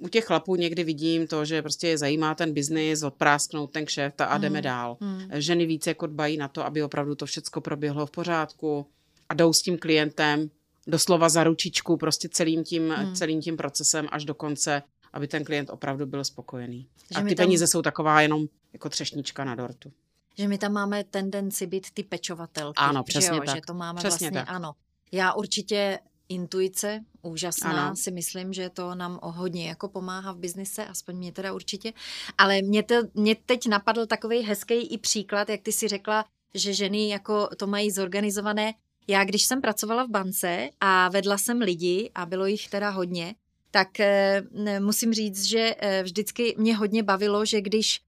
u 0.00 0.08
těch 0.08 0.24
chlapů 0.24 0.56
někdy 0.56 0.84
vidím 0.84 1.26
to, 1.26 1.44
že 1.44 1.62
prostě 1.62 1.88
je 1.88 1.98
zajímá 1.98 2.34
ten 2.34 2.52
biznis, 2.52 3.02
odprásknout 3.02 3.70
ten 3.70 3.86
kšeft 3.86 4.20
a, 4.20 4.38
jdeme 4.38 4.58
hmm. 4.58 4.64
dál. 4.64 4.96
Hmm. 5.00 5.28
Ženy 5.32 5.66
více 5.66 5.90
jako 5.90 6.06
dbají 6.06 6.36
na 6.36 6.48
to, 6.48 6.66
aby 6.66 6.82
opravdu 6.82 7.14
to 7.14 7.26
všechno 7.26 7.62
proběhlo 7.62 8.06
v 8.06 8.10
pořádku 8.10 8.86
a 9.28 9.34
jdou 9.34 9.52
s 9.52 9.62
tím 9.62 9.78
klientem 9.78 10.50
doslova 10.86 11.28
za 11.28 11.44
ručičku 11.44 11.96
prostě 11.96 12.28
celým 12.28 12.64
tím, 12.64 12.90
hmm. 12.90 13.14
celým 13.14 13.40
tím 13.40 13.56
procesem 13.56 14.08
až 14.10 14.24
do 14.24 14.34
konce, 14.34 14.82
aby 15.12 15.28
ten 15.28 15.44
klient 15.44 15.70
opravdu 15.70 16.06
byl 16.06 16.24
spokojený. 16.24 16.86
Že 17.10 17.20
a 17.20 17.22
ty 17.22 17.34
tam... 17.34 17.46
peníze 17.46 17.66
jsou 17.66 17.82
taková 17.82 18.20
jenom 18.20 18.46
jako 18.72 18.88
třešnička 18.88 19.44
na 19.44 19.54
dortu 19.54 19.92
že 20.38 20.48
my 20.48 20.58
tam 20.58 20.72
máme 20.72 21.04
tendenci 21.04 21.66
být 21.66 21.90
ty 21.90 22.02
pečovatelky. 22.02 22.76
Ano, 22.76 23.02
přesně 23.02 23.28
že 23.28 23.34
jo? 23.34 23.42
tak. 23.46 23.56
Že 23.56 23.60
to 23.66 23.74
máme 23.74 23.98
přesně 23.98 24.30
vlastně, 24.30 24.40
tak. 24.40 24.50
ano. 24.56 24.72
Já 25.12 25.32
určitě 25.32 25.98
intuice, 26.28 27.00
úžasná, 27.22 27.86
ano. 27.86 27.96
si 27.96 28.10
myslím, 28.10 28.52
že 28.52 28.70
to 28.70 28.94
nám 28.94 29.18
hodně 29.22 29.68
jako 29.68 29.88
pomáhá 29.88 30.32
v 30.32 30.38
biznise, 30.38 30.86
aspoň 30.86 31.16
mě 31.16 31.32
teda 31.32 31.52
určitě. 31.52 31.92
Ale 32.38 32.62
mě, 32.62 32.82
to, 32.82 32.94
mě 33.14 33.36
teď 33.46 33.66
napadl 33.66 34.06
takový 34.06 34.42
hezký 34.42 34.74
i 34.74 34.98
příklad, 34.98 35.48
jak 35.48 35.60
ty 35.60 35.72
si 35.72 35.88
řekla, 35.88 36.24
že 36.54 36.74
ženy 36.74 37.08
jako 37.08 37.48
to 37.56 37.66
mají 37.66 37.90
zorganizované. 37.90 38.74
Já, 39.08 39.24
když 39.24 39.42
jsem 39.42 39.60
pracovala 39.60 40.04
v 40.04 40.10
bance 40.10 40.68
a 40.80 41.08
vedla 41.08 41.38
jsem 41.38 41.60
lidi, 41.60 42.10
a 42.14 42.26
bylo 42.26 42.46
jich 42.46 42.68
teda 42.68 42.90
hodně, 42.90 43.34
tak 43.70 44.00
e, 44.00 44.42
musím 44.80 45.12
říct, 45.12 45.44
že 45.44 45.74
e, 45.78 46.02
vždycky 46.02 46.54
mě 46.58 46.76
hodně 46.76 47.02
bavilo, 47.02 47.44
že 47.44 47.60
když 47.60 48.00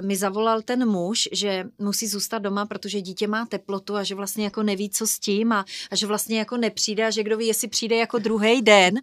mi 0.00 0.16
zavolal 0.16 0.62
ten 0.62 0.88
muž, 0.88 1.28
že 1.32 1.64
musí 1.78 2.06
zůstat 2.06 2.38
doma, 2.38 2.66
protože 2.66 3.00
dítě 3.00 3.26
má 3.26 3.46
teplotu 3.46 3.96
a 3.96 4.04
že 4.04 4.14
vlastně 4.14 4.44
jako 4.44 4.62
neví, 4.62 4.90
co 4.90 5.06
s 5.06 5.18
tím 5.18 5.52
a, 5.52 5.64
a 5.90 5.96
že 5.96 6.06
vlastně 6.06 6.38
jako 6.38 6.56
nepřijde 6.56 7.06
a 7.06 7.10
že 7.10 7.22
kdo 7.22 7.36
ví, 7.36 7.46
jestli 7.46 7.68
přijde 7.68 7.96
jako 7.96 8.18
druhý 8.18 8.62
den, 8.62 8.94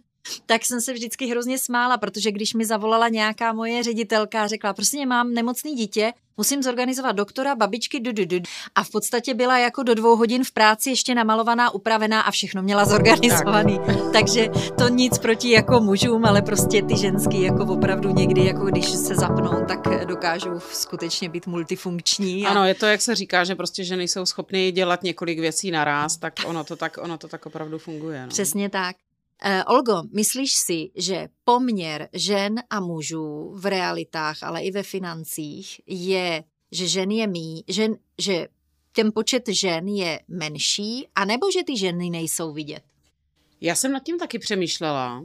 tak 0.46 0.64
jsem 0.64 0.80
se 0.80 0.92
vždycky 0.92 1.26
hrozně 1.26 1.58
smála, 1.58 1.98
protože 1.98 2.32
když 2.32 2.54
mi 2.54 2.64
zavolala 2.64 3.08
nějaká 3.08 3.52
moje 3.52 3.82
ředitelka 3.82 4.42
a 4.42 4.46
řekla, 4.46 4.72
prostě 4.72 5.06
mám 5.06 5.34
nemocný 5.34 5.74
dítě, 5.74 6.12
musím 6.38 6.62
zorganizovat 6.62 7.16
doktora, 7.16 7.54
babičky, 7.54 8.00
du, 8.00 8.12
du, 8.12 8.24
du. 8.24 8.36
a 8.74 8.84
v 8.84 8.90
podstatě 8.90 9.34
byla 9.34 9.58
jako 9.58 9.82
do 9.82 9.94
dvou 9.94 10.16
hodin 10.16 10.44
v 10.44 10.52
práci 10.52 10.90
ještě 10.90 11.14
namalovaná, 11.14 11.74
upravená 11.74 12.20
a 12.20 12.30
všechno 12.30 12.62
měla 12.62 12.84
zorganizovaný. 12.84 13.78
Tak. 13.86 13.96
Takže 14.12 14.48
to 14.78 14.88
nic 14.88 15.18
proti 15.18 15.50
jako 15.50 15.80
mužům, 15.80 16.24
ale 16.24 16.42
prostě 16.42 16.82
ty 16.82 16.96
ženský 16.96 17.42
jako 17.42 17.64
opravdu 17.64 18.10
někdy, 18.10 18.44
jako 18.44 18.64
když 18.64 18.88
se 18.88 19.14
zapnou, 19.14 19.64
tak 19.68 20.04
dokážou 20.04 20.60
skutečně 20.72 21.28
být 21.28 21.46
multifunkční. 21.46 22.46
A... 22.46 22.48
Ano, 22.48 22.64
je 22.64 22.74
to, 22.74 22.86
jak 22.86 23.02
se 23.02 23.14
říká, 23.14 23.44
že 23.44 23.54
prostě 23.54 23.84
ženy 23.84 24.08
jsou 24.08 24.26
schopny 24.26 24.72
dělat 24.72 25.02
několik 25.02 25.38
věcí 25.38 25.70
naraz, 25.70 26.16
tak 26.16 26.34
ono 26.46 26.64
to 26.64 26.76
tak, 26.76 26.98
ono 27.02 27.18
to 27.18 27.28
tak 27.28 27.46
opravdu 27.46 27.78
funguje. 27.78 28.22
No. 28.22 28.28
Přesně 28.28 28.70
tak. 28.70 28.96
Uh, 29.46 29.74
Olgo, 29.74 30.02
myslíš 30.12 30.52
si, 30.52 30.90
že 30.94 31.28
poměr 31.44 32.08
žen 32.12 32.62
a 32.70 32.80
mužů 32.80 33.52
v 33.54 33.66
realitách, 33.66 34.42
ale 34.42 34.62
i 34.62 34.70
ve 34.70 34.82
financích 34.82 35.80
je, 35.86 36.44
že 36.72 36.88
žen 36.88 37.10
je 37.10 37.26
mý, 37.26 37.64
že, 37.68 37.88
že 38.18 38.48
ten 38.92 39.12
počet 39.12 39.48
žen 39.48 39.88
je 39.88 40.20
menší, 40.28 41.08
anebo 41.14 41.50
že 41.50 41.64
ty 41.64 41.76
ženy 41.76 42.10
nejsou 42.10 42.52
vidět? 42.52 42.82
Já 43.60 43.74
jsem 43.74 43.92
nad 43.92 44.02
tím 44.02 44.18
taky 44.18 44.38
přemýšlela 44.38 45.24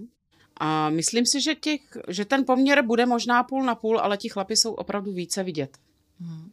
a 0.57 0.89
myslím 0.89 1.25
si, 1.25 1.41
že, 1.41 1.55
těch, 1.55 1.81
že 2.07 2.25
ten 2.25 2.45
poměr 2.45 2.85
bude 2.85 3.05
možná 3.05 3.43
půl 3.43 3.63
na 3.63 3.75
půl, 3.75 3.99
ale 3.99 4.17
ti 4.17 4.29
chlapi 4.29 4.55
jsou 4.55 4.73
opravdu 4.73 5.13
více 5.13 5.43
vidět. 5.43 5.77
Hmm. 6.19 6.51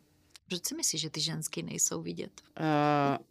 Proč 0.48 0.66
si 0.66 0.74
myslíš, 0.74 1.00
že 1.00 1.10
ty 1.10 1.20
ženský 1.20 1.62
nejsou 1.62 2.02
vidět? 2.02 2.30
Uh, 2.60 3.24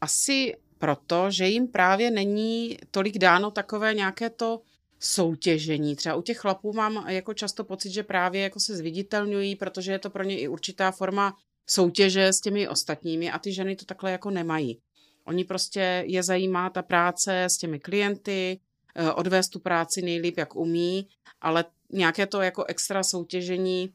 asi 0.00 0.54
proto, 0.78 1.30
že 1.30 1.48
jim 1.48 1.68
právě 1.68 2.10
není 2.10 2.78
tolik 2.90 3.18
dáno 3.18 3.50
takové 3.50 3.94
nějaké 3.94 4.30
to 4.30 4.60
soutěžení. 5.00 5.96
Třeba 5.96 6.14
u 6.14 6.22
těch 6.22 6.38
chlapů 6.38 6.72
mám 6.72 7.04
jako 7.08 7.34
často 7.34 7.64
pocit, 7.64 7.90
že 7.90 8.02
právě 8.02 8.42
jako 8.42 8.60
se 8.60 8.76
zviditelňují, 8.76 9.56
protože 9.56 9.92
je 9.92 9.98
to 9.98 10.10
pro 10.10 10.22
ně 10.22 10.38
i 10.38 10.48
určitá 10.48 10.90
forma 10.90 11.36
soutěže 11.66 12.26
s 12.26 12.40
těmi 12.40 12.68
ostatními 12.68 13.30
a 13.30 13.38
ty 13.38 13.52
ženy 13.52 13.76
to 13.76 13.84
takhle 13.84 14.10
jako 14.10 14.30
nemají. 14.30 14.80
Oni 15.24 15.44
prostě 15.44 16.04
je 16.06 16.22
zajímá 16.22 16.70
ta 16.70 16.82
práce 16.82 17.44
s 17.44 17.56
těmi 17.56 17.80
klienty, 17.80 18.60
eh, 18.94 19.12
odvést 19.12 19.48
tu 19.48 19.60
práci 19.60 20.02
nejlíp, 20.02 20.38
jak 20.38 20.56
umí, 20.56 21.08
ale 21.40 21.64
nějaké 21.92 22.26
to 22.26 22.40
jako 22.40 22.64
extra 22.64 23.02
soutěžení 23.02 23.92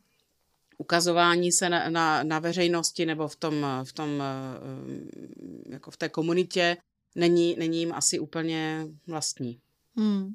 ukazování 0.82 1.52
se 1.52 1.70
na, 1.70 1.90
na, 1.90 2.24
na 2.24 2.40
veřejnosti 2.40 3.06
nebo 3.06 3.28
v 3.28 3.36
tom, 3.36 3.66
v 3.84 3.94
tom 3.94 4.10
eh, 4.22 5.74
jako 5.74 5.92
v 5.92 5.98
té 5.98 6.10
komunitě 6.10 6.78
není, 7.16 7.56
není 7.60 7.80
jim 7.80 7.94
asi 7.94 8.20
úplně 8.20 8.88
vlastní. 9.08 9.60
Hmm. 9.98 10.28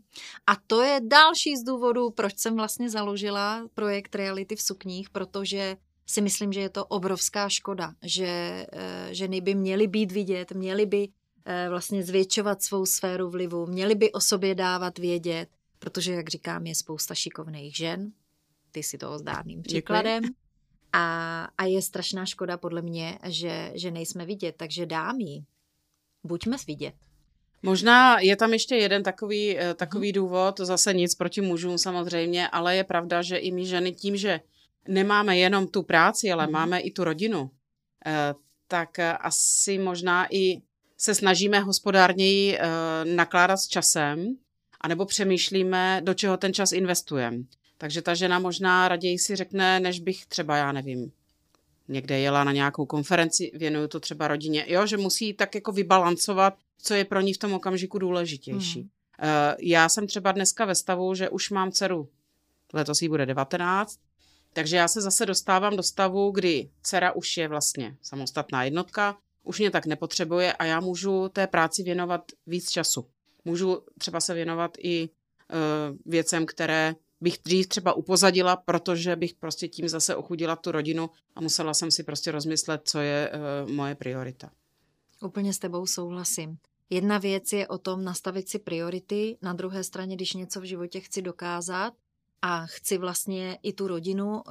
A 0.47 0.57
to 0.67 0.83
je 0.83 1.01
další 1.03 1.57
z 1.57 1.65
důvodů, 1.65 2.11
proč 2.11 2.39
jsem 2.39 2.55
vlastně 2.55 2.91
založila 2.91 3.69
projekt 3.75 4.15
Reality 4.15 4.57
v 4.57 4.63
sukních, 4.63 5.11
protože 5.11 5.77
si 6.07 6.21
myslím, 6.21 6.53
že 6.53 6.61
je 6.61 6.69
to 6.69 6.85
obrovská 6.85 7.49
škoda, 7.49 7.95
že 8.03 8.27
eh, 8.27 9.09
ženy 9.11 9.41
by 9.41 9.55
měly 9.55 9.87
být 9.87 10.13
vidět, 10.13 10.53
měly 10.53 10.87
by 10.87 11.09
eh, 11.45 11.67
vlastně 11.69 12.05
zvětšovat 12.05 12.63
svou 12.63 12.87
sféru 12.87 13.31
vlivu, 13.31 13.67
měly 13.67 13.95
by 13.95 14.13
o 14.13 14.21
sobě 14.21 14.55
dávat 14.55 14.99
vědět, 14.99 15.49
protože, 15.79 16.13
jak 16.13 16.29
říkám, 16.29 16.67
je 16.67 16.75
spousta 16.75 17.15
šikovných 17.15 17.77
žen, 17.77 18.13
ty 18.77 18.83
si 18.83 18.99
toho 18.99 19.19
zdárným 19.19 19.63
příkladem. 19.63 20.23
A, 20.93 21.49
a 21.59 21.65
je 21.65 21.83
strašná 21.83 22.27
škoda 22.27 22.57
podle 22.57 22.83
mě, 22.83 23.19
že, 23.25 23.73
že 23.75 23.91
nejsme 23.91 24.27
vidět, 24.27 24.55
takže 24.57 24.87
dámy, 24.87 25.45
buďme 26.25 26.57
vidět. 26.67 26.95
Možná 27.63 28.21
je 28.21 28.37
tam 28.37 28.53
ještě 28.53 28.77
jeden 28.77 29.03
takový, 29.03 29.59
eh, 29.59 29.75
takový 29.75 30.09
mhm. 30.09 30.15
důvod, 30.15 30.61
zase 30.61 30.95
nic 30.95 31.15
proti 31.15 31.41
mužům 31.41 31.79
samozřejmě, 31.79 32.49
ale 32.49 32.77
je 32.77 32.85
pravda, 32.85 33.23
že 33.23 33.37
i 33.37 33.53
my 33.53 33.67
ženy 33.67 33.93
tím, 33.93 34.17
že 34.17 34.41
nemáme 34.89 35.39
jenom 35.39 35.69
tu 35.69 35.83
práci, 35.83 36.33
ale 36.33 36.47
mm. 36.47 36.53
máme 36.53 36.81
i 36.81 36.91
tu 36.91 37.05
rodinu, 37.05 37.51
eh, 38.07 38.35
tak 38.69 38.99
asi 39.21 39.79
možná 39.79 40.27
i 40.31 40.61
se 40.97 41.15
snažíme 41.15 41.61
hospodárněji 41.61 42.59
eh, 42.59 42.69
nakládat 43.05 43.57
s 43.57 43.69
časem, 43.69 44.37
anebo 44.81 45.07
přemýšlíme, 45.07 46.01
do 46.05 46.15
čeho 46.15 46.37
ten 46.37 46.53
čas 46.53 46.73
investujeme. 46.73 47.39
Takže 47.79 48.03
ta 48.03 48.15
žena 48.15 48.39
možná 48.39 48.89
raději 48.89 49.19
si 49.19 49.37
řekne, 49.37 49.81
než 49.81 50.01
bych 50.01 50.27
třeba, 50.27 50.57
já 50.57 50.73
nevím, 50.73 51.13
někde 51.89 52.19
jela 52.19 52.45
na 52.45 52.53
nějakou 52.53 52.87
konferenci, 52.87 53.51
věnuju 53.55 53.89
to 53.89 54.01
třeba 54.01 54.29
rodině, 54.29 54.65
jo, 54.69 54.87
že 54.87 54.97
musí 54.97 55.35
tak 55.35 55.55
jako 55.55 55.73
vybalancovat, 55.73 56.55
co 56.79 56.95
je 56.95 57.05
pro 57.05 57.21
ní 57.21 57.35
v 57.35 57.39
tom 57.39 57.53
okamžiku 57.53 57.99
důležitější. 57.99 58.81
Hmm. 58.81 58.91
Uh, 59.23 59.55
já 59.59 59.89
jsem 59.89 60.07
třeba 60.07 60.33
dneska 60.33 60.65
ve 60.65 60.75
stavu, 60.75 61.15
že 61.15 61.29
už 61.29 61.51
mám 61.51 61.73
dceru, 61.73 62.09
letos 62.73 63.03
jí 63.03 63.09
bude 63.09 63.27
19, 63.27 63.99
takže 64.53 64.77
já 64.77 64.89
se 64.89 65.01
zase 65.01 65.27
dostávám 65.27 65.77
do 65.77 65.83
stavu, 65.83 66.31
kdy 66.31 66.71
dcera 66.83 67.13
už 67.13 67.37
je 67.37 67.49
vlastně 67.49 67.97
samostatná 68.03 68.65
jednotka, 68.65 69.19
už 69.43 69.59
mě 69.59 69.71
tak 69.71 69.87
nepotřebuje 69.87 70.53
a 70.53 70.65
já 70.65 70.81
můžu 70.81 71.29
té 71.29 71.47
práci 71.47 71.83
věnovat 71.83 72.25
víc 72.47 72.71
času. 72.71 73.07
Můžu 73.45 73.83
třeba 73.99 74.21
se 74.21 74.35
věnovat 74.35 74.71
i 74.79 75.09
uh, 75.09 75.97
věcem, 76.07 76.47
které 76.47 76.95
bych 77.21 77.39
dřív 77.45 77.67
třeba 77.67 77.93
upozadila, 77.93 78.57
protože 78.57 79.17
bych 79.17 79.35
prostě 79.35 79.69
tím 79.69 79.89
zase 79.89 80.17
ochudila 80.17 80.57
tu 80.57 80.73
rodinu 80.73 81.11
a 81.35 81.41
musela 81.41 81.75
jsem 81.75 81.91
si 81.91 82.03
prostě 82.03 82.31
rozmyslet, 82.33 82.81
co 82.85 82.99
je 83.01 83.33
uh, 83.65 83.73
moje 83.73 83.95
priorita. 83.95 84.51
Úplně 85.23 85.53
s 85.53 85.59
tebou 85.59 85.87
souhlasím. 85.87 86.59
Jedna 86.91 87.19
věc 87.19 87.53
je 87.53 87.69
o 87.69 87.79
tom 87.79 88.05
nastavit 88.05 88.49
si 88.49 88.59
priority, 88.59 89.39
na 89.43 89.53
druhé 89.53 89.85
straně, 89.85 90.17
když 90.17 90.35
něco 90.35 90.61
v 90.61 90.65
životě 90.65 91.01
chci 91.01 91.23
dokázat 91.23 91.95
a 92.43 92.67
chci 92.67 92.99
vlastně 92.99 93.59
i 93.63 93.73
tu 93.73 93.89
rodinu 93.89 94.29
uh, 94.29 94.43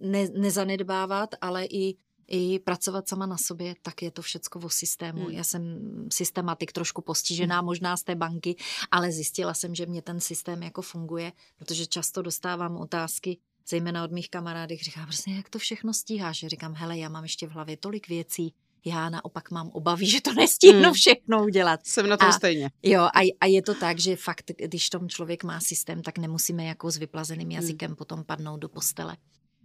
ne, 0.00 0.28
nezanedbávat, 0.28 1.34
ale 1.40 1.64
i 1.64 1.96
i 2.28 2.58
pracovat 2.58 3.08
sama 3.08 3.26
na 3.26 3.38
sobě, 3.38 3.74
tak 3.82 4.02
je 4.02 4.10
to 4.10 4.22
všecko 4.22 4.58
o 4.58 4.70
systému. 4.70 5.24
Hmm. 5.24 5.30
Já 5.30 5.44
jsem 5.44 5.80
systematik 6.12 6.72
trošku 6.72 7.02
postižená, 7.02 7.58
hmm. 7.58 7.66
možná 7.66 7.96
z 7.96 8.02
té 8.02 8.14
banky, 8.14 8.56
ale 8.90 9.12
zjistila 9.12 9.54
jsem, 9.54 9.74
že 9.74 9.86
mě 9.86 10.02
ten 10.02 10.20
systém 10.20 10.62
jako 10.62 10.82
funguje, 10.82 11.32
protože 11.56 11.86
často 11.86 12.22
dostávám 12.22 12.76
otázky, 12.76 13.38
zejména 13.68 14.04
od 14.04 14.12
mých 14.12 14.30
kamarádek, 14.30 14.82
říká, 14.82 15.02
prostě 15.06 15.30
jak 15.30 15.50
to 15.50 15.58
všechno 15.58 15.94
stíháš? 15.94 16.44
Říkám, 16.46 16.74
hele, 16.74 16.98
já 16.98 17.08
mám 17.08 17.22
ještě 17.22 17.46
v 17.46 17.50
hlavě 17.50 17.76
tolik 17.76 18.08
věcí, 18.08 18.54
já 18.84 19.10
naopak 19.10 19.50
mám 19.50 19.68
obavy, 19.68 20.06
že 20.10 20.20
to 20.20 20.32
nestihnu 20.32 20.82
hmm. 20.82 20.92
všechno 20.92 21.44
udělat. 21.44 21.80
Jsem 21.86 22.08
na 22.08 22.16
tom 22.16 22.28
a, 22.28 22.32
stejně. 22.32 22.70
Jo, 22.82 23.00
a, 23.00 23.20
a 23.40 23.46
je 23.46 23.62
to 23.62 23.74
tak, 23.74 23.98
že 23.98 24.16
fakt, 24.16 24.50
když 24.56 24.90
tom 24.90 25.08
člověk 25.08 25.44
má 25.44 25.60
systém, 25.60 26.02
tak 26.02 26.18
nemusíme 26.18 26.64
jako 26.64 26.90
s 26.90 26.96
vyplazeným 26.96 27.48
hmm. 27.48 27.56
jazykem 27.56 27.88
hmm. 27.88 27.96
potom 27.96 28.24
padnout 28.24 28.60
do 28.60 28.68
postele 28.68 29.16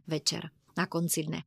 večer, 0.07 0.49
na 0.77 0.85
konci 0.85 1.23
dne. 1.23 1.43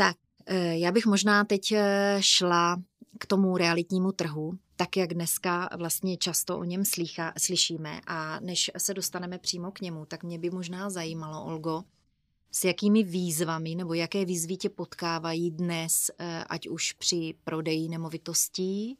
Tak, 0.00 0.16
eh, 0.46 0.78
já 0.78 0.92
bych 0.92 1.06
možná 1.06 1.44
teď 1.44 1.72
eh, 1.72 2.16
šla 2.20 2.82
k 3.18 3.26
tomu 3.26 3.56
realitnímu 3.56 4.12
trhu, 4.12 4.58
tak 4.76 4.96
jak 4.96 5.14
dneska 5.14 5.68
vlastně 5.78 6.16
často 6.16 6.58
o 6.58 6.64
něm 6.64 6.84
slýcha, 6.84 7.32
slyšíme 7.38 8.00
a 8.06 8.40
než 8.40 8.70
se 8.78 8.94
dostaneme 8.94 9.38
přímo 9.38 9.70
k 9.70 9.80
němu, 9.80 10.06
tak 10.06 10.24
mě 10.24 10.38
by 10.38 10.50
možná 10.50 10.90
zajímalo, 10.90 11.44
Olgo, 11.44 11.82
s 12.52 12.64
jakými 12.64 13.02
výzvami 13.02 13.74
nebo 13.74 13.94
jaké 13.94 14.24
výzvy 14.24 14.56
tě 14.56 14.68
potkávají 14.68 15.50
dnes, 15.50 16.10
eh, 16.18 16.44
ať 16.44 16.68
už 16.68 16.92
při 16.92 17.34
prodeji 17.44 17.88
nemovitostí, 17.88 18.98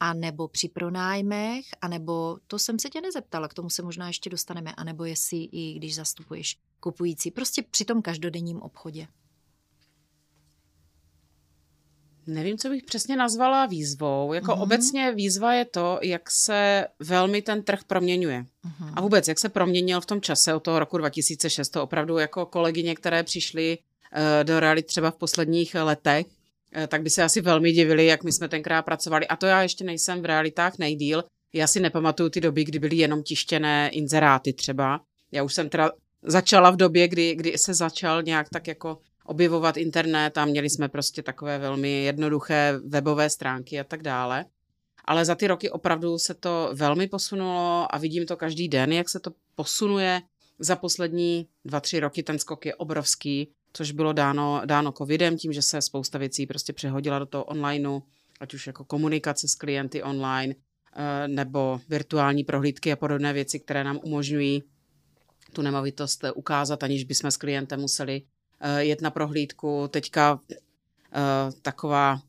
a 0.00 0.14
nebo 0.14 0.48
při 0.48 0.68
pronájmech, 0.68 1.64
a 1.80 1.88
nebo 1.88 2.38
to 2.46 2.58
jsem 2.58 2.78
se 2.78 2.88
tě 2.88 3.00
nezeptala, 3.00 3.48
k 3.48 3.54
tomu 3.54 3.70
se 3.70 3.82
možná 3.82 4.06
ještě 4.06 4.30
dostaneme, 4.30 4.74
a 4.74 4.84
nebo 4.84 5.04
jestli 5.04 5.38
i 5.44 5.74
když 5.74 5.94
zastupuješ 5.94 6.58
kupující, 6.80 7.30
prostě 7.30 7.62
při 7.62 7.84
tom 7.84 8.02
každodenním 8.02 8.62
obchodě. 8.62 9.06
Nevím, 12.30 12.58
co 12.58 12.68
bych 12.68 12.82
přesně 12.82 13.16
nazvala 13.16 13.66
výzvou. 13.66 14.32
Jako 14.32 14.52
mm-hmm. 14.52 14.62
obecně 14.62 15.12
výzva 15.12 15.54
je 15.54 15.64
to, 15.64 15.98
jak 16.02 16.30
se 16.30 16.86
velmi 17.00 17.42
ten 17.42 17.62
trh 17.62 17.80
proměňuje. 17.86 18.42
Mm-hmm. 18.42 18.92
A 18.96 19.00
vůbec, 19.00 19.28
jak 19.28 19.38
se 19.38 19.48
proměnil 19.48 20.00
v 20.00 20.06
tom 20.06 20.20
čase 20.20 20.54
od 20.54 20.60
toho 20.60 20.78
roku 20.78 20.98
2006. 20.98 21.68
To 21.68 21.82
opravdu 21.82 22.18
jako 22.18 22.46
kolegyně, 22.46 22.94
které 22.94 23.22
přišly 23.22 23.78
uh, 23.78 24.44
do 24.44 24.60
realit 24.60 24.86
třeba 24.86 25.10
v 25.10 25.16
posledních 25.16 25.74
letech, 25.74 26.26
uh, 26.26 26.86
tak 26.86 27.02
by 27.02 27.10
se 27.10 27.22
asi 27.22 27.40
velmi 27.40 27.72
divili, 27.72 28.06
jak 28.06 28.24
my 28.24 28.32
jsme 28.32 28.48
tenkrát 28.48 28.82
pracovali. 28.82 29.26
A 29.26 29.36
to 29.36 29.46
já 29.46 29.62
ještě 29.62 29.84
nejsem 29.84 30.22
v 30.22 30.24
realitách 30.24 30.78
nejdíl, 30.78 31.24
Já 31.52 31.66
si 31.66 31.80
nepamatuju 31.80 32.30
ty 32.30 32.40
doby, 32.40 32.64
kdy 32.64 32.78
byly 32.78 32.96
jenom 32.96 33.22
tištěné 33.22 33.88
inzeráty 33.92 34.52
třeba. 34.52 35.00
Já 35.32 35.42
už 35.42 35.54
jsem 35.54 35.68
teda 35.68 35.90
začala 36.22 36.70
v 36.70 36.76
době, 36.76 37.08
kdy, 37.08 37.34
kdy 37.34 37.58
se 37.58 37.74
začal 37.74 38.22
nějak 38.22 38.48
tak 38.48 38.66
jako 38.66 38.98
objevovat 39.30 39.76
internet 39.76 40.38
a 40.38 40.44
měli 40.44 40.70
jsme 40.70 40.88
prostě 40.88 41.22
takové 41.22 41.58
velmi 41.58 42.04
jednoduché 42.04 42.80
webové 42.86 43.30
stránky 43.30 43.80
a 43.80 43.84
tak 43.84 44.02
dále. 44.02 44.44
Ale 45.04 45.24
za 45.24 45.34
ty 45.34 45.46
roky 45.46 45.70
opravdu 45.70 46.18
se 46.18 46.34
to 46.34 46.70
velmi 46.74 47.06
posunulo 47.06 47.94
a 47.94 47.98
vidím 47.98 48.26
to 48.26 48.36
každý 48.36 48.68
den, 48.68 48.92
jak 48.92 49.08
se 49.08 49.20
to 49.20 49.30
posunuje. 49.54 50.20
Za 50.58 50.76
poslední 50.76 51.48
dva, 51.64 51.80
tři 51.80 52.00
roky 52.00 52.22
ten 52.22 52.38
skok 52.38 52.66
je 52.66 52.74
obrovský, 52.74 53.52
což 53.72 53.92
bylo 53.92 54.12
dáno, 54.12 54.62
dáno 54.64 54.92
covidem, 54.92 55.36
tím, 55.36 55.52
že 55.52 55.62
se 55.62 55.82
spousta 55.82 56.18
věcí 56.18 56.46
prostě 56.46 56.72
přehodila 56.72 57.18
do 57.18 57.26
toho 57.26 57.44
onlineu, 57.44 58.00
ať 58.40 58.54
už 58.54 58.66
jako 58.66 58.84
komunikace 58.84 59.48
s 59.48 59.54
klienty 59.54 60.02
online, 60.02 60.54
eh, 60.54 61.28
nebo 61.28 61.80
virtuální 61.88 62.44
prohlídky 62.44 62.92
a 62.92 62.96
podobné 62.96 63.32
věci, 63.32 63.60
které 63.60 63.84
nám 63.84 64.00
umožňují 64.02 64.62
tu 65.52 65.62
nemovitost 65.62 66.24
ukázat, 66.34 66.82
aniž 66.82 67.04
bychom 67.04 67.30
s 67.30 67.36
klientem 67.36 67.80
museli 67.80 68.22
eh, 68.22 68.39
jet 68.78 69.00
na 69.00 69.10
prohlídku. 69.10 69.88
Teďka 69.88 70.40
eh, 70.50 71.52
taková 71.62 72.20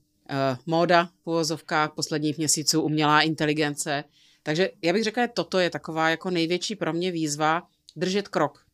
móda 0.65 1.09
v 1.23 1.27
uvozovkách 1.27 1.91
posledních 1.95 2.37
měsíců, 2.37 2.81
umělá 2.81 3.21
inteligence. 3.21 4.03
Takže 4.43 4.69
já 4.81 4.93
bych 4.93 5.03
řekla, 5.03 5.23
že 5.23 5.27
toto 5.27 5.59
je 5.59 5.69
taková 5.69 6.09
jako 6.09 6.29
největší 6.29 6.75
pro 6.75 6.93
mě 6.93 7.11
výzva 7.11 7.67
držet 7.95 8.27
krok. 8.27 8.65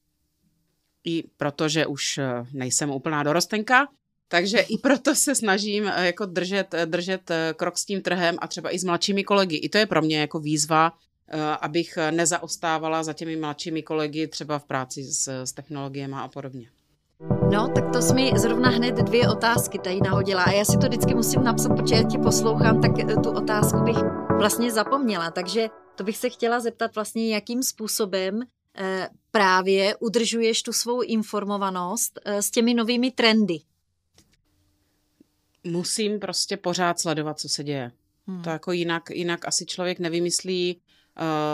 I 1.03 1.23
protože 1.37 1.85
už 1.85 2.19
nejsem 2.53 2.91
úplná 2.91 3.23
dorostenka, 3.23 3.87
takže 4.27 4.59
i 4.59 4.77
proto 4.77 5.15
se 5.15 5.35
snažím 5.35 5.87
eh, 5.87 6.05
jako 6.05 6.25
držet, 6.25 6.73
eh, 6.73 6.85
držet 6.85 7.31
eh, 7.31 7.53
krok 7.57 7.77
s 7.77 7.85
tím 7.85 8.01
trhem 8.01 8.37
a 8.41 8.47
třeba 8.47 8.75
i 8.75 8.79
s 8.79 8.83
mladšími 8.83 9.23
kolegy. 9.23 9.55
I 9.55 9.69
to 9.69 9.77
je 9.77 9.85
pro 9.85 10.01
mě 10.01 10.19
jako 10.19 10.39
výzva, 10.39 10.93
abych 11.61 11.97
nezaostávala 12.11 13.03
za 13.03 13.13
těmi 13.13 13.35
mladšími 13.35 13.83
kolegy 13.83 14.27
třeba 14.27 14.59
v 14.59 14.65
práci 14.65 15.03
s, 15.03 15.27
s 15.27 15.51
technologiemi 15.51 16.15
a 16.17 16.27
podobně. 16.27 16.69
No, 17.51 17.67
tak 17.75 17.91
to 17.93 18.01
jsi 18.01 18.13
mi 18.13 18.31
zrovna 18.35 18.69
hned 18.69 18.95
dvě 18.95 19.29
otázky 19.29 19.79
tady 19.79 20.01
nahodila 20.01 20.43
a 20.43 20.51
já 20.51 20.65
si 20.65 20.77
to 20.77 20.87
vždycky 20.87 21.15
musím 21.15 21.43
napsat, 21.43 21.69
protože 21.75 21.95
já 21.95 22.03
ti 22.03 22.17
poslouchám, 22.17 22.81
tak 22.81 22.91
tu 23.23 23.31
otázku 23.31 23.79
bych 23.79 23.97
vlastně 24.37 24.71
zapomněla. 24.71 25.31
Takže 25.31 25.67
to 25.95 26.03
bych 26.03 26.17
se 26.17 26.29
chtěla 26.29 26.59
zeptat 26.59 26.95
vlastně, 26.95 27.33
jakým 27.33 27.63
způsobem 27.63 28.41
právě 29.31 29.95
udržuješ 29.95 30.63
tu 30.63 30.73
svou 30.73 31.01
informovanost 31.01 32.19
s 32.25 32.51
těmi 32.51 32.73
novými 32.73 33.11
trendy 33.11 33.59
musím 35.63 36.19
prostě 36.19 36.57
pořád 36.57 36.99
sledovat, 36.99 37.39
co 37.39 37.49
se 37.49 37.63
děje. 37.63 37.91
Hmm. 38.27 38.41
To 38.41 38.49
jako 38.49 38.71
jinak, 38.71 39.09
jinak 39.09 39.47
asi 39.47 39.65
člověk 39.65 39.99
nevymyslí 39.99 40.81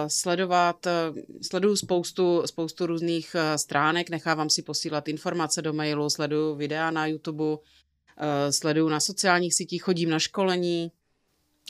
sledovat, 0.08 0.86
uh, 0.86 1.18
sleduju 1.42 1.76
spoustu, 1.76 2.42
spoustu 2.46 2.86
různých 2.86 3.36
uh, 3.36 3.42
stránek, 3.56 4.10
nechávám 4.10 4.50
si 4.50 4.62
posílat 4.62 5.08
informace 5.08 5.62
do 5.62 5.74
mailu, 5.74 6.10
sleduju 6.10 6.56
videa 6.56 6.92
na 6.92 7.08
YouTube, 7.08 7.58
sleduju 8.50 8.90
na 8.90 9.00
sociálních 9.00 9.54
sítích, 9.54 9.84
chodím 9.84 10.10
na 10.10 10.20
školení, 10.20 10.92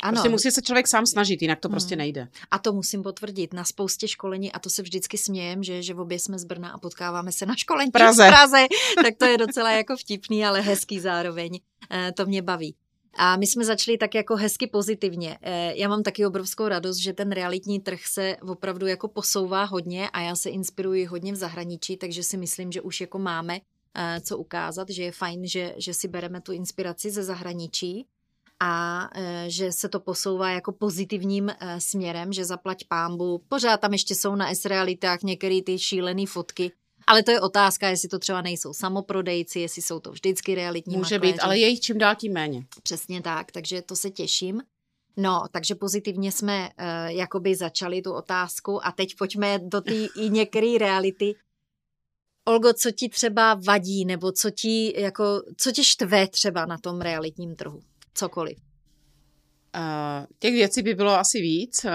ano. 0.02 0.12
Prostě 0.12 0.30
musí 0.30 0.52
se 0.52 0.62
člověk 0.62 0.88
sám 0.88 1.06
snažit, 1.06 1.42
jinak 1.42 1.60
to 1.60 1.70
prostě 1.70 1.96
hmm. 1.96 2.00
nejde. 2.00 2.28
A 2.52 2.60
to 2.60 2.74
musím 2.74 3.04
potvrdit. 3.04 3.54
Na 3.54 3.64
spoustě 3.64 4.08
školení, 4.08 4.52
a 4.52 4.60
to 4.60 4.70
se 4.70 4.82
vždycky 4.82 5.18
smějem, 5.18 5.64
že, 5.64 5.84
že 5.84 5.94
v 5.94 6.00
obě 6.00 6.20
jsme 6.20 6.40
z 6.40 6.44
Brna 6.44 6.70
a 6.70 6.78
potkáváme 6.78 7.32
se 7.32 7.46
na 7.46 7.56
školení 7.56 7.92
Praze. 7.92 8.26
v 8.26 8.28
Praze, 8.28 8.58
tak 9.04 9.14
to 9.18 9.26
je 9.26 9.38
docela 9.38 9.72
jako 9.72 9.98
vtipný, 9.98 10.46
ale 10.46 10.62
hezký 10.62 11.00
zároveň. 11.00 11.60
E, 11.92 12.12
to 12.12 12.26
mě 12.26 12.42
baví. 12.42 12.76
A 13.16 13.38
my 13.38 13.48
jsme 13.48 13.66
začali 13.66 13.98
tak 13.98 14.16
jako 14.16 14.36
hezky 14.36 14.68
pozitivně. 14.68 15.38
E, 15.42 15.78
já 15.78 15.88
mám 15.88 16.04
taky 16.04 16.26
obrovskou 16.26 16.68
radost, 16.68 16.98
že 16.98 17.14
ten 17.14 17.32
realitní 17.32 17.80
trh 17.80 18.00
se 18.06 18.38
opravdu 18.42 18.88
jako 18.88 19.08
posouvá 19.08 19.64
hodně 19.64 20.10
a 20.10 20.22
já 20.22 20.36
se 20.36 20.50
inspiruji 20.50 21.06
hodně 21.06 21.34
v 21.34 21.36
zahraničí, 21.36 21.98
takže 21.98 22.24
si 22.24 22.38
myslím, 22.38 22.72
že 22.72 22.82
už 22.82 23.02
jako 23.02 23.20
máme 23.20 23.60
e, 23.94 24.22
co 24.22 24.38
ukázat, 24.38 24.90
že 24.90 25.04
je 25.04 25.12
fajn, 25.12 25.48
že, 25.48 25.76
že 25.78 25.94
si 25.94 26.08
bereme 26.08 26.42
tu 26.42 26.52
inspiraci 26.52 27.12
ze 27.12 27.24
zahraničí 27.24 28.06
a 28.60 29.10
e, 29.16 29.46
že 29.48 29.72
se 29.72 29.90
to 29.90 30.00
posouvá 30.00 30.50
jako 30.50 30.72
pozitivním 30.72 31.52
směrem, 31.78 32.34
že 32.34 32.46
zaplať 32.46 32.84
pámbu. 32.88 33.42
Pořád 33.48 33.78
tam 33.78 33.94
ještě 33.94 34.16
jsou 34.16 34.36
na 34.36 34.50
S-realitách 34.50 35.22
některé 35.24 35.62
ty 35.66 35.80
šílené 35.80 36.26
fotky, 36.28 36.72
ale 37.08 37.24
to 37.24 37.32
je 37.32 37.42
otázka, 37.42 37.88
jestli 37.90 38.10
to 38.10 38.20
třeba 38.20 38.42
nejsou 38.42 38.74
samoprodejci, 38.74 39.60
jestli 39.60 39.82
jsou 39.82 40.00
to 40.00 40.12
vždycky 40.12 40.56
realitní 40.56 40.98
Může 40.98 41.16
makléři. 41.16 41.34
být, 41.34 41.40
ale 41.40 41.58
je 41.58 41.68
jich 41.68 41.80
čím 41.80 41.98
dál 41.98 42.16
tím 42.16 42.34
méně. 42.34 42.66
Přesně 42.84 43.22
tak, 43.22 43.52
takže 43.52 43.82
to 43.82 43.96
se 43.96 44.10
těším. 44.10 44.62
No, 45.18 45.44
takže 45.52 45.76
pozitivně 45.76 46.32
jsme 46.32 46.70
uh, 46.70 46.86
jakoby 47.06 47.56
začali 47.56 48.02
tu 48.02 48.14
otázku 48.14 48.86
a 48.86 48.92
teď 48.92 49.16
pojďme 49.18 49.60
do 49.60 49.82
té 49.82 49.94
i 50.22 50.30
některé 50.30 50.78
reality. 50.80 51.36
Olgo, 52.46 52.74
co 52.74 52.92
ti 52.92 53.10
třeba 53.10 53.54
vadí, 53.54 54.06
nebo 54.06 54.32
co 54.32 54.50
ti, 54.50 55.02
jako, 55.02 55.44
co 55.58 55.72
tě 55.72 55.84
štve 55.84 56.28
třeba 56.28 56.66
na 56.66 56.78
tom 56.78 57.02
realitním 57.02 57.56
trhu? 57.56 57.82
cokoliv? 58.14 58.58
Uh, 59.76 60.26
těch 60.40 60.54
věcí 60.54 60.82
by 60.82 60.94
bylo 60.94 61.12
asi 61.12 61.42
víc, 61.42 61.86
uh, 61.86 61.92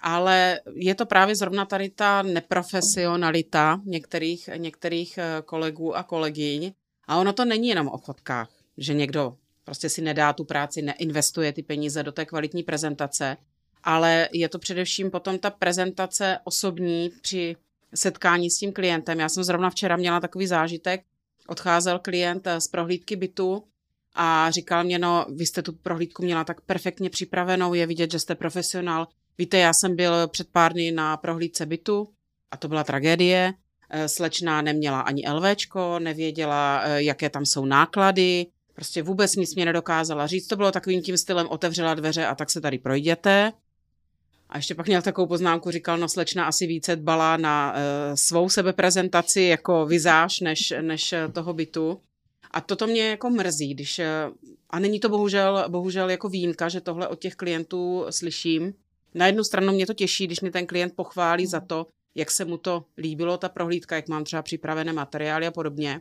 ale 0.00 0.60
je 0.74 0.94
to 0.94 1.06
právě 1.06 1.36
zrovna 1.36 1.64
tady 1.64 1.90
ta 1.90 2.22
neprofesionalita 2.22 3.80
některých, 3.84 4.50
některých 4.56 5.18
uh, 5.18 5.44
kolegů 5.46 5.96
a 5.96 6.02
kolegyň. 6.02 6.72
A 7.06 7.16
ono 7.16 7.32
to 7.32 7.44
není 7.44 7.68
jenom 7.68 7.88
o 7.88 7.98
fotkách, 7.98 8.50
že 8.78 8.94
někdo 8.94 9.36
prostě 9.64 9.88
si 9.88 10.02
nedá 10.02 10.32
tu 10.32 10.44
práci, 10.44 10.82
neinvestuje 10.82 11.52
ty 11.52 11.62
peníze 11.62 12.02
do 12.02 12.12
té 12.12 12.24
kvalitní 12.24 12.62
prezentace, 12.62 13.36
ale 13.84 14.28
je 14.32 14.48
to 14.48 14.58
především 14.58 15.10
potom 15.10 15.38
ta 15.38 15.50
prezentace 15.50 16.38
osobní 16.44 17.10
při 17.22 17.56
setkání 17.94 18.50
s 18.50 18.58
tím 18.58 18.72
klientem. 18.72 19.20
Já 19.20 19.28
jsem 19.28 19.44
zrovna 19.44 19.70
včera 19.70 19.96
měla 19.96 20.20
takový 20.20 20.46
zážitek, 20.46 21.04
odcházel 21.46 21.98
klient 21.98 22.48
z 22.58 22.68
prohlídky 22.68 23.16
bytu 23.16 23.64
a 24.14 24.50
říkal 24.50 24.84
mě, 24.84 24.98
no, 24.98 25.26
vy 25.36 25.46
jste 25.46 25.62
tu 25.62 25.72
prohlídku 25.72 26.22
měla 26.22 26.44
tak 26.44 26.60
perfektně 26.60 27.10
připravenou, 27.10 27.74
je 27.74 27.86
vidět, 27.86 28.10
že 28.12 28.18
jste 28.18 28.34
profesionál. 28.34 29.08
Víte, 29.38 29.58
já 29.58 29.72
jsem 29.72 29.96
byl 29.96 30.28
před 30.28 30.48
pár 30.52 30.72
dny 30.72 30.92
na 30.92 31.16
prohlídce 31.16 31.66
bytu 31.66 32.08
a 32.50 32.56
to 32.56 32.68
byla 32.68 32.84
tragédie. 32.84 33.54
Eh, 33.90 34.08
slečna 34.08 34.62
neměla 34.62 35.00
ani 35.00 35.22
LVčko, 35.30 35.98
nevěděla, 35.98 36.80
eh, 36.84 37.02
jaké 37.02 37.30
tam 37.30 37.46
jsou 37.46 37.64
náklady, 37.64 38.46
prostě 38.74 39.02
vůbec 39.02 39.36
nic 39.36 39.54
mě 39.54 39.64
nedokázala 39.64 40.26
říct. 40.26 40.46
To 40.46 40.56
bylo 40.56 40.72
takovým 40.72 41.02
tím 41.02 41.18
stylem, 41.18 41.46
otevřela 41.48 41.94
dveře 41.94 42.26
a 42.26 42.34
tak 42.34 42.50
se 42.50 42.60
tady 42.60 42.78
projděte. 42.78 43.52
A 44.48 44.56
ještě 44.56 44.74
pak 44.74 44.86
měl 44.86 45.02
takovou 45.02 45.26
poznámku, 45.26 45.70
říkal, 45.70 45.98
no 45.98 46.08
slečna 46.08 46.44
asi 46.44 46.66
více 46.66 46.96
dbala 46.96 47.36
na 47.36 47.72
uh, 47.72 47.78
svou 48.14 48.48
sebeprezentaci 48.48 49.42
jako 49.42 49.86
vizáž 49.86 50.40
než, 50.40 50.74
než 50.80 51.14
toho 51.32 51.52
bytu. 51.52 52.00
A 52.50 52.60
toto 52.60 52.86
mě 52.86 53.08
jako 53.08 53.30
mrzí, 53.30 53.74
když, 53.74 53.98
eh, 53.98 54.30
a 54.70 54.78
není 54.78 55.00
to 55.00 55.08
bohužel, 55.08 55.64
bohužel 55.68 56.10
jako 56.10 56.28
výjimka, 56.28 56.68
že 56.68 56.80
tohle 56.80 57.08
od 57.08 57.18
těch 57.18 57.34
klientů 57.34 58.06
slyším. 58.10 58.74
Na 59.14 59.26
jednu 59.26 59.44
stranu 59.44 59.72
mě 59.72 59.86
to 59.86 59.94
těší, 59.94 60.26
když 60.26 60.40
mě 60.40 60.50
ten 60.50 60.66
klient 60.66 60.92
pochválí 60.96 61.46
za 61.46 61.60
to, 61.60 61.86
jak 62.14 62.30
se 62.30 62.44
mu 62.44 62.56
to 62.56 62.84
líbilo, 62.98 63.38
ta 63.38 63.48
prohlídka, 63.48 63.96
jak 63.96 64.08
mám 64.08 64.24
třeba 64.24 64.42
připravené 64.42 64.92
materiály 64.92 65.46
a 65.46 65.50
podobně. 65.50 66.00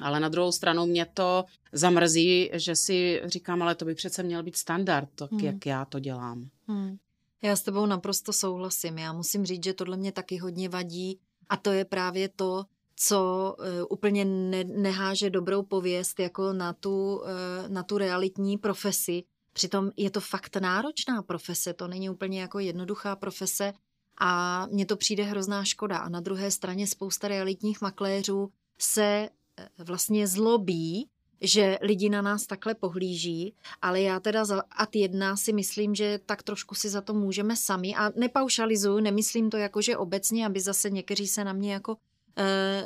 Ale 0.00 0.20
na 0.20 0.28
druhou 0.28 0.52
stranu 0.52 0.86
mě 0.86 1.06
to 1.14 1.44
zamrzí, 1.72 2.50
že 2.52 2.76
si 2.76 3.22
říkám, 3.24 3.62
ale 3.62 3.74
to 3.74 3.84
by 3.84 3.94
přece 3.94 4.22
měl 4.22 4.42
být 4.42 4.56
standard, 4.56 5.08
tak 5.14 5.30
hmm. 5.30 5.40
jak 5.40 5.66
já 5.66 5.84
to 5.84 5.98
dělám. 5.98 6.48
Hmm. 6.66 6.96
Já 7.42 7.56
s 7.56 7.62
tebou 7.62 7.86
naprosto 7.86 8.32
souhlasím. 8.32 8.98
Já 8.98 9.12
musím 9.12 9.46
říct, 9.46 9.64
že 9.64 9.74
tohle 9.74 9.96
mě 9.96 10.12
taky 10.12 10.36
hodně 10.36 10.68
vadí 10.68 11.18
a 11.48 11.56
to 11.56 11.72
je 11.72 11.84
právě 11.84 12.28
to, 12.28 12.64
co 13.00 13.54
uh, 13.58 13.64
úplně 13.90 14.24
ne, 14.24 14.64
neháže 14.64 15.30
dobrou 15.30 15.62
pověst 15.62 16.20
jako 16.20 16.52
na 16.52 16.72
tu, 16.72 17.16
uh, 17.16 17.28
na 17.68 17.82
tu 17.82 17.98
realitní 17.98 18.58
profesi. 18.58 19.24
Přitom 19.52 19.90
je 19.96 20.10
to 20.10 20.20
fakt 20.20 20.56
náročná 20.56 21.22
profese, 21.22 21.72
to 21.72 21.88
není 21.88 22.10
úplně 22.10 22.40
jako 22.40 22.58
jednoduchá 22.58 23.16
profese 23.16 23.72
a 24.20 24.66
mně 24.66 24.86
to 24.86 24.96
přijde 24.96 25.22
hrozná 25.22 25.64
škoda. 25.64 25.98
A 25.98 26.08
na 26.08 26.20
druhé 26.20 26.50
straně 26.50 26.86
spousta 26.86 27.28
realitních 27.28 27.80
makléřů 27.80 28.50
se 28.78 29.28
eh, 29.56 29.68
vlastně 29.78 30.26
zlobí, 30.26 31.08
že 31.40 31.78
lidi 31.82 32.08
na 32.08 32.22
nás 32.22 32.46
takhle 32.46 32.74
pohlíží, 32.74 33.54
ale 33.82 34.00
já 34.00 34.20
teda 34.20 34.44
za 34.44 34.62
ad 34.70 34.96
jedna 34.96 35.36
si 35.36 35.52
myslím, 35.52 35.94
že 35.94 36.20
tak 36.26 36.42
trošku 36.42 36.74
si 36.74 36.88
za 36.88 37.00
to 37.00 37.14
můžeme 37.14 37.56
sami 37.56 37.94
a 37.94 38.10
nepaušalizuju, 38.16 39.00
nemyslím 39.00 39.50
to 39.50 39.56
jako, 39.56 39.82
že 39.82 39.96
obecně, 39.96 40.46
aby 40.46 40.60
zase 40.60 40.90
někteří 40.90 41.26
se 41.26 41.44
na 41.44 41.52
mě 41.52 41.72
jako 41.72 41.96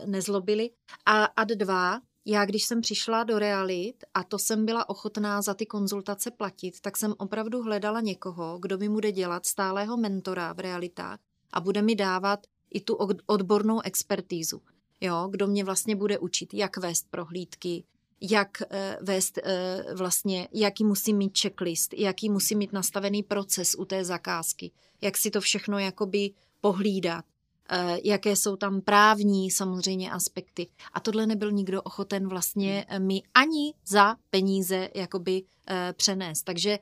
nezlobili. 0.06 0.70
A 1.06 1.24
ad 1.24 1.48
dva, 1.48 2.00
já 2.24 2.44
když 2.44 2.64
jsem 2.64 2.80
přišla 2.80 3.24
do 3.24 3.38
realit 3.38 4.04
a 4.14 4.24
to 4.24 4.38
jsem 4.38 4.66
byla 4.66 4.88
ochotná 4.88 5.42
za 5.42 5.54
ty 5.54 5.66
konzultace 5.66 6.30
platit, 6.30 6.80
tak 6.80 6.96
jsem 6.96 7.14
opravdu 7.18 7.62
hledala 7.62 8.00
někoho, 8.00 8.58
kdo 8.58 8.78
mi 8.78 8.88
bude 8.88 9.12
dělat 9.12 9.46
stálého 9.46 9.96
mentora 9.96 10.52
v 10.52 10.58
realitách 10.58 11.18
a 11.52 11.60
bude 11.60 11.82
mi 11.82 11.94
dávat 11.94 12.46
i 12.74 12.80
tu 12.80 12.94
odbornou 13.26 13.80
expertízu. 13.80 14.62
Jo, 15.00 15.28
kdo 15.30 15.46
mě 15.46 15.64
vlastně 15.64 15.96
bude 15.96 16.18
učit, 16.18 16.54
jak 16.54 16.76
vést 16.76 17.06
prohlídky, 17.10 17.84
jak 18.20 18.62
eh, 18.70 18.98
vést 19.00 19.38
eh, 19.38 19.84
vlastně, 19.94 20.48
jaký 20.52 20.84
musí 20.84 21.14
mít 21.14 21.38
checklist, 21.38 21.94
jaký 21.94 22.30
musí 22.30 22.54
mít 22.54 22.72
nastavený 22.72 23.22
proces 23.22 23.74
u 23.74 23.84
té 23.84 24.04
zakázky, 24.04 24.70
jak 25.00 25.16
si 25.16 25.30
to 25.30 25.40
všechno 25.40 25.78
jakoby 25.78 26.30
pohlídat, 26.60 27.24
eh, 27.24 27.31
jaké 28.04 28.36
jsou 28.36 28.56
tam 28.56 28.80
právní 28.80 29.50
samozřejmě 29.50 30.10
aspekty. 30.10 30.66
A 30.92 31.00
tohle 31.00 31.26
nebyl 31.26 31.52
nikdo 31.52 31.82
ochoten 31.82 32.28
vlastně 32.28 32.86
mi 32.98 33.22
ani 33.34 33.74
za 33.86 34.16
peníze 34.30 34.88
jakoby 34.94 35.42
přenést. 35.96 36.42
Takže 36.42 36.78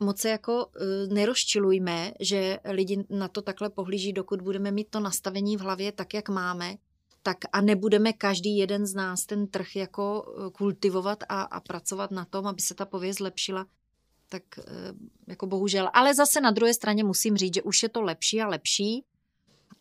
moc 0.00 0.20
se 0.20 0.28
jako 0.28 0.66
nerozčilujme, 1.08 2.12
že 2.20 2.58
lidi 2.64 3.04
na 3.10 3.28
to 3.28 3.42
takhle 3.42 3.70
pohlíží, 3.70 4.12
dokud 4.12 4.42
budeme 4.42 4.70
mít 4.70 4.90
to 4.90 5.00
nastavení 5.00 5.56
v 5.56 5.60
hlavě 5.60 5.92
tak, 5.92 6.14
jak 6.14 6.28
máme, 6.28 6.76
tak 7.24 7.38
a 7.52 7.60
nebudeme 7.60 8.12
každý 8.12 8.56
jeden 8.56 8.86
z 8.86 8.94
nás 8.94 9.26
ten 9.26 9.46
trh 9.46 9.76
jako 9.76 10.24
eh, 10.26 10.50
kultivovat 10.50 11.18
a, 11.28 11.42
a 11.42 11.60
pracovat 11.60 12.10
na 12.10 12.24
tom, 12.24 12.46
aby 12.46 12.62
se 12.62 12.74
ta 12.74 12.84
pověst 12.84 13.16
zlepšila, 13.16 13.66
tak 14.28 14.42
eh, 14.58 14.62
jako 15.26 15.46
bohužel. 15.46 15.90
Ale 15.92 16.14
zase 16.14 16.40
na 16.40 16.50
druhé 16.50 16.74
straně 16.74 17.04
musím 17.04 17.36
říct, 17.36 17.54
že 17.54 17.62
už 17.62 17.82
je 17.82 17.88
to 17.88 18.02
lepší 18.02 18.40
a 18.40 18.48
lepší. 18.48 19.04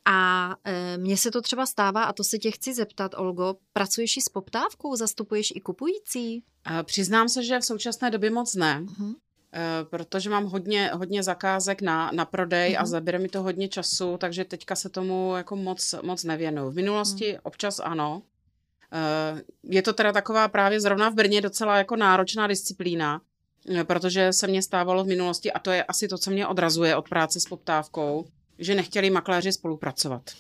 A 0.06 0.50
e, 0.64 0.98
mně 0.98 1.18
se 1.18 1.32
to 1.32 1.42
třeba 1.42 1.66
stává, 1.66 2.04
a 2.04 2.14
to 2.14 2.24
se 2.24 2.38
tě 2.38 2.52
chci 2.52 2.74
zeptat, 2.74 3.12
Olgo, 3.18 3.56
pracuješ 3.74 4.18
i 4.18 4.22
s 4.22 4.30
poptávkou, 4.30 4.96
zastupuješ 4.96 5.54
i 5.56 5.62
kupující? 5.62 6.44
Přiznám 6.84 7.30
se, 7.30 7.44
že 7.44 7.60
v 7.60 7.66
současné 7.66 8.12
době 8.12 8.32
moc 8.32 8.56
ne. 8.56 8.82
Uh-huh. 8.82 9.16
Eh, 9.56 9.86
protože 9.90 10.30
mám 10.30 10.46
hodně, 10.46 10.92
hodně 10.94 11.24
zakázek 11.24 11.82
na, 11.82 12.12
na 12.14 12.26
prodej 12.26 12.72
mm-hmm. 12.72 12.80
a 12.80 12.82
mhm. 12.82 12.88
zabere 12.88 13.20
mi 13.20 13.30
to 13.30 13.44
hodně 13.44 13.68
času, 13.68 14.18
takže 14.18 14.46
teďka 14.46 14.76
se 14.76 14.90
tomu 14.90 15.36
jako 15.36 15.56
moc, 15.56 15.96
moc 16.02 16.24
nevěnuju. 16.24 16.70
V 16.72 16.76
minulosti 16.76 17.34
mm. 17.34 17.40
občas 17.44 17.80
ano. 17.80 18.22
Eh, 18.94 19.42
je 19.64 19.82
to 19.82 19.94
teda 19.94 20.12
taková 20.12 20.48
právě 20.48 20.82
zrovna 20.82 21.10
v 21.10 21.14
Brně 21.14 21.42
docela 21.42 21.78
jako 21.78 21.96
náročná 21.96 22.48
disciplína, 22.48 23.22
eh, 23.76 23.84
protože 23.84 24.34
se 24.34 24.48
mě 24.48 24.62
stávalo 24.62 25.04
v 25.04 25.08
minulosti, 25.08 25.52
a 25.52 25.60
to 25.60 25.72
je 25.72 25.84
asi 25.84 26.08
to, 26.08 26.18
co 26.18 26.32
mě 26.32 26.48
odrazuje 26.48 26.96
od 26.96 27.10
práce 27.10 27.40
s 27.40 27.46
poptávkou, 27.46 28.26
že 28.60 28.76
nechtěli 28.76 29.10
makléři 29.10 29.52
spolupracovat. 29.52 30.22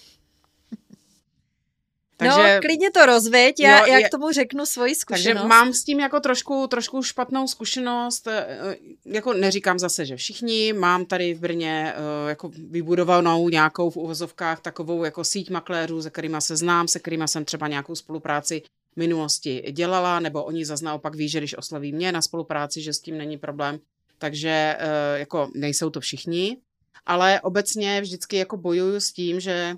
Takže, 2.17 2.55
no, 2.55 2.61
klidně 2.61 2.91
to 2.91 3.05
rozveď, 3.05 3.59
já, 3.59 3.79
jo, 3.79 3.93
já 3.93 4.07
k 4.07 4.11
tomu 4.11 4.31
řeknu 4.31 4.65
svoji 4.65 4.95
zkušenost. 4.95 5.23
Takže 5.23 5.47
mám 5.47 5.73
s 5.73 5.83
tím 5.83 5.99
jako 5.99 6.19
trošku, 6.19 6.67
trošku 6.67 7.03
špatnou 7.03 7.47
zkušenost, 7.47 8.27
eh, 8.27 8.77
jako 9.05 9.33
neříkám 9.33 9.79
zase, 9.79 10.05
že 10.05 10.15
všichni, 10.15 10.73
mám 10.73 11.05
tady 11.05 11.33
v 11.33 11.39
Brně 11.39 11.93
eh, 11.95 12.29
jako 12.29 12.51
vybudovanou 12.69 13.49
nějakou 13.49 13.89
v 13.89 13.97
uvozovkách 13.97 14.61
takovou 14.61 15.03
jako 15.03 15.23
síť 15.23 15.49
makléřů, 15.49 16.01
se 16.01 16.09
kterými 16.09 16.37
se 16.39 16.55
znám, 16.55 16.87
se 16.87 16.99
kterými 16.99 17.27
jsem 17.27 17.45
třeba 17.45 17.67
nějakou 17.67 17.95
spolupráci 17.95 18.61
v 18.93 18.97
minulosti 18.97 19.63
dělala, 19.71 20.19
nebo 20.19 20.43
oni 20.43 20.65
zase 20.65 20.85
naopak 20.85 21.15
ví, 21.15 21.29
že 21.29 21.37
když 21.37 21.57
osloví 21.57 21.93
mě 21.93 22.11
na 22.11 22.21
spolupráci, 22.21 22.81
že 22.81 22.93
s 22.93 22.99
tím 22.99 23.17
není 23.17 23.37
problém. 23.37 23.79
Takže 24.17 24.75
eh, 24.79 25.19
jako 25.19 25.49
nejsou 25.55 25.89
to 25.89 25.99
všichni, 25.99 26.57
ale 27.05 27.41
obecně 27.41 28.01
vždycky 28.01 28.37
jako 28.37 28.57
bojuju 28.57 28.99
s 28.99 29.11
tím, 29.11 29.39
že 29.39 29.77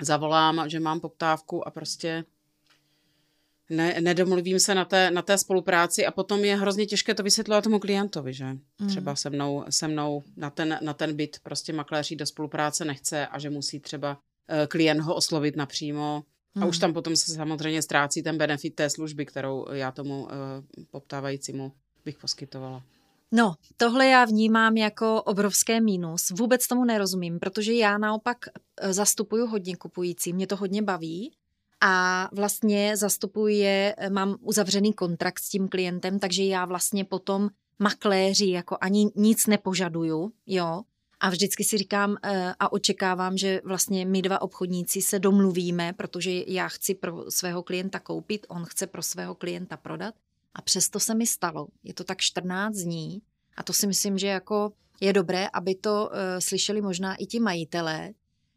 zavolám, 0.00 0.68
že 0.68 0.80
mám 0.80 1.00
poptávku 1.00 1.68
a 1.68 1.70
prostě 1.70 2.24
ne, 3.70 4.00
nedomluvím 4.00 4.60
se 4.60 4.74
na 4.74 4.84
té, 4.84 5.10
na 5.10 5.22
té 5.22 5.38
spolupráci 5.38 6.06
a 6.06 6.10
potom 6.10 6.44
je 6.44 6.56
hrozně 6.56 6.86
těžké 6.86 7.14
to 7.14 7.22
vysvětlovat 7.22 7.64
tomu 7.64 7.78
klientovi, 7.78 8.34
že 8.34 8.44
mm. 8.44 8.88
třeba 8.88 9.16
se 9.16 9.30
mnou, 9.30 9.64
se 9.70 9.88
mnou 9.88 10.22
na 10.36 10.50
ten, 10.50 10.78
na 10.82 10.94
ten 10.94 11.16
byt 11.16 11.36
prostě 11.42 11.72
makléři 11.72 12.16
do 12.16 12.26
spolupráce 12.26 12.84
nechce 12.84 13.26
a 13.26 13.38
že 13.38 13.50
musí 13.50 13.80
třeba 13.80 14.10
uh, 14.12 14.66
klient 14.66 15.00
ho 15.00 15.14
oslovit 15.14 15.56
napřímo 15.56 16.24
mm. 16.54 16.62
a 16.62 16.66
už 16.66 16.76
mm. 16.76 16.80
tam 16.80 16.92
potom 16.92 17.16
se 17.16 17.34
samozřejmě 17.34 17.82
ztrácí 17.82 18.22
ten 18.22 18.38
benefit 18.38 18.74
té 18.74 18.90
služby, 18.90 19.26
kterou 19.26 19.66
já 19.72 19.90
tomu 19.92 20.22
uh, 20.22 20.30
poptávajícímu 20.90 21.72
bych 22.04 22.18
poskytovala. 22.18 22.82
No, 23.32 23.54
tohle 23.76 24.06
já 24.06 24.24
vnímám 24.24 24.76
jako 24.76 25.22
obrovské 25.22 25.80
mínus. 25.80 26.30
Vůbec 26.38 26.66
tomu 26.66 26.84
nerozumím, 26.84 27.38
protože 27.38 27.72
já 27.72 27.98
naopak 27.98 28.36
eh, 28.80 28.92
zastupuju 28.92 29.46
hodně 29.46 29.76
kupující, 29.76 30.32
mě 30.32 30.46
to 30.46 30.56
hodně 30.56 30.82
baví 30.82 31.32
a 31.80 32.28
vlastně 32.32 32.96
zastupuje, 32.96 33.94
eh, 33.98 34.10
mám 34.10 34.36
uzavřený 34.40 34.92
kontrakt 34.92 35.38
s 35.38 35.48
tím 35.48 35.68
klientem, 35.68 36.18
takže 36.18 36.44
já 36.44 36.64
vlastně 36.64 37.04
potom 37.04 37.48
makléři 37.78 38.50
jako 38.50 38.78
ani 38.80 39.06
nic 39.16 39.46
nepožaduju, 39.46 40.32
jo, 40.46 40.82
a 41.20 41.30
vždycky 41.30 41.64
si 41.64 41.78
říkám 41.78 42.16
eh, 42.22 42.54
a 42.58 42.72
očekávám, 42.72 43.36
že 43.36 43.60
vlastně 43.64 44.06
my 44.06 44.22
dva 44.22 44.42
obchodníci 44.42 45.02
se 45.02 45.18
domluvíme, 45.18 45.92
protože 45.92 46.30
já 46.46 46.68
chci 46.68 46.94
pro 46.94 47.30
svého 47.30 47.62
klienta 47.62 48.00
koupit, 48.00 48.46
on 48.48 48.64
chce 48.64 48.86
pro 48.86 49.02
svého 49.02 49.34
klienta 49.34 49.76
prodat 49.76 50.14
a 50.56 50.62
přesto 50.62 51.00
se 51.00 51.14
mi 51.14 51.26
stalo. 51.26 51.66
Je 51.84 51.94
to 51.94 52.04
tak 52.04 52.20
14 52.20 52.74
dní 52.74 53.22
a 53.56 53.62
to 53.62 53.72
si 53.72 53.86
myslím, 53.86 54.18
že 54.18 54.26
jako 54.26 54.72
je 55.00 55.12
dobré, 55.12 55.46
aby 55.52 55.74
to 55.74 56.08
uh, 56.12 56.18
slyšeli 56.38 56.82
možná 56.82 57.14
i 57.14 57.26
ti 57.26 57.40
majitelé, 57.40 58.10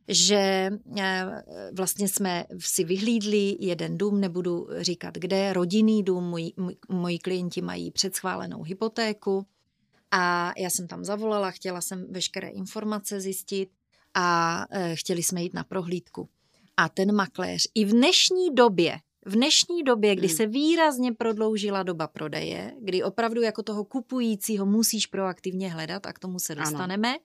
že 0.08 0.70
uh, 0.86 0.96
vlastně 1.74 2.08
jsme 2.08 2.46
si 2.60 2.84
vyhlídli 2.84 3.58
jeden 3.60 3.98
dům, 3.98 4.20
nebudu 4.20 4.68
říkat 4.80 5.18
kde, 5.18 5.54
rodinný 5.54 6.04
dům, 6.04 6.24
moji, 6.24 6.52
moji 6.90 7.20
klienti 7.20 7.62
mají 7.62 7.92
předschválenou 7.92 8.64
hypotéku 8.64 9.46
a 10.12 10.54
já 10.58 10.70
jsem 10.70 10.88
tam 10.88 11.06
zavolala, 11.06 11.52
chtěla 11.52 11.82
jsem 11.82 12.06
veškeré 12.10 12.48
informace 12.48 13.22
zjistit 13.22 13.70
a 14.14 14.58
uh, 14.72 14.82
chtěli 14.94 15.24
jsme 15.24 15.44
jít 15.44 15.54
na 15.54 15.64
prohlídku. 15.64 16.30
A 16.78 16.90
ten 16.90 17.16
makléř 17.16 17.62
i 17.76 17.86
v 17.86 17.92
dnešní 17.92 18.56
době 18.56 19.00
v 19.26 19.32
dnešní 19.32 19.84
době, 19.84 20.16
kdy 20.16 20.28
hmm. 20.28 20.38
se 20.38 20.46
výrazně 20.48 21.14
prodloužila 21.14 21.84
doba 21.84 22.08
prodeje, 22.08 22.74
kdy 22.82 23.04
opravdu 23.04 23.42
jako 23.42 23.64
toho 23.64 23.86
kupujícího 23.86 24.66
musíš 24.66 25.08
proaktivně 25.08 25.70
hledat 25.70 26.06
a 26.06 26.14
k 26.14 26.20
tomu 26.20 26.40
se 26.40 26.56
dostaneme, 26.56 27.10
ano. 27.10 27.20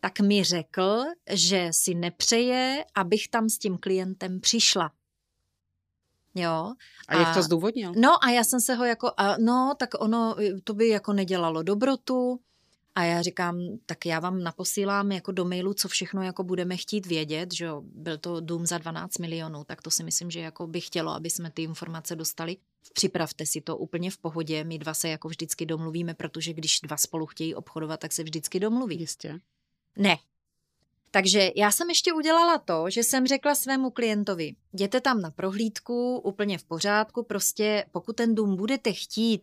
tak 0.00 0.20
mi 0.20 0.44
řekl, 0.44 1.04
že 1.30 1.68
si 1.70 1.94
nepřeje, 1.94 2.84
abych 2.94 3.28
tam 3.28 3.48
s 3.48 3.58
tím 3.58 3.78
klientem 3.78 4.40
přišla. 4.40 4.90
Jo. 6.34 6.72
A, 7.08 7.16
a 7.16 7.20
jak 7.20 7.34
to 7.34 7.42
zdůvodnil? 7.42 7.92
No 7.96 8.24
a 8.24 8.30
já 8.30 8.44
jsem 8.44 8.60
se 8.60 8.74
ho 8.74 8.84
jako, 8.84 9.12
a 9.16 9.36
no, 9.38 9.74
tak 9.78 9.90
ono, 9.98 10.36
to 10.64 10.74
by 10.74 10.88
jako 10.88 11.12
nedělalo 11.12 11.62
dobrotu, 11.62 12.40
a 12.94 13.04
já 13.04 13.22
říkám, 13.22 13.60
tak 13.86 14.06
já 14.06 14.20
vám 14.20 14.42
naposílám 14.42 15.12
jako 15.12 15.32
do 15.32 15.44
mailu, 15.44 15.74
co 15.74 15.88
všechno 15.88 16.22
jako 16.22 16.44
budeme 16.44 16.76
chtít 16.76 17.06
vědět, 17.06 17.54
že 17.54 17.64
jo, 17.64 17.82
byl 17.84 18.18
to 18.18 18.40
dům 18.40 18.66
za 18.66 18.78
12 18.78 19.18
milionů, 19.18 19.64
tak 19.64 19.82
to 19.82 19.90
si 19.90 20.04
myslím, 20.04 20.30
že 20.30 20.40
jako 20.40 20.66
by 20.66 20.80
chtělo, 20.80 21.12
aby 21.12 21.30
jsme 21.30 21.50
ty 21.50 21.62
informace 21.62 22.16
dostali. 22.16 22.56
Připravte 22.92 23.46
si 23.46 23.60
to 23.60 23.76
úplně 23.76 24.10
v 24.10 24.18
pohodě, 24.18 24.64
my 24.64 24.78
dva 24.78 24.94
se 24.94 25.08
jako 25.08 25.28
vždycky 25.28 25.66
domluvíme, 25.66 26.14
protože 26.14 26.52
když 26.52 26.80
dva 26.80 26.96
spolu 26.96 27.26
chtějí 27.26 27.54
obchodovat, 27.54 28.00
tak 28.00 28.12
se 28.12 28.22
vždycky 28.22 28.60
domluví. 28.60 29.00
Jistě. 29.00 29.40
Ne. 29.96 30.16
Takže 31.10 31.50
já 31.56 31.70
jsem 31.70 31.88
ještě 31.88 32.12
udělala 32.12 32.58
to, 32.58 32.90
že 32.90 33.02
jsem 33.02 33.26
řekla 33.26 33.54
svému 33.54 33.90
klientovi, 33.90 34.54
jděte 34.72 35.00
tam 35.00 35.20
na 35.20 35.30
prohlídku, 35.30 36.18
úplně 36.18 36.58
v 36.58 36.64
pořádku, 36.64 37.22
prostě 37.22 37.84
pokud 37.92 38.16
ten 38.16 38.34
dům 38.34 38.56
budete 38.56 38.92
chtít 38.92 39.42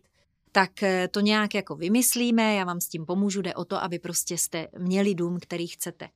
tak 0.52 0.82
eh, 0.82 1.08
to 1.08 1.20
nějak 1.20 1.54
jako 1.54 1.76
vymyslíme, 1.76 2.54
já 2.54 2.64
vám 2.64 2.80
s 2.80 2.88
tím 2.88 3.06
pomůžu, 3.06 3.42
jde 3.42 3.54
o 3.54 3.64
to, 3.64 3.82
aby 3.82 3.98
prostě 3.98 4.38
jste 4.38 4.68
měli 4.78 5.14
dům, 5.14 5.38
který 5.40 5.66
chcete. 5.66 6.08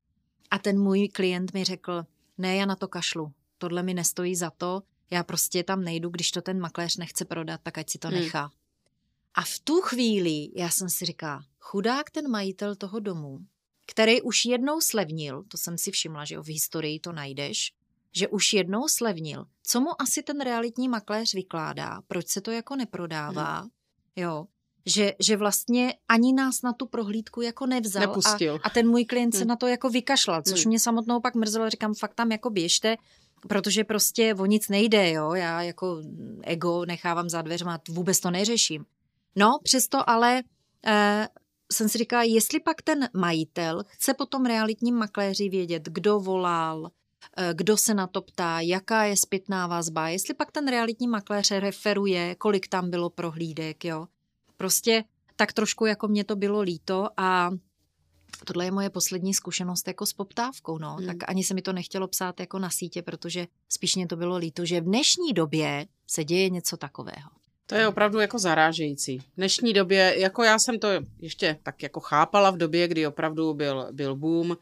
A 0.51 0.59
ten 0.59 0.81
můj 0.81 1.09
klient 1.09 1.55
mi 1.55 1.65
řekl, 1.65 2.07
ne, 2.39 2.57
já 2.57 2.67
na 2.67 2.77
to 2.77 2.89
kašlu, 2.89 3.33
tohle 3.59 3.83
mi 3.83 3.95
nestojí 3.95 4.37
za 4.37 4.51
to, 4.51 4.83
já 5.11 5.25
prostě 5.25 5.65
tam 5.65 5.85
nejdu, 5.85 6.09
když 6.09 6.31
to 6.31 6.43
ten 6.43 6.61
makléř 6.61 6.97
nechce 6.97 7.25
prodat, 7.25 7.61
tak 7.63 7.79
ať 7.79 7.91
si 7.91 7.99
to 7.99 8.09
hmm. 8.09 8.21
nechá. 8.21 8.51
A 9.35 9.43
v 9.43 9.59
tu 9.65 9.81
chvíli 9.81 10.49
já 10.55 10.71
jsem 10.71 10.89
si 10.89 11.05
říká, 11.05 11.45
chudák 11.61 12.11
ten 12.11 12.31
majitel 12.31 12.77
toho 12.77 13.01
domu, 13.01 13.39
který 13.87 14.23
už 14.23 14.45
jednou 14.45 14.81
slevnil, 14.81 15.45
to 15.49 15.57
jsem 15.59 15.79
si 15.79 15.91
všimla, 15.91 16.25
že 16.25 16.39
v 16.39 16.49
historii 16.49 17.01
to 17.01 17.13
najdeš, 17.13 17.73
že 18.13 18.29
už 18.29 18.53
jednou 18.53 18.89
slevnil, 18.89 19.47
co 19.63 19.81
mu 19.81 20.03
asi 20.03 20.23
ten 20.23 20.41
realitní 20.41 20.89
makléř 20.89 21.35
vykládá, 21.35 22.03
proč 22.09 22.29
se 22.29 22.41
to 22.41 22.51
jako 22.51 22.77
neprodává, 22.77 23.61
hmm 23.61 23.71
jo, 24.17 24.47
že, 24.87 25.13
že 25.21 25.37
vlastně 25.37 25.95
ani 26.09 26.33
nás 26.33 26.63
na 26.63 26.73
tu 26.73 26.87
prohlídku 26.87 27.41
jako 27.41 27.67
nevzal 27.67 28.01
Nepustil. 28.01 28.55
A, 28.55 28.59
a 28.67 28.71
ten 28.71 28.89
můj 28.89 29.05
klient 29.05 29.33
se 29.33 29.39
hmm. 29.39 29.49
na 29.49 29.57
to 29.57 29.67
jako 29.67 29.91
vykašlal, 29.91 30.43
což 30.43 30.65
hmm. 30.65 30.69
mě 30.69 30.81
samotnou 30.81 31.21
pak 31.21 31.35
mrzelo, 31.35 31.71
říkám, 31.71 31.95
fakt 31.95 32.15
tam 32.15 32.33
jako 32.33 32.51
běžte, 32.51 32.97
protože 33.49 33.85
prostě 33.85 34.35
o 34.35 34.47
nic 34.47 34.69
nejde, 34.69 35.11
jo, 35.11 35.35
já 35.35 35.63
jako 35.63 36.03
ego 36.43 36.85
nechávám 36.85 37.29
za 37.29 37.43
dveřma, 37.43 37.81
vůbec 37.89 38.21
to 38.21 38.31
neřeším. 38.31 38.85
No, 39.37 39.59
přesto 39.63 40.11
ale 40.11 40.43
eh, 40.87 41.29
jsem 41.73 41.89
si 41.89 41.99
říkala, 41.99 42.23
jestli 42.23 42.61
pak 42.61 42.83
ten 42.83 43.09
majitel 43.15 43.85
chce 43.89 44.15
potom 44.15 44.47
realitním 44.47 44.95
makléři 44.95 45.49
vědět, 45.49 45.83
kdo 45.89 46.21
volal, 46.21 46.91
kdo 47.53 47.77
se 47.77 47.95
na 47.95 48.07
to 48.07 48.23
ptá, 48.23 48.61
jaká 48.61 49.05
je 49.05 49.17
zpětná 49.17 49.67
vazba, 49.67 50.09
jestli 50.09 50.35
pak 50.35 50.53
ten 50.53 50.69
realitní 50.69 51.09
makléř 51.09 51.51
referuje, 51.51 52.35
kolik 52.35 52.69
tam 52.69 52.91
bylo 52.91 53.11
prohlídek, 53.11 53.85
jo. 53.85 54.07
Prostě 54.57 55.05
tak 55.37 55.53
trošku 55.53 55.87
jako 55.87 56.09
mě 56.09 56.25
to 56.25 56.37
bylo 56.37 56.61
líto 56.61 57.09
a 57.17 57.51
tohle 58.45 58.65
je 58.65 58.71
moje 58.71 58.91
poslední 58.91 59.35
zkušenost 59.35 59.89
jako 59.89 60.07
s 60.07 60.13
poptávkou, 60.13 60.79
no. 60.79 60.95
Hmm. 60.95 61.07
Tak 61.07 61.17
ani 61.29 61.45
se 61.45 61.55
mi 61.55 61.63
to 61.63 61.73
nechtělo 61.73 62.09
psát 62.09 62.41
jako 62.41 62.59
na 62.59 62.71
sítě, 62.71 63.03
protože 63.03 63.47
spíš 63.69 63.97
mě 63.97 64.07
to 64.07 64.17
bylo 64.17 64.37
líto, 64.37 64.65
že 64.65 64.81
v 64.81 64.85
dnešní 64.85 65.33
době 65.33 65.87
se 66.07 66.25
děje 66.25 66.51
něco 66.51 66.77
takového. 66.77 67.31
To 67.67 67.75
je 67.75 67.89
opravdu 67.89 68.21
jako 68.21 68.39
zarážející. 68.39 69.19
V 69.19 69.37
dnešní 69.37 69.73
době, 69.73 70.15
jako 70.19 70.43
já 70.43 70.59
jsem 70.59 70.79
to 70.79 70.89
ještě 71.19 71.59
tak 71.63 71.83
jako 71.83 72.01
chápala 72.01 72.51
v 72.51 72.57
době, 72.57 72.89
kdy 72.89 73.07
opravdu 73.07 73.55
byl, 73.55 73.89
byl 73.93 74.17
boom, 74.17 74.53
eh, 74.53 74.57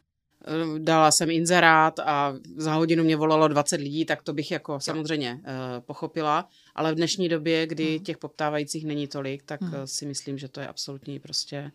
dala 0.77 1.11
jsem 1.11 1.31
inzerát 1.31 1.99
a 1.99 2.33
za 2.55 2.73
hodinu 2.73 3.03
mě 3.03 3.15
volalo 3.15 3.47
20 3.47 3.75
lidí, 3.75 4.05
tak 4.05 4.23
to 4.23 4.33
bych 4.33 4.51
jako 4.51 4.73
jo. 4.73 4.79
samozřejmě 4.79 5.33
uh, 5.33 5.41
pochopila, 5.79 6.49
ale 6.75 6.91
v 6.91 6.95
dnešní 6.95 7.29
době, 7.29 7.67
kdy 7.67 7.95
hmm. 7.95 8.03
těch 8.03 8.17
poptávajících 8.17 8.85
není 8.85 9.07
tolik, 9.07 9.43
tak 9.43 9.61
hmm. 9.61 9.87
si 9.87 10.05
myslím, 10.05 10.37
že 10.37 10.47
to 10.47 10.59
je 10.59 10.67
absolutní 10.67 11.19
prostě 11.19 11.71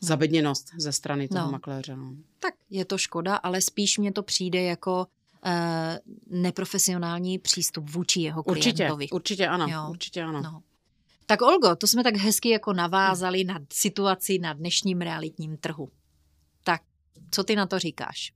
zabedněnost 0.00 0.70
ze 0.76 0.92
strany 0.92 1.28
toho 1.28 1.46
no. 1.46 1.52
makléře. 1.52 1.96
No. 1.96 2.12
Tak 2.38 2.54
je 2.70 2.84
to 2.84 2.98
škoda, 2.98 3.36
ale 3.36 3.60
spíš 3.60 3.98
mě 3.98 4.12
to 4.12 4.22
přijde 4.22 4.62
jako 4.62 5.06
uh, 5.46 6.40
neprofesionální 6.40 7.38
přístup 7.38 7.90
vůči 7.90 8.20
jeho 8.20 8.42
klientovi. 8.42 9.04
Určitě, 9.04 9.14
určitě 9.14 9.46
ano, 9.46 9.66
jo. 9.68 9.86
určitě 9.90 10.22
ano. 10.22 10.42
No. 10.42 10.62
Tak 11.26 11.42
Olgo, 11.42 11.76
to 11.76 11.86
jsme 11.86 12.02
tak 12.02 12.16
hezky 12.16 12.48
jako 12.48 12.72
navázali 12.72 13.44
na 13.44 13.60
situaci 13.72 14.38
na 14.38 14.52
dnešním 14.52 15.00
realitním 15.00 15.56
trhu. 15.56 15.88
Co 17.34 17.44
ty 17.44 17.56
na 17.56 17.66
to 17.66 17.78
říkáš? 17.78 18.32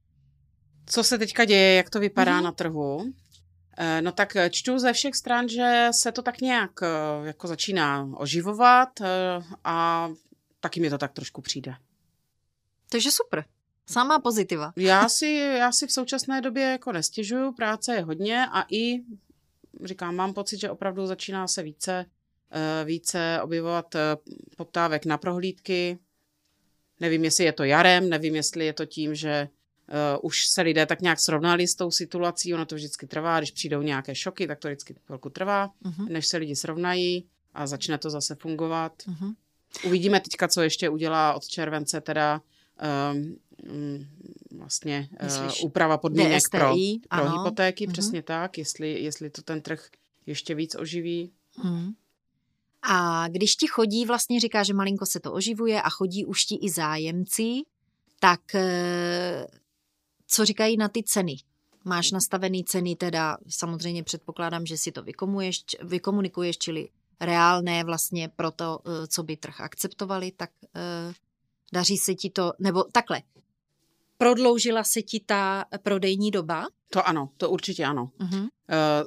co 0.86 1.04
se 1.04 1.18
teďka 1.18 1.44
děje, 1.44 1.74
jak 1.74 1.90
to 1.90 2.00
vypadá 2.00 2.38
mm-hmm. 2.38 2.44
na 2.44 2.52
trhu? 2.52 3.12
Eh, 3.78 4.02
no 4.02 4.12
tak 4.12 4.36
čtu 4.50 4.78
ze 4.78 4.92
všech 4.92 5.14
stran, 5.14 5.48
že 5.48 5.88
se 5.90 6.12
to 6.12 6.22
tak 6.22 6.40
nějak 6.40 6.70
eh, 6.82 7.26
jako 7.26 7.48
začíná 7.48 8.08
oživovat 8.14 9.00
a 9.64 10.08
taky 10.60 10.80
mi 10.80 10.90
to 10.90 10.98
tak 10.98 11.12
trošku 11.12 11.42
přijde. 11.42 11.74
Takže 12.90 13.10
super. 13.10 13.44
Samá 13.86 14.18
pozitiva. 14.18 14.72
Já 14.76 15.08
si, 15.08 15.26
já 15.58 15.72
si 15.72 15.86
v 15.86 15.92
současné 15.92 16.40
době 16.40 16.62
jako 16.62 16.92
nestěžuju, 16.92 17.52
práce 17.52 17.94
je 17.94 18.02
hodně 18.02 18.46
a 18.52 18.64
i, 18.70 19.00
říkám, 19.84 20.16
mám 20.16 20.34
pocit, 20.34 20.60
že 20.60 20.70
opravdu 20.70 21.06
začíná 21.06 21.48
se 21.48 21.62
více, 21.62 22.06
eh, 22.50 22.84
více 22.84 23.40
objevovat 23.42 23.94
eh, 23.94 24.16
poptávek 24.56 25.06
na 25.06 25.18
prohlídky. 25.18 25.98
Nevím, 27.00 27.24
jestli 27.24 27.44
je 27.44 27.52
to 27.52 27.64
jarem, 27.64 28.08
nevím, 28.08 28.34
jestli 28.34 28.66
je 28.66 28.72
to 28.72 28.86
tím, 28.86 29.14
že 29.14 29.48
uh, 29.88 30.18
už 30.22 30.46
se 30.46 30.62
lidé 30.62 30.86
tak 30.86 31.00
nějak 31.00 31.20
srovnali 31.20 31.66
s 31.66 31.74
tou 31.74 31.90
situací, 31.90 32.54
ono 32.54 32.66
to 32.66 32.74
vždycky 32.74 33.06
trvá, 33.06 33.38
když 33.40 33.50
přijdou 33.50 33.82
nějaké 33.82 34.14
šoky, 34.14 34.46
tak 34.46 34.58
to 34.58 34.68
vždycky 34.68 34.94
chvilku 35.06 35.30
trvá, 35.30 35.70
uh-huh. 35.84 36.08
než 36.08 36.26
se 36.26 36.36
lidi 36.36 36.56
srovnají 36.56 37.26
a 37.54 37.66
začne 37.66 37.98
to 37.98 38.10
zase 38.10 38.34
fungovat. 38.34 38.92
Uh-huh. 39.02 39.34
Uvidíme 39.86 40.20
teďka, 40.20 40.48
co 40.48 40.62
ještě 40.62 40.88
udělá 40.88 41.34
od 41.34 41.46
července 41.46 42.00
teda 42.00 42.40
um, 43.12 43.38
vlastně 44.58 45.08
uh, 45.22 45.52
úprava 45.64 45.98
podmínek 45.98 46.42
DSTI, 46.42 47.00
pro, 47.08 47.20
pro 47.20 47.32
hypotéky, 47.32 47.86
mm-hmm. 47.86 47.92
přesně 47.92 48.22
tak, 48.22 48.58
jestli, 48.58 49.02
jestli 49.02 49.30
to 49.30 49.42
ten 49.42 49.60
trh 49.60 49.88
ještě 50.26 50.54
víc 50.54 50.76
oživí. 50.78 51.32
Mm. 51.64 51.92
A 52.86 53.28
když 53.28 53.56
ti 53.56 53.66
chodí, 53.66 54.04
vlastně 54.04 54.40
říká, 54.40 54.62
že 54.62 54.74
malinko 54.74 55.06
se 55.06 55.20
to 55.20 55.32
oživuje 55.32 55.82
a 55.82 55.90
chodí 55.90 56.24
už 56.24 56.44
ti 56.44 56.58
i 56.62 56.70
zájemci, 56.70 57.62
tak 58.20 58.54
eh, 58.54 59.46
co 60.26 60.44
říkají 60.44 60.76
na 60.76 60.88
ty 60.88 61.02
ceny? 61.02 61.36
Máš 61.84 62.10
nastavený 62.10 62.64
ceny, 62.64 62.96
teda 62.96 63.36
samozřejmě 63.48 64.02
předpokládám, 64.02 64.66
že 64.66 64.78
si 64.78 64.92
to 64.92 65.02
vykomunikuješ, 65.82 66.58
čili 66.58 66.88
reálné 67.20 67.84
vlastně 67.84 68.28
pro 68.36 68.50
to, 68.50 68.78
eh, 68.86 69.06
co 69.06 69.22
by 69.22 69.36
trh 69.36 69.60
akceptovali, 69.60 70.32
tak 70.32 70.50
eh, 70.76 71.14
daří 71.72 71.96
se 71.96 72.14
ti 72.14 72.30
to, 72.30 72.52
nebo 72.58 72.84
takhle, 72.92 73.22
prodloužila 74.18 74.84
se 74.84 75.02
ti 75.02 75.20
ta 75.20 75.64
prodejní 75.82 76.30
doba? 76.30 76.66
To 76.90 77.08
ano, 77.08 77.30
to 77.36 77.50
určitě 77.50 77.84
ano. 77.84 78.10
Uh-huh. 78.20 78.48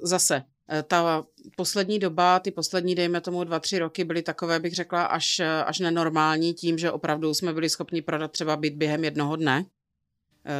Zase, 0.03 0.43
ta 0.87 1.23
poslední 1.55 1.99
doba, 1.99 2.39
ty 2.39 2.51
poslední, 2.51 2.95
dejme 2.95 3.21
tomu 3.21 3.43
dva, 3.43 3.59
tři 3.59 3.79
roky, 3.79 4.03
byly 4.03 4.23
takové, 4.23 4.59
bych 4.59 4.75
řekla, 4.75 5.03
až, 5.03 5.41
až 5.65 5.79
nenormální 5.79 6.53
tím, 6.53 6.77
že 6.77 6.91
opravdu 6.91 7.33
jsme 7.33 7.53
byli 7.53 7.69
schopni 7.69 8.01
prodat 8.01 8.31
třeba 8.31 8.57
byt 8.57 8.73
během 8.73 9.03
jednoho 9.03 9.35
dne. 9.35 9.65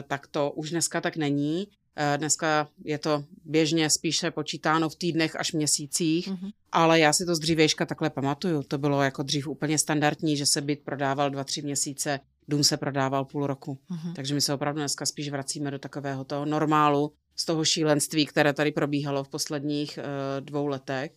Tak 0.08 0.28
to 0.28 0.52
už 0.52 0.70
dneska 0.70 1.02
tak 1.02 1.18
není. 1.18 1.68
Eh, 2.00 2.18
dneska 2.18 2.68
je 2.84 2.98
to 2.98 3.24
běžně 3.46 3.90
spíše 3.90 4.32
počítáno 4.32 4.90
v 4.90 4.96
týdnech 4.96 5.36
až 5.36 5.54
měsících, 5.54 6.28
mm-hmm. 6.28 6.52
ale 6.72 7.00
já 7.00 7.14
si 7.14 7.26
to 7.26 7.36
z 7.36 7.40
dřívějška 7.40 7.86
takhle 7.86 8.10
pamatuju. 8.10 8.64
To 8.64 8.78
bylo 8.78 9.04
jako 9.04 9.24
dřív 9.24 9.48
úplně 9.48 9.78
standardní, 9.78 10.38
že 10.38 10.46
se 10.46 10.62
byt 10.62 10.80
prodával 10.84 11.30
dva, 11.30 11.44
tři 11.44 11.62
měsíce, 11.62 12.20
dům 12.48 12.64
se 12.64 12.78
prodával 12.78 13.26
půl 13.26 13.48
roku. 13.48 13.78
Mm-hmm. 13.92 14.14
Takže 14.14 14.34
my 14.34 14.42
se 14.42 14.54
opravdu 14.54 14.80
dneska 14.80 15.06
spíš 15.06 15.30
vracíme 15.30 15.72
do 15.72 15.80
takového 15.80 16.24
toho 16.24 16.46
normálu, 16.46 17.14
z 17.40 17.46
toho 17.46 17.66
šílenství, 17.66 18.26
které 18.26 18.54
tady 18.54 18.72
probíhalo 18.72 19.24
v 19.24 19.30
posledních 19.30 20.00
uh, 20.00 20.46
dvou 20.46 20.68
letech. 20.68 21.12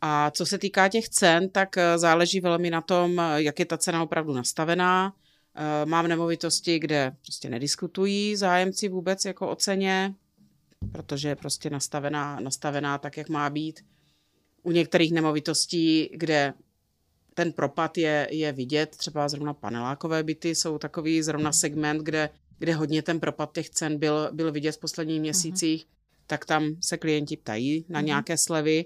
A 0.00 0.30
co 0.30 0.46
se 0.46 0.58
týká 0.58 0.88
těch 0.88 1.08
cen, 1.08 1.48
tak 1.48 1.76
uh, 1.76 1.82
záleží 1.96 2.40
velmi 2.40 2.70
na 2.70 2.80
tom, 2.80 3.22
jak 3.34 3.58
je 3.58 3.64
ta 3.64 3.78
cena 3.78 4.02
opravdu 4.02 4.32
nastavená. 4.32 5.12
Eh, 5.56 5.86
mám 5.86 6.08
nemovitosti, 6.08 6.78
kde 6.78 7.16
prostě 7.22 7.50
nediskutují 7.50 8.36
zájemci 8.36 8.88
vůbec 8.88 9.24
jako 9.24 9.48
o 9.48 9.56
ceně, 9.56 10.14
protože 10.92 11.28
je 11.28 11.36
prostě 11.36 11.70
nastavená, 11.70 12.40
nastavená 12.40 12.98
tak, 12.98 13.16
jak 13.16 13.28
má 13.28 13.50
být. 13.50 13.84
U 14.62 14.70
některých 14.70 15.12
nemovitostí, 15.12 16.10
kde 16.14 16.54
ten 17.34 17.52
propad 17.52 17.98
je, 17.98 18.28
je 18.30 18.52
vidět, 18.52 18.96
třeba 18.96 19.28
zrovna 19.28 19.54
panelákové 19.54 20.22
byty 20.22 20.54
jsou 20.54 20.78
takový 20.78 21.22
zrovna 21.22 21.52
segment, 21.52 22.02
kde, 22.02 22.30
kde 22.64 22.74
hodně 22.74 23.02
ten 23.02 23.20
propad 23.20 23.52
těch 23.52 23.70
cen 23.70 23.98
byl, 23.98 24.28
byl 24.32 24.52
vidět 24.52 24.72
v 24.72 24.78
posledních 24.78 25.16
mhm. 25.16 25.22
měsících, 25.22 25.84
uh-huh. 25.84 26.24
tak 26.26 26.44
tam 26.44 26.76
se 26.80 26.96
klienti 26.96 27.36
ptají 27.36 27.84
na 27.88 28.00
uh-huh. 28.00 28.04
nějaké 28.04 28.38
slevy, 28.38 28.84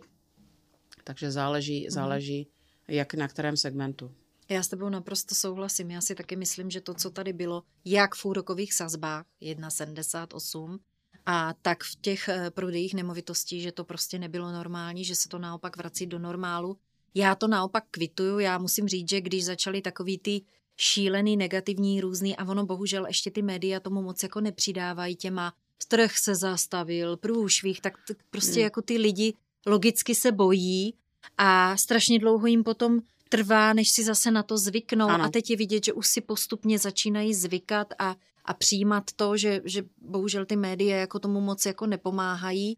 takže 1.04 1.30
záleží, 1.30 1.86
uh-huh. 1.86 1.92
záleží 1.92 2.48
jak 2.88 3.14
na 3.14 3.28
kterém 3.28 3.56
segmentu. 3.56 4.14
Já 4.48 4.62
s 4.62 4.68
tebou 4.68 4.88
naprosto 4.88 5.34
souhlasím. 5.34 5.90
Já 5.90 6.00
si 6.00 6.14
taky 6.14 6.36
myslím, 6.36 6.70
že 6.70 6.80
to, 6.80 6.94
co 6.94 7.10
tady 7.10 7.32
bylo, 7.32 7.62
jak 7.84 8.14
v 8.14 8.24
úrokových 8.24 8.74
sazbách 8.74 9.24
1,78 9.42 10.78
a 11.26 11.54
tak 11.62 11.84
v 11.84 11.96
těch 12.00 12.28
eh, 12.28 12.50
prodejích 12.50 12.94
nemovitostí, 12.94 13.60
že 13.60 13.72
to 13.72 13.84
prostě 13.84 14.18
nebylo 14.18 14.52
normální, 14.52 15.04
že 15.04 15.14
se 15.14 15.28
to 15.28 15.38
naopak 15.38 15.76
vrací 15.76 16.06
do 16.06 16.18
normálu. 16.18 16.76
Já 17.14 17.34
to 17.34 17.48
naopak 17.48 17.84
kvituju. 17.90 18.38
Já 18.38 18.58
musím 18.58 18.88
říct, 18.88 19.10
že 19.10 19.20
když 19.20 19.44
začaly 19.44 19.82
takový 19.82 20.18
ty 20.18 20.42
šílený, 20.80 21.36
negativní, 21.36 22.00
různý 22.00 22.36
a 22.36 22.48
ono 22.48 22.66
bohužel 22.66 23.06
ještě 23.06 23.30
ty 23.30 23.42
média 23.42 23.80
tomu 23.80 24.02
moc 24.02 24.22
jako 24.22 24.40
nepřidávají 24.40 25.16
těma 25.16 25.52
strach 25.82 26.18
se 26.18 26.34
zastavil, 26.34 27.16
průšvih, 27.16 27.80
tak 27.80 27.92
prostě 28.30 28.54
hmm. 28.54 28.62
jako 28.62 28.82
ty 28.82 28.98
lidi 28.98 29.34
logicky 29.66 30.14
se 30.14 30.32
bojí 30.32 30.94
a 31.38 31.76
strašně 31.76 32.18
dlouho 32.18 32.46
jim 32.46 32.64
potom 32.64 33.00
trvá, 33.28 33.72
než 33.72 33.90
si 33.90 34.04
zase 34.04 34.30
na 34.30 34.42
to 34.42 34.58
zvyknou 34.58 35.08
ano. 35.08 35.24
a 35.24 35.28
teď 35.28 35.50
je 35.50 35.56
vidět, 35.56 35.84
že 35.84 35.92
už 35.92 36.06
si 36.06 36.20
postupně 36.20 36.78
začínají 36.78 37.34
zvykat 37.34 37.94
a, 37.98 38.16
a 38.44 38.54
přijímat 38.54 39.04
to, 39.16 39.36
že, 39.36 39.60
že 39.64 39.82
bohužel 40.00 40.46
ty 40.46 40.56
média 40.56 40.96
jako 40.96 41.18
tomu 41.18 41.40
moc 41.40 41.66
jako 41.66 41.86
nepomáhají. 41.86 42.76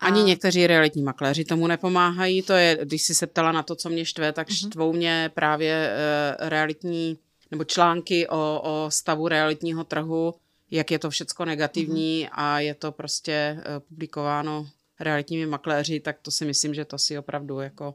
A... 0.00 0.06
Ani 0.06 0.22
někteří 0.22 0.66
realitní 0.66 1.02
makléři 1.02 1.44
tomu 1.44 1.66
nepomáhají, 1.66 2.42
to 2.42 2.52
je, 2.52 2.78
když 2.82 3.02
si 3.02 3.14
se 3.14 3.26
ptala 3.26 3.52
na 3.52 3.62
to, 3.62 3.76
co 3.76 3.90
mě 3.90 4.04
štve, 4.04 4.32
tak 4.32 4.48
uh-huh. 4.48 4.68
štvou 4.68 4.92
mě 4.92 5.30
právě 5.34 5.92
uh, 5.92 6.48
realitní 6.48 7.18
nebo 7.50 7.64
články 7.64 8.28
o, 8.28 8.60
o 8.64 8.90
stavu 8.90 9.28
realitního 9.28 9.84
trhu, 9.84 10.34
jak 10.70 10.90
je 10.90 10.98
to 10.98 11.10
všecko 11.10 11.44
negativní 11.44 12.24
uh-huh. 12.26 12.30
a 12.32 12.60
je 12.60 12.74
to 12.74 12.92
prostě 12.92 13.56
uh, 13.58 13.78
publikováno 13.88 14.68
realitními 15.00 15.46
makléři, 15.46 16.00
tak 16.00 16.16
to 16.22 16.30
si 16.30 16.44
myslím, 16.44 16.74
že 16.74 16.84
to 16.84 16.98
si 16.98 17.18
opravdu 17.18 17.60
jako 17.60 17.88
uh, 17.88 17.94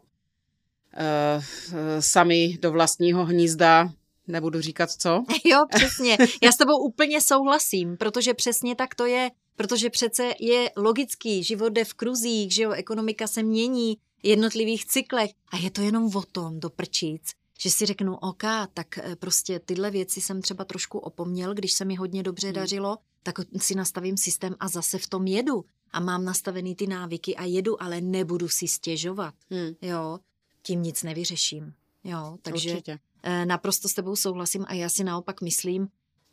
sami 1.99 2.57
do 2.61 2.71
vlastního 2.71 3.25
hnízda 3.25 3.89
nebudu 4.27 4.61
říkat 4.61 4.91
co. 4.91 5.23
Jo, 5.45 5.65
přesně. 5.75 6.17
Já 6.43 6.51
s 6.51 6.57
tebou 6.57 6.77
úplně 6.77 7.21
souhlasím, 7.21 7.97
protože 7.97 8.33
přesně 8.33 8.75
tak 8.75 8.95
to 8.95 9.05
je, 9.05 9.31
protože 9.55 9.89
přece 9.89 10.33
je 10.39 10.71
logický, 10.77 11.43
život 11.43 11.69
jde 11.69 11.85
v 11.85 11.93
kruzích, 11.93 12.53
že 12.53 12.63
jo, 12.63 12.71
ekonomika 12.71 13.27
se 13.27 13.43
mění, 13.43 13.97
jednotlivých 14.23 14.85
cyklech 14.85 15.31
a 15.51 15.57
je 15.57 15.71
to 15.71 15.81
jenom 15.81 16.15
o 16.15 16.21
tom 16.21 16.59
do 16.59 16.69
prčíc, 16.69 17.31
že 17.59 17.71
si 17.71 17.85
řeknu, 17.85 18.15
OK, 18.15 18.43
tak 18.73 18.97
eh, 18.97 19.15
prostě 19.15 19.59
tyhle 19.59 19.91
věci 19.91 20.21
jsem 20.21 20.41
třeba 20.41 20.65
trošku 20.65 20.99
opomněl, 20.99 21.53
když 21.53 21.73
se 21.73 21.85
mi 21.85 21.95
hodně 21.95 22.23
dobře 22.23 22.47
hmm. 22.47 22.55
dařilo, 22.55 22.97
tak 23.23 23.35
si 23.57 23.75
nastavím 23.75 24.17
systém 24.17 24.55
a 24.59 24.67
zase 24.67 24.97
v 24.97 25.07
tom 25.07 25.27
jedu. 25.27 25.65
A 25.91 25.99
mám 25.99 26.25
nastavený 26.25 26.75
ty 26.75 26.87
návyky 26.87 27.35
a 27.35 27.43
jedu, 27.43 27.83
ale 27.83 28.01
nebudu 28.01 28.49
si 28.49 28.67
stěžovat. 28.67 29.33
Hmm. 29.49 29.73
Jo, 29.81 30.19
tím 30.61 30.81
nic 30.81 31.03
nevyřeším. 31.03 31.73
Jo, 32.03 32.37
takže 32.41 32.71
Určitě. 32.71 32.99
Eh, 33.23 33.45
naprosto 33.45 33.89
s 33.89 33.93
tebou 33.93 34.15
souhlasím 34.15 34.65
a 34.67 34.73
já 34.73 34.89
si 34.89 35.03
naopak 35.03 35.41
myslím, 35.41 35.87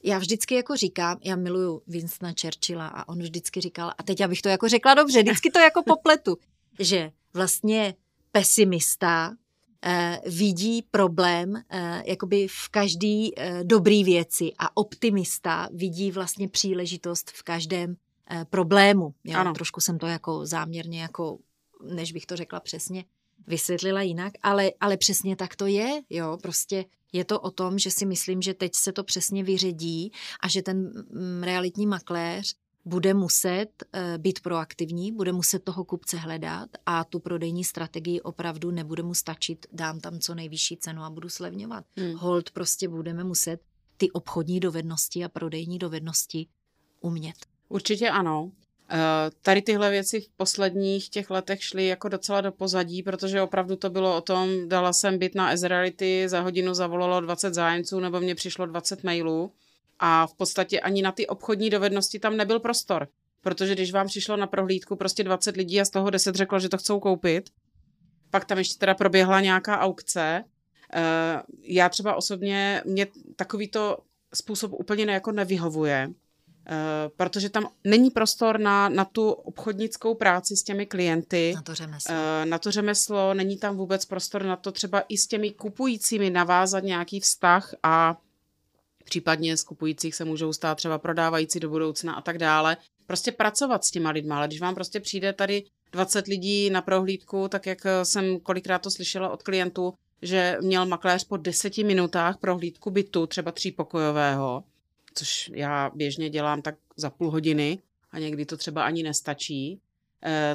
já 0.04 0.18
vždycky 0.18 0.54
jako 0.54 0.76
říkám, 0.76 1.18
já 1.22 1.36
miluju 1.36 1.82
Winstona 1.86 2.32
Churchilla 2.40 2.86
a 2.86 3.08
on 3.08 3.18
vždycky 3.18 3.60
říkal, 3.60 3.92
a 3.98 4.02
teď 4.02 4.20
abych 4.20 4.42
to 4.42 4.48
jako 4.48 4.68
řekla 4.68 4.94
dobře, 4.94 5.22
vždycky 5.22 5.50
to 5.50 5.58
jako 5.58 5.82
popletu, 5.86 6.38
že 6.78 7.12
vlastně 7.34 7.94
pesimista 8.32 9.34
vidí 10.26 10.82
problém 10.90 11.56
eh, 11.56 12.02
jakoby 12.06 12.48
v 12.48 12.68
každý 12.70 13.38
eh, 13.38 13.64
dobrý 13.64 14.04
věci 14.04 14.52
a 14.58 14.76
optimista 14.76 15.68
vidí 15.72 16.10
vlastně 16.10 16.48
příležitost 16.48 17.30
v 17.30 17.42
každém 17.42 17.96
eh, 18.30 18.46
problému. 18.50 19.14
Já 19.24 19.40
Ano. 19.40 19.52
Trošku 19.52 19.80
jsem 19.80 19.98
to 19.98 20.06
jako 20.06 20.46
záměrně, 20.46 21.02
jako, 21.02 21.38
než 21.84 22.12
bych 22.12 22.26
to 22.26 22.36
řekla 22.36 22.60
přesně, 22.60 23.04
vysvětlila 23.46 24.02
jinak, 24.02 24.32
ale, 24.42 24.72
ale 24.80 24.96
přesně 24.96 25.36
tak 25.36 25.56
to 25.56 25.66
je, 25.66 26.02
jo, 26.10 26.38
prostě 26.42 26.84
je 27.12 27.24
to 27.24 27.40
o 27.40 27.50
tom, 27.50 27.78
že 27.78 27.90
si 27.90 28.06
myslím, 28.06 28.42
že 28.42 28.54
teď 28.54 28.74
se 28.74 28.92
to 28.92 29.04
přesně 29.04 29.44
vyředí 29.44 30.12
a 30.40 30.48
že 30.48 30.62
ten 30.62 31.04
mm, 31.10 31.42
realitní 31.42 31.86
makléř 31.86 32.56
bude 32.84 33.14
muset 33.14 33.68
uh, 33.94 34.18
být 34.18 34.40
proaktivní, 34.40 35.12
bude 35.12 35.32
muset 35.32 35.64
toho 35.64 35.84
kupce 35.84 36.16
hledat 36.16 36.70
a 36.86 37.04
tu 37.04 37.18
prodejní 37.18 37.64
strategii 37.64 38.20
opravdu 38.20 38.70
nebude 38.70 39.02
mu 39.02 39.14
stačit, 39.14 39.66
dám 39.72 40.00
tam 40.00 40.18
co 40.18 40.34
nejvyšší 40.34 40.76
cenu 40.76 41.02
a 41.02 41.10
budu 41.10 41.28
slevňovat. 41.28 41.84
Hmm. 41.96 42.14
Hold 42.14 42.50
prostě 42.50 42.88
budeme 42.88 43.24
muset 43.24 43.60
ty 43.96 44.10
obchodní 44.10 44.60
dovednosti 44.60 45.24
a 45.24 45.28
prodejní 45.28 45.78
dovednosti 45.78 46.46
umět. 47.00 47.36
Určitě 47.68 48.10
ano. 48.10 48.52
Eh, 48.90 49.30
tady 49.42 49.62
tyhle 49.62 49.90
věci 49.90 50.20
v 50.20 50.28
posledních 50.28 51.08
těch 51.08 51.30
letech 51.30 51.64
šly 51.64 51.86
jako 51.86 52.08
docela 52.08 52.40
do 52.40 52.52
pozadí, 52.52 53.02
protože 53.02 53.42
opravdu 53.42 53.76
to 53.76 53.90
bylo 53.90 54.16
o 54.16 54.20
tom, 54.20 54.68
dala 54.68 54.92
jsem 54.92 55.18
byt 55.18 55.34
na 55.34 55.52
Ezreality, 55.52 56.28
za 56.28 56.40
hodinu 56.40 56.74
zavolalo 56.74 57.20
20 57.20 57.54
zájemců 57.54 58.00
nebo 58.00 58.20
mě 58.20 58.34
přišlo 58.34 58.66
20 58.66 59.04
mailů 59.04 59.52
a 60.04 60.26
v 60.26 60.34
podstatě 60.34 60.80
ani 60.80 61.02
na 61.02 61.12
ty 61.12 61.26
obchodní 61.26 61.70
dovednosti 61.70 62.18
tam 62.18 62.36
nebyl 62.36 62.60
prostor. 62.60 63.08
Protože 63.40 63.74
když 63.74 63.92
vám 63.92 64.06
přišlo 64.06 64.36
na 64.36 64.46
prohlídku 64.46 64.96
prostě 64.96 65.24
20 65.24 65.56
lidí 65.56 65.80
a 65.80 65.84
z 65.84 65.90
toho 65.90 66.10
10 66.10 66.34
řeklo, 66.34 66.60
že 66.60 66.68
to 66.68 66.78
chcou 66.78 67.00
koupit, 67.00 67.50
pak 68.30 68.44
tam 68.44 68.58
ještě 68.58 68.78
teda 68.78 68.94
proběhla 68.94 69.40
nějaká 69.40 69.78
aukce. 69.78 70.44
Eh, 70.94 71.42
já 71.62 71.88
třeba 71.88 72.14
osobně, 72.14 72.82
mě 72.84 73.06
takovýto 73.36 73.98
způsob 74.34 74.72
úplně 74.72 75.06
ne, 75.06 75.12
jako 75.12 75.32
nevyhovuje, 75.32 76.08
Eh, 76.66 77.10
protože 77.16 77.50
tam 77.50 77.68
není 77.84 78.10
prostor 78.10 78.60
na, 78.60 78.88
na 78.88 79.04
tu 79.04 79.30
obchodnickou 79.30 80.14
práci 80.14 80.56
s 80.56 80.62
těmi 80.62 80.86
klienty. 80.86 81.52
Na 81.54 81.62
to 81.62 81.74
řemeslo. 81.74 82.14
Uh, 82.14 82.44
na 82.44 82.58
to 82.58 82.70
řemeslo, 82.70 83.34
není 83.34 83.56
tam 83.56 83.76
vůbec 83.76 84.04
prostor 84.04 84.44
na 84.44 84.56
to 84.56 84.72
třeba 84.72 85.00
i 85.08 85.16
s 85.16 85.26
těmi 85.26 85.50
kupujícími 85.50 86.30
navázat 86.30 86.84
nějaký 86.84 87.20
vztah 87.20 87.74
a 87.82 88.16
případně 89.04 89.56
z 89.56 89.64
kupujících 89.64 90.14
se 90.14 90.24
můžou 90.24 90.52
stát 90.52 90.74
třeba 90.74 90.98
prodávající 90.98 91.60
do 91.60 91.68
budoucna 91.68 92.12
a 92.12 92.20
tak 92.20 92.38
dále. 92.38 92.76
Prostě 93.06 93.32
pracovat 93.32 93.84
s 93.84 93.90
těma 93.90 94.10
lidma, 94.10 94.36
ale 94.36 94.46
když 94.46 94.60
vám 94.60 94.74
prostě 94.74 95.00
přijde 95.00 95.32
tady 95.32 95.64
20 95.92 96.26
lidí 96.26 96.70
na 96.70 96.82
prohlídku, 96.82 97.48
tak 97.48 97.66
jak 97.66 97.78
jsem 98.02 98.40
kolikrát 98.40 98.82
to 98.82 98.90
slyšela 98.90 99.30
od 99.30 99.42
klientů, 99.42 99.94
že 100.22 100.58
měl 100.60 100.86
makléř 100.86 101.24
po 101.24 101.36
deseti 101.36 101.84
minutách 101.84 102.38
prohlídku 102.38 102.90
bytu, 102.90 103.26
třeba 103.26 103.52
třípokojového, 103.52 104.64
což 105.14 105.50
já 105.54 105.90
běžně 105.94 106.30
dělám 106.30 106.62
tak 106.62 106.74
za 106.96 107.10
půl 107.10 107.30
hodiny 107.30 107.78
a 108.10 108.18
někdy 108.18 108.46
to 108.46 108.56
třeba 108.56 108.84
ani 108.84 109.02
nestačí, 109.02 109.80
eh, 109.80 109.91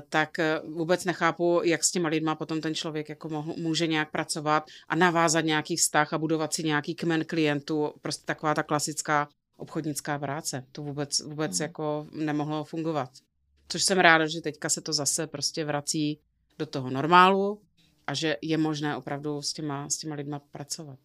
tak 0.10 0.40
eh, 0.40 0.62
vůbec 0.68 1.06
nechápu, 1.06 1.62
jak 1.64 1.84
s 1.84 1.92
těma 1.92 2.10
lidma 2.10 2.36
potom 2.36 2.62
ten 2.62 2.76
člověk 2.76 3.10
jako 3.10 3.44
může 3.58 3.88
nějak 3.88 4.12
pracovat 4.12 4.64
a 4.88 4.96
navázat 4.96 5.46
nějaký 5.46 5.76
vztah 5.76 6.14
a 6.14 6.18
budovat 6.18 6.54
si 6.54 6.64
nějaký 6.64 6.96
kmen 6.96 7.26
klientů, 7.26 7.94
prostě 8.02 8.26
taková 8.26 8.54
ta 8.54 8.64
klasická 8.64 9.30
obchodnická 9.58 10.20
práce. 10.20 10.66
To 10.72 10.82
vůbec, 10.82 11.20
vůbec 11.20 11.60
mm. 11.60 11.64
jako 11.64 12.08
nemohlo 12.12 12.64
fungovat. 12.64 13.10
Což 13.68 13.84
jsem 13.84 14.00
ráda, 14.00 14.28
že 14.28 14.42
teďka 14.42 14.70
se 14.70 14.82
to 14.82 14.94
zase 14.94 15.28
prostě 15.28 15.66
vrací 15.66 16.20
do 16.60 16.66
toho 16.66 16.90
normálu 16.90 17.62
a 18.08 18.14
že 18.14 18.38
je 18.42 18.58
možné 18.58 18.98
opravdu 18.98 19.42
s 19.42 19.54
těma, 19.54 19.90
s 19.90 19.98
těma 19.98 20.16
lidma 20.16 20.40
pracovat. 20.40 21.00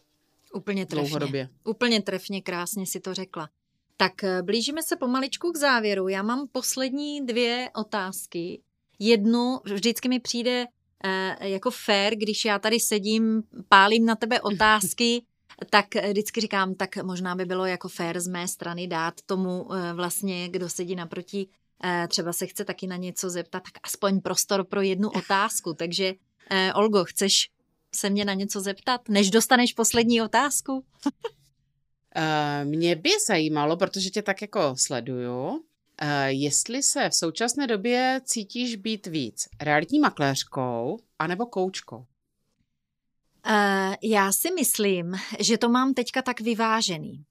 Úplně 0.54 0.86
trefně. 0.86 1.08
Dlouhodobě. 1.08 1.48
Úplně 1.64 2.02
trefně, 2.02 2.42
krásně 2.42 2.86
si 2.86 3.00
to 3.00 3.14
řekla. 3.14 3.48
Tak 3.97 4.24
eh, 4.24 4.43
blížíme 4.43 4.82
se 4.82 4.97
pomaličku 4.97 5.53
k 5.53 5.57
závěru. 5.57 6.09
Já 6.09 6.22
mám 6.22 6.49
poslední 6.53 7.26
dvě 7.26 7.70
otázky. 7.74 8.62
Jednu, 8.99 9.61
vždycky 9.64 10.09
mi 10.09 10.20
přijde 10.20 10.66
uh, 11.05 11.47
jako 11.47 11.70
fair, 11.70 12.14
když 12.14 12.45
já 12.45 12.59
tady 12.59 12.80
sedím, 12.80 13.43
pálím 13.68 14.07
na 14.07 14.16
tebe 14.16 14.40
otázky, 14.40 15.22
tak 15.70 15.97
eh, 15.97 16.11
vždycky 16.11 16.40
říkám, 16.40 16.74
tak 16.74 16.97
možná 16.97 17.34
by 17.34 17.45
bylo 17.45 17.66
jako 17.66 17.88
fair 17.88 18.20
z 18.20 18.28
mé 18.28 18.49
strany 18.49 18.86
dát 18.86 19.14
tomu 19.26 19.68
vlastně, 19.95 20.49
kdo 20.49 20.68
sedí 20.68 20.95
naproti, 20.95 21.47
třeba 22.09 22.32
se 22.32 22.47
chce 22.47 22.64
taky 22.64 22.86
na 22.86 22.97
něco 22.97 23.30
zeptat, 23.30 23.62
tak 23.62 23.72
aspoň 23.82 24.20
prostor 24.20 24.64
pro 24.64 24.80
jednu 24.80 25.11
otázku. 25.11 25.74
Takže 25.78 26.12
Olgo, 26.74 27.05
chceš 27.05 27.51
se 27.95 28.11
mě 28.11 28.24
na 28.24 28.34
něco 28.34 28.61
zeptat, 28.61 29.09
než 29.09 29.30
dostaneš 29.30 29.72
poslední 29.72 30.22
otázku? 30.22 30.84
uh, 32.16 32.68
mě 32.68 32.96
by 32.96 33.10
zajímalo, 33.28 33.76
protože 33.76 34.10
tě 34.10 34.22
tak 34.22 34.42
jako 34.42 34.74
sleduju, 34.76 35.48
uh, 35.48 35.58
jestli 36.26 36.82
se 36.82 37.08
v 37.08 37.14
současné 37.14 37.66
době 37.66 38.20
cítíš 38.24 38.76
být 38.76 39.06
víc 39.06 39.48
realitní 39.60 39.98
makléřkou 39.98 40.98
anebo 41.18 41.46
koučkou? 41.46 41.96
Uh, 41.96 43.94
já 44.02 44.32
si 44.32 44.50
myslím, 44.50 45.14
že 45.40 45.58
to 45.58 45.68
mám 45.68 45.94
teďka 45.94 46.22
tak 46.22 46.40
vyvážený. 46.40 47.24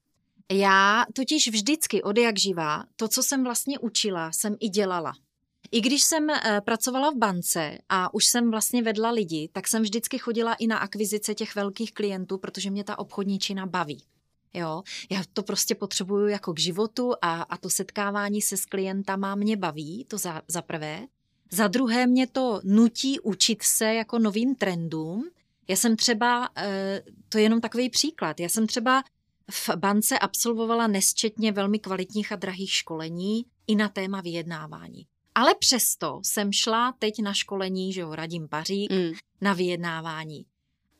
Já 0.52 1.04
totiž 1.14 1.48
vždycky 1.48 2.02
od 2.02 2.18
jak 2.18 2.38
živá, 2.38 2.84
to, 2.96 3.08
co 3.08 3.22
jsem 3.22 3.44
vlastně 3.44 3.78
učila, 3.78 4.32
jsem 4.32 4.56
i 4.60 4.68
dělala. 4.68 5.12
I 5.70 5.80
když 5.80 6.02
jsem 6.02 6.30
eh, 6.30 6.60
pracovala 6.60 7.10
v 7.10 7.16
bance 7.16 7.78
a 7.88 8.14
už 8.14 8.24
jsem 8.26 8.50
vlastně 8.50 8.82
vedla 8.82 9.10
lidi, 9.10 9.48
tak 9.52 9.68
jsem 9.68 9.82
vždycky 9.82 10.18
chodila 10.18 10.54
i 10.54 10.66
na 10.66 10.78
akvizice 10.78 11.34
těch 11.34 11.54
velkých 11.54 11.92
klientů, 11.92 12.38
protože 12.38 12.70
mě 12.70 12.84
ta 12.84 12.98
obchodní 12.98 13.38
čina 13.38 13.66
baví. 13.66 14.04
Jo, 14.54 14.82
já 15.10 15.22
to 15.32 15.42
prostě 15.42 15.74
potřebuju 15.74 16.28
jako 16.28 16.54
k 16.54 16.58
životu 16.58 17.12
a, 17.22 17.42
a 17.42 17.56
to 17.56 17.70
setkávání 17.70 18.42
se 18.42 18.56
s 18.56 18.66
klientama 18.66 19.34
mě 19.34 19.56
baví, 19.56 20.04
to 20.08 20.18
za, 20.18 20.42
za 20.48 20.62
prvé. 20.62 21.06
Za 21.50 21.68
druhé 21.68 22.06
mě 22.06 22.26
to 22.26 22.60
nutí 22.64 23.20
učit 23.20 23.62
se 23.62 23.94
jako 23.94 24.18
novým 24.18 24.54
trendům. 24.54 25.30
Já 25.68 25.76
jsem 25.76 25.96
třeba, 25.96 26.48
eh, 26.56 27.02
to 27.28 27.38
je 27.38 27.44
jenom 27.44 27.60
takový 27.60 27.90
příklad, 27.90 28.40
já 28.40 28.48
jsem 28.48 28.66
třeba 28.66 29.04
v 29.50 29.70
bance 29.76 30.18
absolvovala 30.18 30.86
nesčetně 30.86 31.52
velmi 31.52 31.78
kvalitních 31.78 32.32
a 32.32 32.36
drahých 32.36 32.72
školení 32.72 33.44
i 33.66 33.74
na 33.74 33.88
téma 33.88 34.20
vyjednávání. 34.20 35.06
Ale 35.34 35.54
přesto 35.54 36.20
jsem 36.22 36.52
šla 36.52 36.94
teď 36.98 37.22
na 37.22 37.32
školení, 37.32 37.92
že 37.92 38.00
jo, 38.00 38.14
radím 38.14 38.48
Pařík, 38.48 38.92
mm. 38.92 39.12
na 39.40 39.52
vyjednávání. 39.52 40.46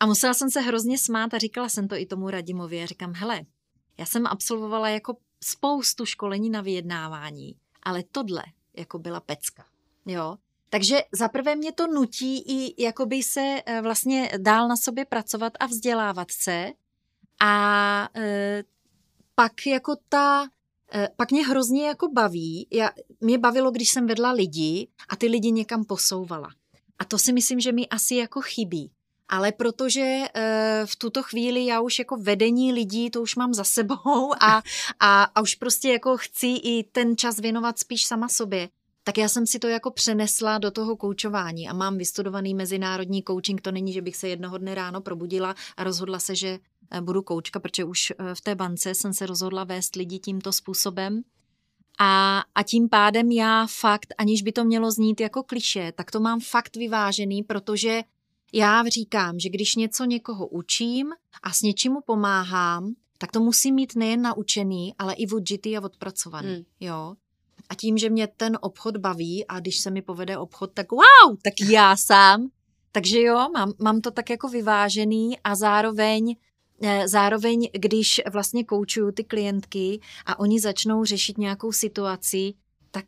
A 0.03 0.07
musela 0.07 0.35
jsem 0.35 0.51
se 0.51 0.61
hrozně 0.61 0.99
smát 0.99 1.35
a 1.35 1.39
říkala 1.39 1.69
jsem 1.69 1.89
to 1.89 1.97
i 1.97 2.07
tomu 2.07 2.31
Radimovi. 2.31 2.83
A 2.83 2.87
říkám, 2.87 3.13
hele, 3.15 3.41
já 3.99 4.07
jsem 4.07 4.27
absolvovala 4.27 4.89
jako 4.89 5.17
spoustu 5.45 6.07
školení 6.07 6.51
na 6.51 6.61
vyjednávání, 6.61 7.57
ale 7.83 8.03
tohle 8.13 8.43
jako 8.77 8.99
byla 8.99 9.21
pecka. 9.21 9.65
Jo? 10.07 10.37
Takže 10.71 10.99
zaprvé 11.13 11.57
mě 11.57 11.73
to 11.73 11.87
nutí 11.87 12.39
i 12.39 12.83
jakoby 12.83 13.23
se 13.23 13.63
eh, 13.67 13.83
vlastně 13.83 14.31
dál 14.39 14.69
na 14.69 14.77
sobě 14.77 15.05
pracovat 15.05 15.53
a 15.61 15.67
vzdělávat 15.67 16.31
se. 16.31 16.73
A 17.41 18.09
e, 18.17 18.65
pak 19.35 19.67
jako 19.67 19.97
ta 20.09 20.49
Eh, 20.95 21.09
pak 21.17 21.31
mě 21.31 21.47
hrozně 21.47 21.87
jako 21.87 22.09
baví, 22.09 22.67
já, 22.71 22.91
mě 23.21 23.39
bavilo, 23.39 23.71
když 23.71 23.91
jsem 23.91 24.07
vedla 24.07 24.33
lidi 24.33 24.89
a 25.09 25.17
ty 25.17 25.27
lidi 25.27 25.51
někam 25.51 25.85
posouvala. 25.85 26.49
A 26.99 27.05
to 27.05 27.19
si 27.19 27.33
myslím, 27.33 27.61
že 27.61 27.73
mi 27.73 27.89
asi 27.89 28.15
jako 28.15 28.41
chybí. 28.41 28.91
Ale 29.33 29.53
protože 29.53 30.01
e, 30.01 30.83
v 30.87 30.97
tuto 30.97 31.23
chvíli 31.23 31.67
já 31.67 31.81
už 31.81 31.99
jako 31.99 32.17
vedení 32.17 32.73
lidí, 32.73 33.11
to 33.11 33.23
už 33.23 33.37
mám 33.37 33.55
za 33.55 33.65
sebou 33.65 34.33
a, 34.41 34.63
a, 35.01 35.23
a 35.23 35.41
už 35.41 35.55
prostě 35.55 35.89
jako 35.89 36.17
chci 36.17 36.47
i 36.47 36.85
ten 36.93 37.17
čas 37.17 37.39
věnovat 37.39 37.79
spíš 37.79 38.07
sama 38.07 38.29
sobě, 38.29 38.69
tak 39.05 39.19
já 39.19 39.29
jsem 39.29 39.47
si 39.47 39.59
to 39.59 39.69
jako 39.69 39.91
přenesla 39.91 40.59
do 40.59 40.71
toho 40.71 40.97
koučování 40.97 41.69
a 41.69 41.73
mám 41.73 41.99
vystudovaný 41.99 42.55
mezinárodní 42.55 43.23
coaching. 43.23 43.61
To 43.61 43.73
není, 43.73 43.93
že 43.93 44.03
bych 44.03 44.17
se 44.17 44.29
jednoho 44.29 44.59
dne 44.59 44.75
ráno 44.75 45.01
probudila 45.01 45.55
a 45.77 45.85
rozhodla 45.85 46.19
se, 46.19 46.37
že 46.37 46.59
Eh, 46.93 47.01
budu 47.01 47.23
koučka, 47.23 47.61
protože 47.61 47.85
už 47.85 48.11
eh, 48.11 48.35
v 48.35 48.41
té 48.41 48.55
bance 48.55 48.95
jsem 48.95 49.13
se 49.13 49.27
rozhodla 49.27 49.65
vést 49.65 49.97
lidi 49.97 50.19
tímto 50.19 50.53
způsobem. 50.53 51.23
A, 51.99 52.43
a 52.55 52.63
tím 52.63 52.89
pádem 52.89 53.31
já 53.31 53.67
fakt, 53.81 54.15
aniž 54.19 54.43
by 54.43 54.53
to 54.53 54.65
mělo 54.65 54.91
znít 54.91 55.21
jako 55.21 55.43
kliše, 55.43 55.93
tak 55.97 56.11
to 56.11 56.21
mám 56.21 56.41
fakt 56.41 56.77
vyvážený, 56.77 57.43
protože 57.43 58.03
já 58.53 58.89
říkám, 58.89 59.39
že 59.39 59.49
když 59.49 59.75
něco 59.77 60.05
někoho 60.05 60.47
učím 60.47 61.13
a 61.43 61.53
s 61.53 61.63
něčím 61.63 61.93
mu 61.93 62.01
pomáhám, 62.01 62.95
tak 63.19 63.33
to 63.33 63.41
musí 63.41 63.73
mít 63.73 63.97
nejen 63.97 64.23
naučený, 64.23 64.95
ale 64.99 65.15
i 65.15 65.29
odžitý 65.29 65.77
a 65.77 65.85
odpracovaný. 65.85 66.55
Hmm. 66.55 66.65
Jo? 66.81 67.15
A 67.69 67.75
tím, 67.75 67.99
že 67.99 68.11
mě 68.11 68.27
ten 68.27 68.59
obchod 68.61 68.97
baví 68.97 69.47
a 69.47 69.61
když 69.61 69.79
se 69.79 69.91
mi 69.91 70.03
povede 70.03 70.39
obchod, 70.39 70.71
tak 70.75 70.93
wow, 70.93 71.37
tak 71.43 71.55
já 71.71 71.97
sám. 71.97 72.49
Takže 72.93 73.21
jo, 73.21 73.49
mám, 73.55 73.73
mám 73.79 74.01
to 74.01 74.11
tak 74.11 74.31
jako 74.31 74.49
vyvážený 74.49 75.39
a 75.45 75.55
zároveň 75.55 76.35
Eh, 76.85 77.09
zároveň, 77.09 77.69
když 77.73 78.21
vlastně 78.33 78.65
koučuju 78.65 79.13
ty 79.13 79.25
klientky 79.25 80.01
a 80.27 80.39
oni 80.39 80.61
začnou 80.61 81.05
řešit 81.05 81.39
nějakou 81.39 81.73
situaci, 81.73 82.55
tak 82.91 83.05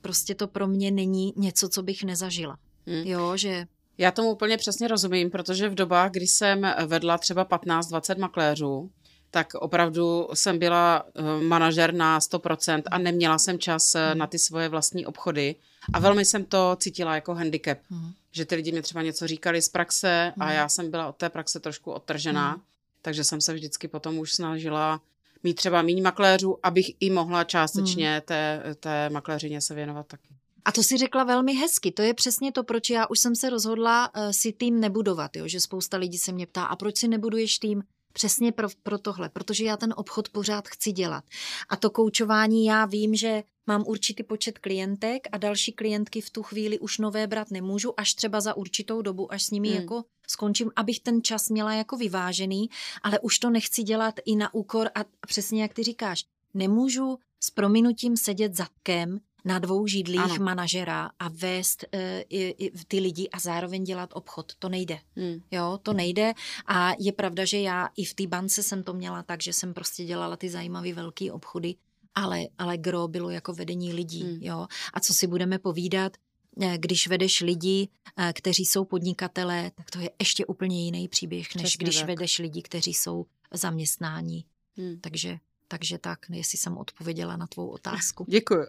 prostě 0.00 0.34
to 0.34 0.48
pro 0.48 0.66
mě 0.66 0.90
není 0.90 1.32
něco, 1.36 1.68
co 1.68 1.82
bych 1.82 2.04
nezažila. 2.04 2.58
Hmm. 2.86 3.02
Jo, 3.06 3.36
že... 3.36 3.66
Já 3.98 4.10
tomu 4.10 4.30
úplně 4.30 4.56
přesně 4.56 4.88
rozumím, 4.88 5.30
protože 5.30 5.68
v 5.68 5.74
dobách, 5.74 6.10
kdy 6.10 6.26
jsem 6.26 6.72
vedla 6.86 7.18
třeba 7.18 7.44
15-20 7.44 8.18
makléřů, 8.18 8.90
tak 9.30 9.54
opravdu 9.54 10.28
jsem 10.34 10.58
byla 10.58 11.04
eh, 11.14 11.22
manažer 11.42 11.94
na 11.94 12.18
100% 12.18 12.82
a 12.90 12.98
neměla 12.98 13.38
jsem 13.38 13.58
čas 13.58 13.94
eh, 13.94 14.08
hmm. 14.08 14.18
na 14.18 14.26
ty 14.26 14.38
svoje 14.38 14.68
vlastní 14.68 15.06
obchody 15.06 15.54
a 15.92 15.98
velmi 15.98 16.24
jsem 16.24 16.44
to 16.44 16.76
cítila 16.80 17.14
jako 17.14 17.34
handicap. 17.34 17.78
Hmm 17.90 18.12
že 18.38 18.44
ty 18.44 18.54
lidi 18.54 18.72
mě 18.72 18.82
třeba 18.82 19.02
něco 19.02 19.26
říkali 19.26 19.62
z 19.62 19.68
praxe 19.68 20.32
a 20.40 20.52
já 20.52 20.68
jsem 20.68 20.90
byla 20.90 21.08
od 21.08 21.16
té 21.16 21.28
praxe 21.28 21.60
trošku 21.60 21.92
odtržená, 21.92 22.60
takže 23.02 23.24
jsem 23.24 23.40
se 23.40 23.54
vždycky 23.54 23.88
potom 23.88 24.18
už 24.18 24.32
snažila 24.32 25.00
mít 25.42 25.54
třeba 25.54 25.82
méně 25.82 26.02
makléřů, 26.02 26.58
abych 26.62 26.90
i 27.00 27.10
mohla 27.10 27.44
částečně 27.44 28.22
té, 28.24 28.62
té 28.80 29.10
makléřině 29.10 29.60
se 29.60 29.74
věnovat 29.74 30.06
taky. 30.06 30.28
A 30.64 30.72
to 30.72 30.82
si 30.82 30.96
řekla 30.96 31.24
velmi 31.24 31.54
hezky. 31.54 31.92
To 31.92 32.02
je 32.02 32.14
přesně 32.14 32.52
to, 32.52 32.64
proč 32.64 32.90
já 32.90 33.06
už 33.06 33.18
jsem 33.18 33.36
se 33.36 33.50
rozhodla 33.50 34.14
uh, 34.16 34.30
si 34.30 34.52
tým 34.52 34.80
nebudovat. 34.80 35.36
Jo? 35.36 35.48
Že 35.48 35.60
spousta 35.60 35.96
lidí 35.96 36.18
se 36.18 36.32
mě 36.32 36.46
ptá, 36.46 36.64
a 36.64 36.76
proč 36.76 36.96
si 36.96 37.08
nebuduješ 37.08 37.58
tým? 37.58 37.82
Přesně 38.12 38.52
pro, 38.52 38.68
pro 38.82 38.98
tohle, 38.98 39.28
protože 39.28 39.64
já 39.64 39.76
ten 39.76 39.94
obchod 39.96 40.28
pořád 40.28 40.68
chci 40.68 40.92
dělat. 40.92 41.24
A 41.68 41.76
to 41.76 41.90
koučování 41.90 42.64
já 42.64 42.86
vím, 42.86 43.14
že 43.14 43.42
mám 43.66 43.84
určitý 43.86 44.22
počet 44.22 44.58
klientek 44.58 45.28
a 45.32 45.38
další 45.38 45.72
klientky 45.72 46.20
v 46.20 46.30
tu 46.30 46.42
chvíli 46.42 46.78
už 46.78 46.98
nové 46.98 47.26
brát 47.26 47.50
nemůžu, 47.50 48.00
až 48.00 48.14
třeba 48.14 48.40
za 48.40 48.54
určitou 48.54 49.02
dobu, 49.02 49.32
až 49.32 49.42
s 49.42 49.50
nimi 49.50 49.68
hmm. 49.68 49.80
jako 49.80 50.04
skončím, 50.28 50.70
abych 50.76 51.00
ten 51.00 51.22
čas 51.22 51.48
měla 51.48 51.74
jako 51.74 51.96
vyvážený, 51.96 52.70
ale 53.02 53.18
už 53.18 53.38
to 53.38 53.50
nechci 53.50 53.82
dělat 53.82 54.14
i 54.24 54.36
na 54.36 54.54
úkor 54.54 54.90
a 54.94 55.04
přesně 55.26 55.62
jak 55.62 55.74
ty 55.74 55.82
říkáš, 55.82 56.24
nemůžu 56.54 57.18
s 57.40 57.50
prominutím 57.50 58.16
sedět 58.16 58.54
zadkem 58.54 59.20
na 59.44 59.58
dvou 59.58 59.86
židlích 59.86 60.20
ano. 60.20 60.44
manažera 60.44 61.10
a 61.18 61.28
vést 61.28 61.84
i, 62.28 62.54
i, 62.58 62.70
ty 62.88 63.00
lidi 63.00 63.28
a 63.28 63.38
zároveň 63.38 63.84
dělat 63.84 64.10
obchod. 64.12 64.52
To 64.58 64.68
nejde. 64.68 64.98
Hmm. 65.16 65.40
Jo, 65.50 65.78
to 65.82 65.92
nejde 65.92 66.32
a 66.66 66.92
je 66.98 67.12
pravda, 67.12 67.44
že 67.44 67.60
já 67.60 67.88
i 67.96 68.04
v 68.04 68.14
té 68.14 68.26
bance 68.26 68.62
jsem 68.62 68.82
to 68.82 68.92
měla 68.92 69.22
tak, 69.22 69.42
že 69.42 69.52
jsem 69.52 69.74
prostě 69.74 70.04
dělala 70.04 70.36
ty 70.36 70.50
zajímavé 70.50 70.92
velké 70.92 71.32
obchody, 71.32 71.74
ale, 72.14 72.44
ale 72.58 72.76
gro 72.76 73.08
bylo 73.08 73.30
jako 73.30 73.52
vedení 73.52 73.92
lidí. 73.92 74.22
Hmm. 74.22 74.38
Jo. 74.42 74.66
A 74.94 75.00
co 75.00 75.14
si 75.14 75.26
budeme 75.26 75.58
povídat, 75.58 76.16
eh, 76.62 76.78
když 76.78 77.08
vedeš 77.08 77.40
lidi, 77.40 77.88
eh, 78.18 78.32
kteří 78.32 78.64
jsou 78.64 78.84
podnikatelé, 78.84 79.70
tak 79.74 79.90
to 79.90 80.00
je 80.00 80.10
ještě 80.18 80.46
úplně 80.46 80.84
jiný 80.84 81.08
příběh, 81.08 81.54
než 81.54 81.64
Přesně 81.64 81.84
když 81.84 81.96
tak. 81.96 82.06
vedeš 82.06 82.38
lidi, 82.38 82.62
kteří 82.62 82.94
jsou 82.94 83.26
zaměstnání. 83.52 84.44
Hmm. 84.76 85.00
Takže, 85.00 85.38
takže 85.68 85.98
tak, 85.98 86.18
jestli 86.30 86.58
jsem 86.58 86.76
odpověděla 86.76 87.36
na 87.36 87.46
tvou 87.46 87.68
otázku. 87.68 88.24
Děkuji. 88.28 88.66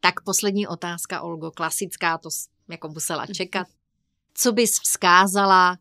Tak 0.00 0.20
poslední 0.20 0.66
otázka, 0.66 1.20
Olgo, 1.20 1.50
klasická, 1.50 2.18
to 2.18 2.28
jako 2.68 2.88
musela 2.88 3.26
čekat. 3.26 3.66
Co 4.34 4.52
bys 4.52 4.80
vzkázala 4.80 5.76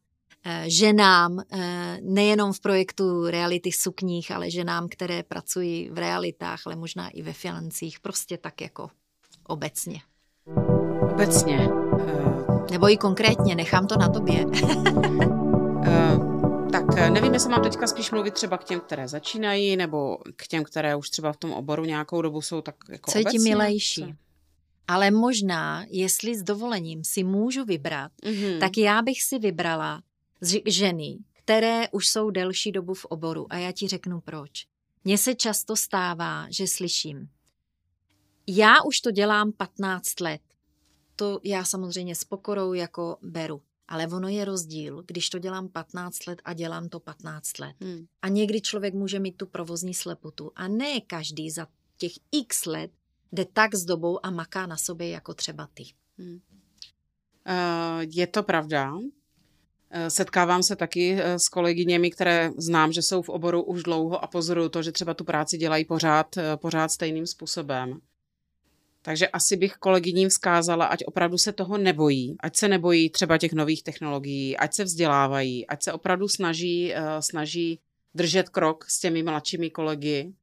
eh, 0.45 0.63
ženám, 0.67 1.39
eh, 1.51 1.97
nejenom 2.01 2.53
v 2.53 2.59
projektu 2.59 3.27
reality 3.27 3.71
sukních, 3.71 4.31
ale 4.31 4.51
ženám, 4.51 4.87
které 4.89 5.23
pracují 5.23 5.89
v 5.89 5.97
realitách, 5.97 6.61
ale 6.65 6.75
možná 6.75 7.09
i 7.09 7.21
ve 7.21 7.33
financích, 7.33 7.99
prostě 7.99 8.37
tak 8.37 8.61
jako 8.61 8.89
obecně. 9.43 10.01
Obecně. 11.11 11.69
Uh... 11.69 12.67
Nebo 12.71 12.89
i 12.89 12.97
konkrétně, 12.97 13.55
nechám 13.55 13.87
to 13.87 13.97
na 13.97 14.09
tobě. 14.09 14.45
tak 16.97 17.13
nevím, 17.13 17.33
jestli 17.33 17.49
mám 17.49 17.63
teďka 17.63 17.87
spíš 17.87 18.11
mluvit 18.11 18.33
třeba 18.33 18.57
k 18.57 18.63
těm, 18.63 18.79
které 18.79 19.07
začínají, 19.07 19.75
nebo 19.75 20.17
k 20.35 20.47
těm, 20.47 20.63
které 20.63 20.95
už 20.95 21.09
třeba 21.09 21.33
v 21.33 21.37
tom 21.37 21.51
oboru 21.51 21.85
nějakou 21.85 22.21
dobu 22.21 22.41
jsou 22.41 22.61
tak 22.61 22.75
jako 22.89 23.11
Co 23.11 23.17
je 23.17 23.23
ti 23.23 23.39
milejší? 23.39 24.01
Co? 24.01 24.07
Ale 24.87 25.11
možná, 25.11 25.85
jestli 25.89 26.35
s 26.35 26.43
dovolením 26.43 27.03
si 27.03 27.23
můžu 27.23 27.65
vybrat, 27.65 28.11
mm-hmm. 28.23 28.59
tak 28.59 28.77
já 28.77 29.01
bych 29.01 29.23
si 29.23 29.39
vybrala 29.39 30.01
ženy, 30.65 31.17
které 31.33 31.89
už 31.91 32.07
jsou 32.07 32.29
delší 32.29 32.71
dobu 32.71 32.93
v 32.93 33.05
oboru. 33.05 33.47
A 33.49 33.57
já 33.57 33.71
ti 33.71 33.87
řeknu 33.87 34.21
proč. 34.21 34.65
Mně 35.03 35.17
se 35.17 35.35
často 35.35 35.75
stává, 35.75 36.47
že 36.49 36.67
slyším, 36.67 37.29
já 38.47 38.73
už 38.85 39.01
to 39.01 39.11
dělám 39.11 39.51
15 39.51 40.19
let. 40.19 40.41
To 41.15 41.39
já 41.43 41.63
samozřejmě 41.63 42.15
s 42.15 42.23
pokorou 42.23 42.73
jako 42.73 43.17
beru. 43.21 43.61
Ale 43.87 44.07
ono 44.07 44.27
je 44.27 44.45
rozdíl, 44.45 45.03
když 45.07 45.29
to 45.29 45.39
dělám 45.39 45.69
15 45.69 46.27
let 46.27 46.41
a 46.45 46.53
dělám 46.53 46.89
to 46.89 46.99
15 46.99 47.59
let. 47.59 47.75
Hmm. 47.81 48.05
A 48.21 48.27
někdy 48.27 48.61
člověk 48.61 48.93
může 48.93 49.19
mít 49.19 49.37
tu 49.37 49.45
provozní 49.45 49.93
slepotu. 49.93 50.51
A 50.55 50.67
ne 50.67 51.01
každý 51.01 51.51
za 51.51 51.67
těch 51.97 52.11
x 52.31 52.65
let 52.65 52.91
jde 53.31 53.45
tak 53.45 53.75
s 53.75 53.85
dobou 53.85 54.25
a 54.25 54.31
maká 54.31 54.65
na 54.65 54.77
sobě 54.77 55.09
jako 55.09 55.33
třeba 55.33 55.67
ty. 55.73 55.83
Hmm. 56.17 56.39
Uh, 57.47 58.05
je 58.13 58.27
to 58.27 58.43
pravda. 58.43 58.93
Uh, 58.93 59.07
setkávám 60.07 60.63
se 60.63 60.75
taky 60.75 61.13
uh, 61.13 61.19
s 61.35 61.49
kolegyněmi, 61.49 62.11
které 62.11 62.51
znám, 62.57 62.91
že 62.91 63.01
jsou 63.01 63.21
v 63.21 63.29
oboru 63.29 63.63
už 63.63 63.83
dlouho 63.83 64.23
a 64.23 64.27
pozoruju 64.27 64.69
to, 64.69 64.83
že 64.83 64.91
třeba 64.91 65.13
tu 65.13 65.23
práci 65.23 65.57
dělají 65.57 65.85
pořád, 65.85 66.35
pořád 66.55 66.91
stejným 66.91 67.27
způsobem. 67.27 68.01
Takže 69.07 69.27
asi 69.27 69.57
bych 69.57 69.73
kolegyním 69.73 70.29
vzkázala, 70.29 70.85
ať 70.85 71.03
opravdu 71.05 71.37
se 71.37 71.53
toho 71.53 71.77
nebojí, 71.77 72.35
ať 72.39 72.55
se 72.55 72.67
nebojí 72.67 73.09
třeba 73.09 73.37
těch 73.37 73.53
nových 73.53 73.83
technologií, 73.83 74.57
ať 74.57 74.73
se 74.73 74.83
vzdělávají, 74.83 75.67
ať 75.67 75.83
se 75.83 75.93
opravdu 75.93 76.27
snaží, 76.27 76.93
snaží 77.19 77.79
držet 78.15 78.49
krok 78.49 78.85
s 78.89 78.99
těmi 78.99 79.23
mladšími 79.23 79.69
kolegy, 79.69 80.33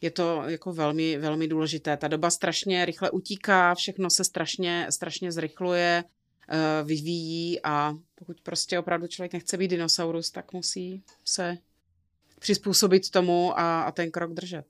je 0.00 0.10
to 0.10 0.42
jako 0.46 0.72
velmi, 0.72 1.18
velmi 1.18 1.48
důležité. 1.48 1.96
Ta 1.96 2.08
doba 2.08 2.30
strašně 2.30 2.84
rychle 2.84 3.10
utíká, 3.10 3.74
všechno 3.74 4.10
se 4.10 4.24
strašně, 4.24 4.86
strašně 4.90 5.32
zrychluje, 5.32 6.04
eh, 6.48 6.84
vyvíjí 6.84 7.60
a 7.62 7.94
pokud 8.14 8.40
prostě 8.40 8.78
opravdu 8.78 9.06
člověk 9.06 9.32
nechce 9.32 9.56
být 9.56 9.68
dinosaurus, 9.68 10.30
tak 10.30 10.52
musí 10.52 11.02
se 11.24 11.58
přizpůsobit 12.38 13.10
tomu 13.10 13.58
a, 13.58 13.82
a 13.82 13.92
ten 13.92 14.10
krok 14.10 14.32
držet. 14.32 14.66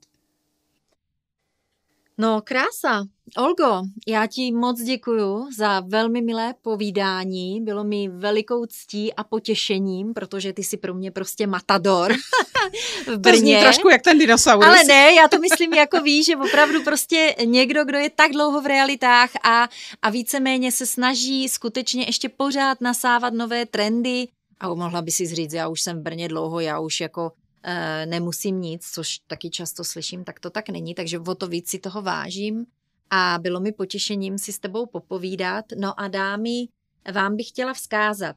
No, 2.19 2.41
krása. 2.41 3.05
Olgo, 3.37 3.81
já 4.07 4.27
ti 4.27 4.51
moc 4.51 4.81
děkuju 4.81 5.47
za 5.57 5.79
velmi 5.79 6.21
milé 6.21 6.53
povídání. 6.61 7.61
Bylo 7.61 7.83
mi 7.83 8.09
velikou 8.09 8.65
ctí 8.65 9.13
a 9.13 9.23
potěšením, 9.23 10.13
protože 10.13 10.53
ty 10.53 10.63
jsi 10.63 10.77
pro 10.77 10.93
mě 10.93 11.11
prostě 11.11 11.47
matador 11.47 12.13
v 13.07 13.17
Brně. 13.17 13.33
To 13.33 13.39
zní 13.39 13.59
trošku 13.59 13.89
jak 13.89 14.01
ten 14.01 14.17
dinosaurus. 14.17 14.65
Ale 14.65 14.83
ne, 14.83 15.13
já 15.13 15.27
to 15.27 15.39
myslím 15.39 15.73
jako 15.73 16.01
víš, 16.01 16.25
že 16.25 16.35
opravdu 16.35 16.83
prostě 16.83 17.35
někdo, 17.45 17.85
kdo 17.85 17.97
je 17.97 18.09
tak 18.09 18.31
dlouho 18.31 18.61
v 18.61 18.65
realitách 18.65 19.29
a, 19.43 19.69
a 20.01 20.09
víceméně 20.09 20.71
se 20.71 20.85
snaží 20.85 21.49
skutečně 21.49 22.03
ještě 22.03 22.29
pořád 22.29 22.81
nasávat 22.81 23.33
nové 23.33 23.65
trendy. 23.65 24.27
A 24.59 24.73
mohla 24.73 25.01
by 25.01 25.11
si 25.11 25.27
říct, 25.27 25.53
já 25.53 25.67
už 25.67 25.81
jsem 25.81 25.99
v 25.99 26.01
Brně 26.01 26.27
dlouho, 26.27 26.59
já 26.59 26.79
už 26.79 26.99
jako 27.01 27.31
nemusím 28.05 28.61
nic, 28.61 28.85
což 28.91 29.19
taky 29.27 29.49
často 29.49 29.83
slyším, 29.83 30.23
tak 30.23 30.39
to 30.39 30.49
tak 30.49 30.69
není, 30.69 30.95
takže 30.95 31.19
o 31.19 31.35
to 31.35 31.47
víc 31.47 31.69
si 31.69 31.79
toho 31.79 32.01
vážím 32.01 32.65
a 33.09 33.37
bylo 33.41 33.59
mi 33.59 33.71
potěšením 33.71 34.37
si 34.37 34.53
s 34.53 34.59
tebou 34.59 34.85
popovídat. 34.85 35.65
No 35.77 35.99
a 35.99 36.07
dámy, 36.07 36.67
vám 37.11 37.35
bych 37.35 37.47
chtěla 37.47 37.73
vzkázat, 37.73 38.35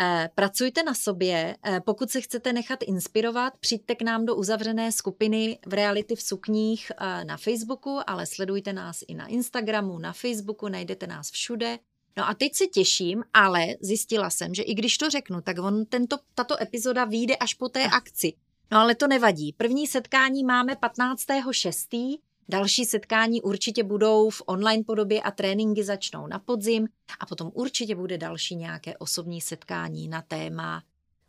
eh, 0.00 0.30
Pracujte 0.34 0.82
na 0.82 0.94
sobě, 0.94 1.56
eh, 1.64 1.80
pokud 1.80 2.10
se 2.10 2.20
chcete 2.20 2.52
nechat 2.52 2.78
inspirovat, 2.82 3.52
přijďte 3.60 3.94
k 3.94 4.02
nám 4.02 4.26
do 4.26 4.36
uzavřené 4.36 4.92
skupiny 4.92 5.58
v 5.66 5.72
Reality 5.72 6.16
v 6.16 6.22
sukních 6.22 6.92
na 7.24 7.36
Facebooku, 7.36 8.00
ale 8.06 8.26
sledujte 8.26 8.72
nás 8.72 9.02
i 9.08 9.14
na 9.14 9.26
Instagramu, 9.26 9.98
na 9.98 10.12
Facebooku, 10.12 10.68
najdete 10.68 11.06
nás 11.06 11.30
všude. 11.30 11.78
No 12.16 12.28
a 12.28 12.34
teď 12.34 12.54
se 12.54 12.66
těším, 12.66 13.24
ale 13.34 13.66
zjistila 13.80 14.30
jsem, 14.30 14.54
že 14.54 14.62
i 14.62 14.74
když 14.74 14.98
to 14.98 15.10
řeknu, 15.10 15.40
tak 15.40 15.58
on 15.58 15.86
tento, 15.86 16.16
tato 16.34 16.62
epizoda 16.62 17.04
vyjde 17.04 17.36
až 17.36 17.54
po 17.54 17.68
té 17.68 17.86
akci. 17.86 18.32
No 18.70 18.78
ale 18.78 18.94
to 18.94 19.08
nevadí. 19.08 19.52
První 19.52 19.86
setkání 19.86 20.44
máme 20.44 20.72
15.6. 20.74 22.18
Další 22.48 22.84
setkání 22.84 23.42
určitě 23.42 23.84
budou 23.84 24.30
v 24.30 24.42
online 24.46 24.84
podobě 24.84 25.22
a 25.22 25.30
tréninky 25.30 25.84
začnou 25.84 26.26
na 26.26 26.38
podzim 26.38 26.88
a 27.20 27.26
potom 27.26 27.50
určitě 27.54 27.94
bude 27.94 28.18
další 28.18 28.56
nějaké 28.56 28.96
osobní 28.96 29.40
setkání 29.40 30.08
na 30.08 30.22
téma 30.22 30.82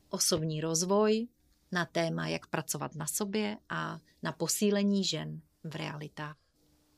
osobní 0.10 0.62
rozvoj, 0.62 1.28
na 1.72 1.86
téma, 1.86 2.28
jak 2.28 2.48
pracovat 2.48 2.96
na 2.96 3.08
sobě 3.08 3.58
a 3.70 4.00
na 4.24 4.32
posílení 4.32 5.04
žen 5.04 5.42
v 5.64 5.76
realitách. 5.76 6.36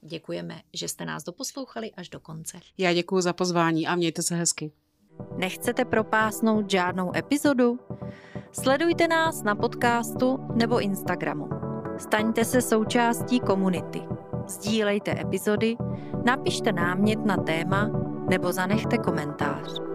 Děkujeme, 0.05 0.61
že 0.73 0.87
jste 0.87 1.05
nás 1.05 1.23
doposlouchali 1.23 1.91
až 1.91 2.09
do 2.09 2.19
konce. 2.19 2.59
Já 2.77 2.93
děkuji 2.93 3.21
za 3.21 3.33
pozvání 3.33 3.87
a 3.87 3.95
mějte 3.95 4.21
se 4.21 4.35
hezky. 4.35 4.71
Nechcete 5.37 5.85
propásnout 5.85 6.69
žádnou 6.69 7.15
epizodu? 7.15 7.79
Sledujte 8.51 9.07
nás 9.07 9.43
na 9.43 9.55
podcastu 9.55 10.37
nebo 10.55 10.79
Instagramu. 10.79 11.49
Staňte 11.97 12.45
se 12.45 12.61
součástí 12.61 13.39
komunity. 13.39 14.01
Sdílejte 14.47 15.21
epizody, 15.21 15.75
napište 16.25 16.71
námět 16.71 17.25
na 17.25 17.37
téma 17.37 17.89
nebo 18.29 18.51
zanechte 18.51 18.97
komentář. 18.97 19.92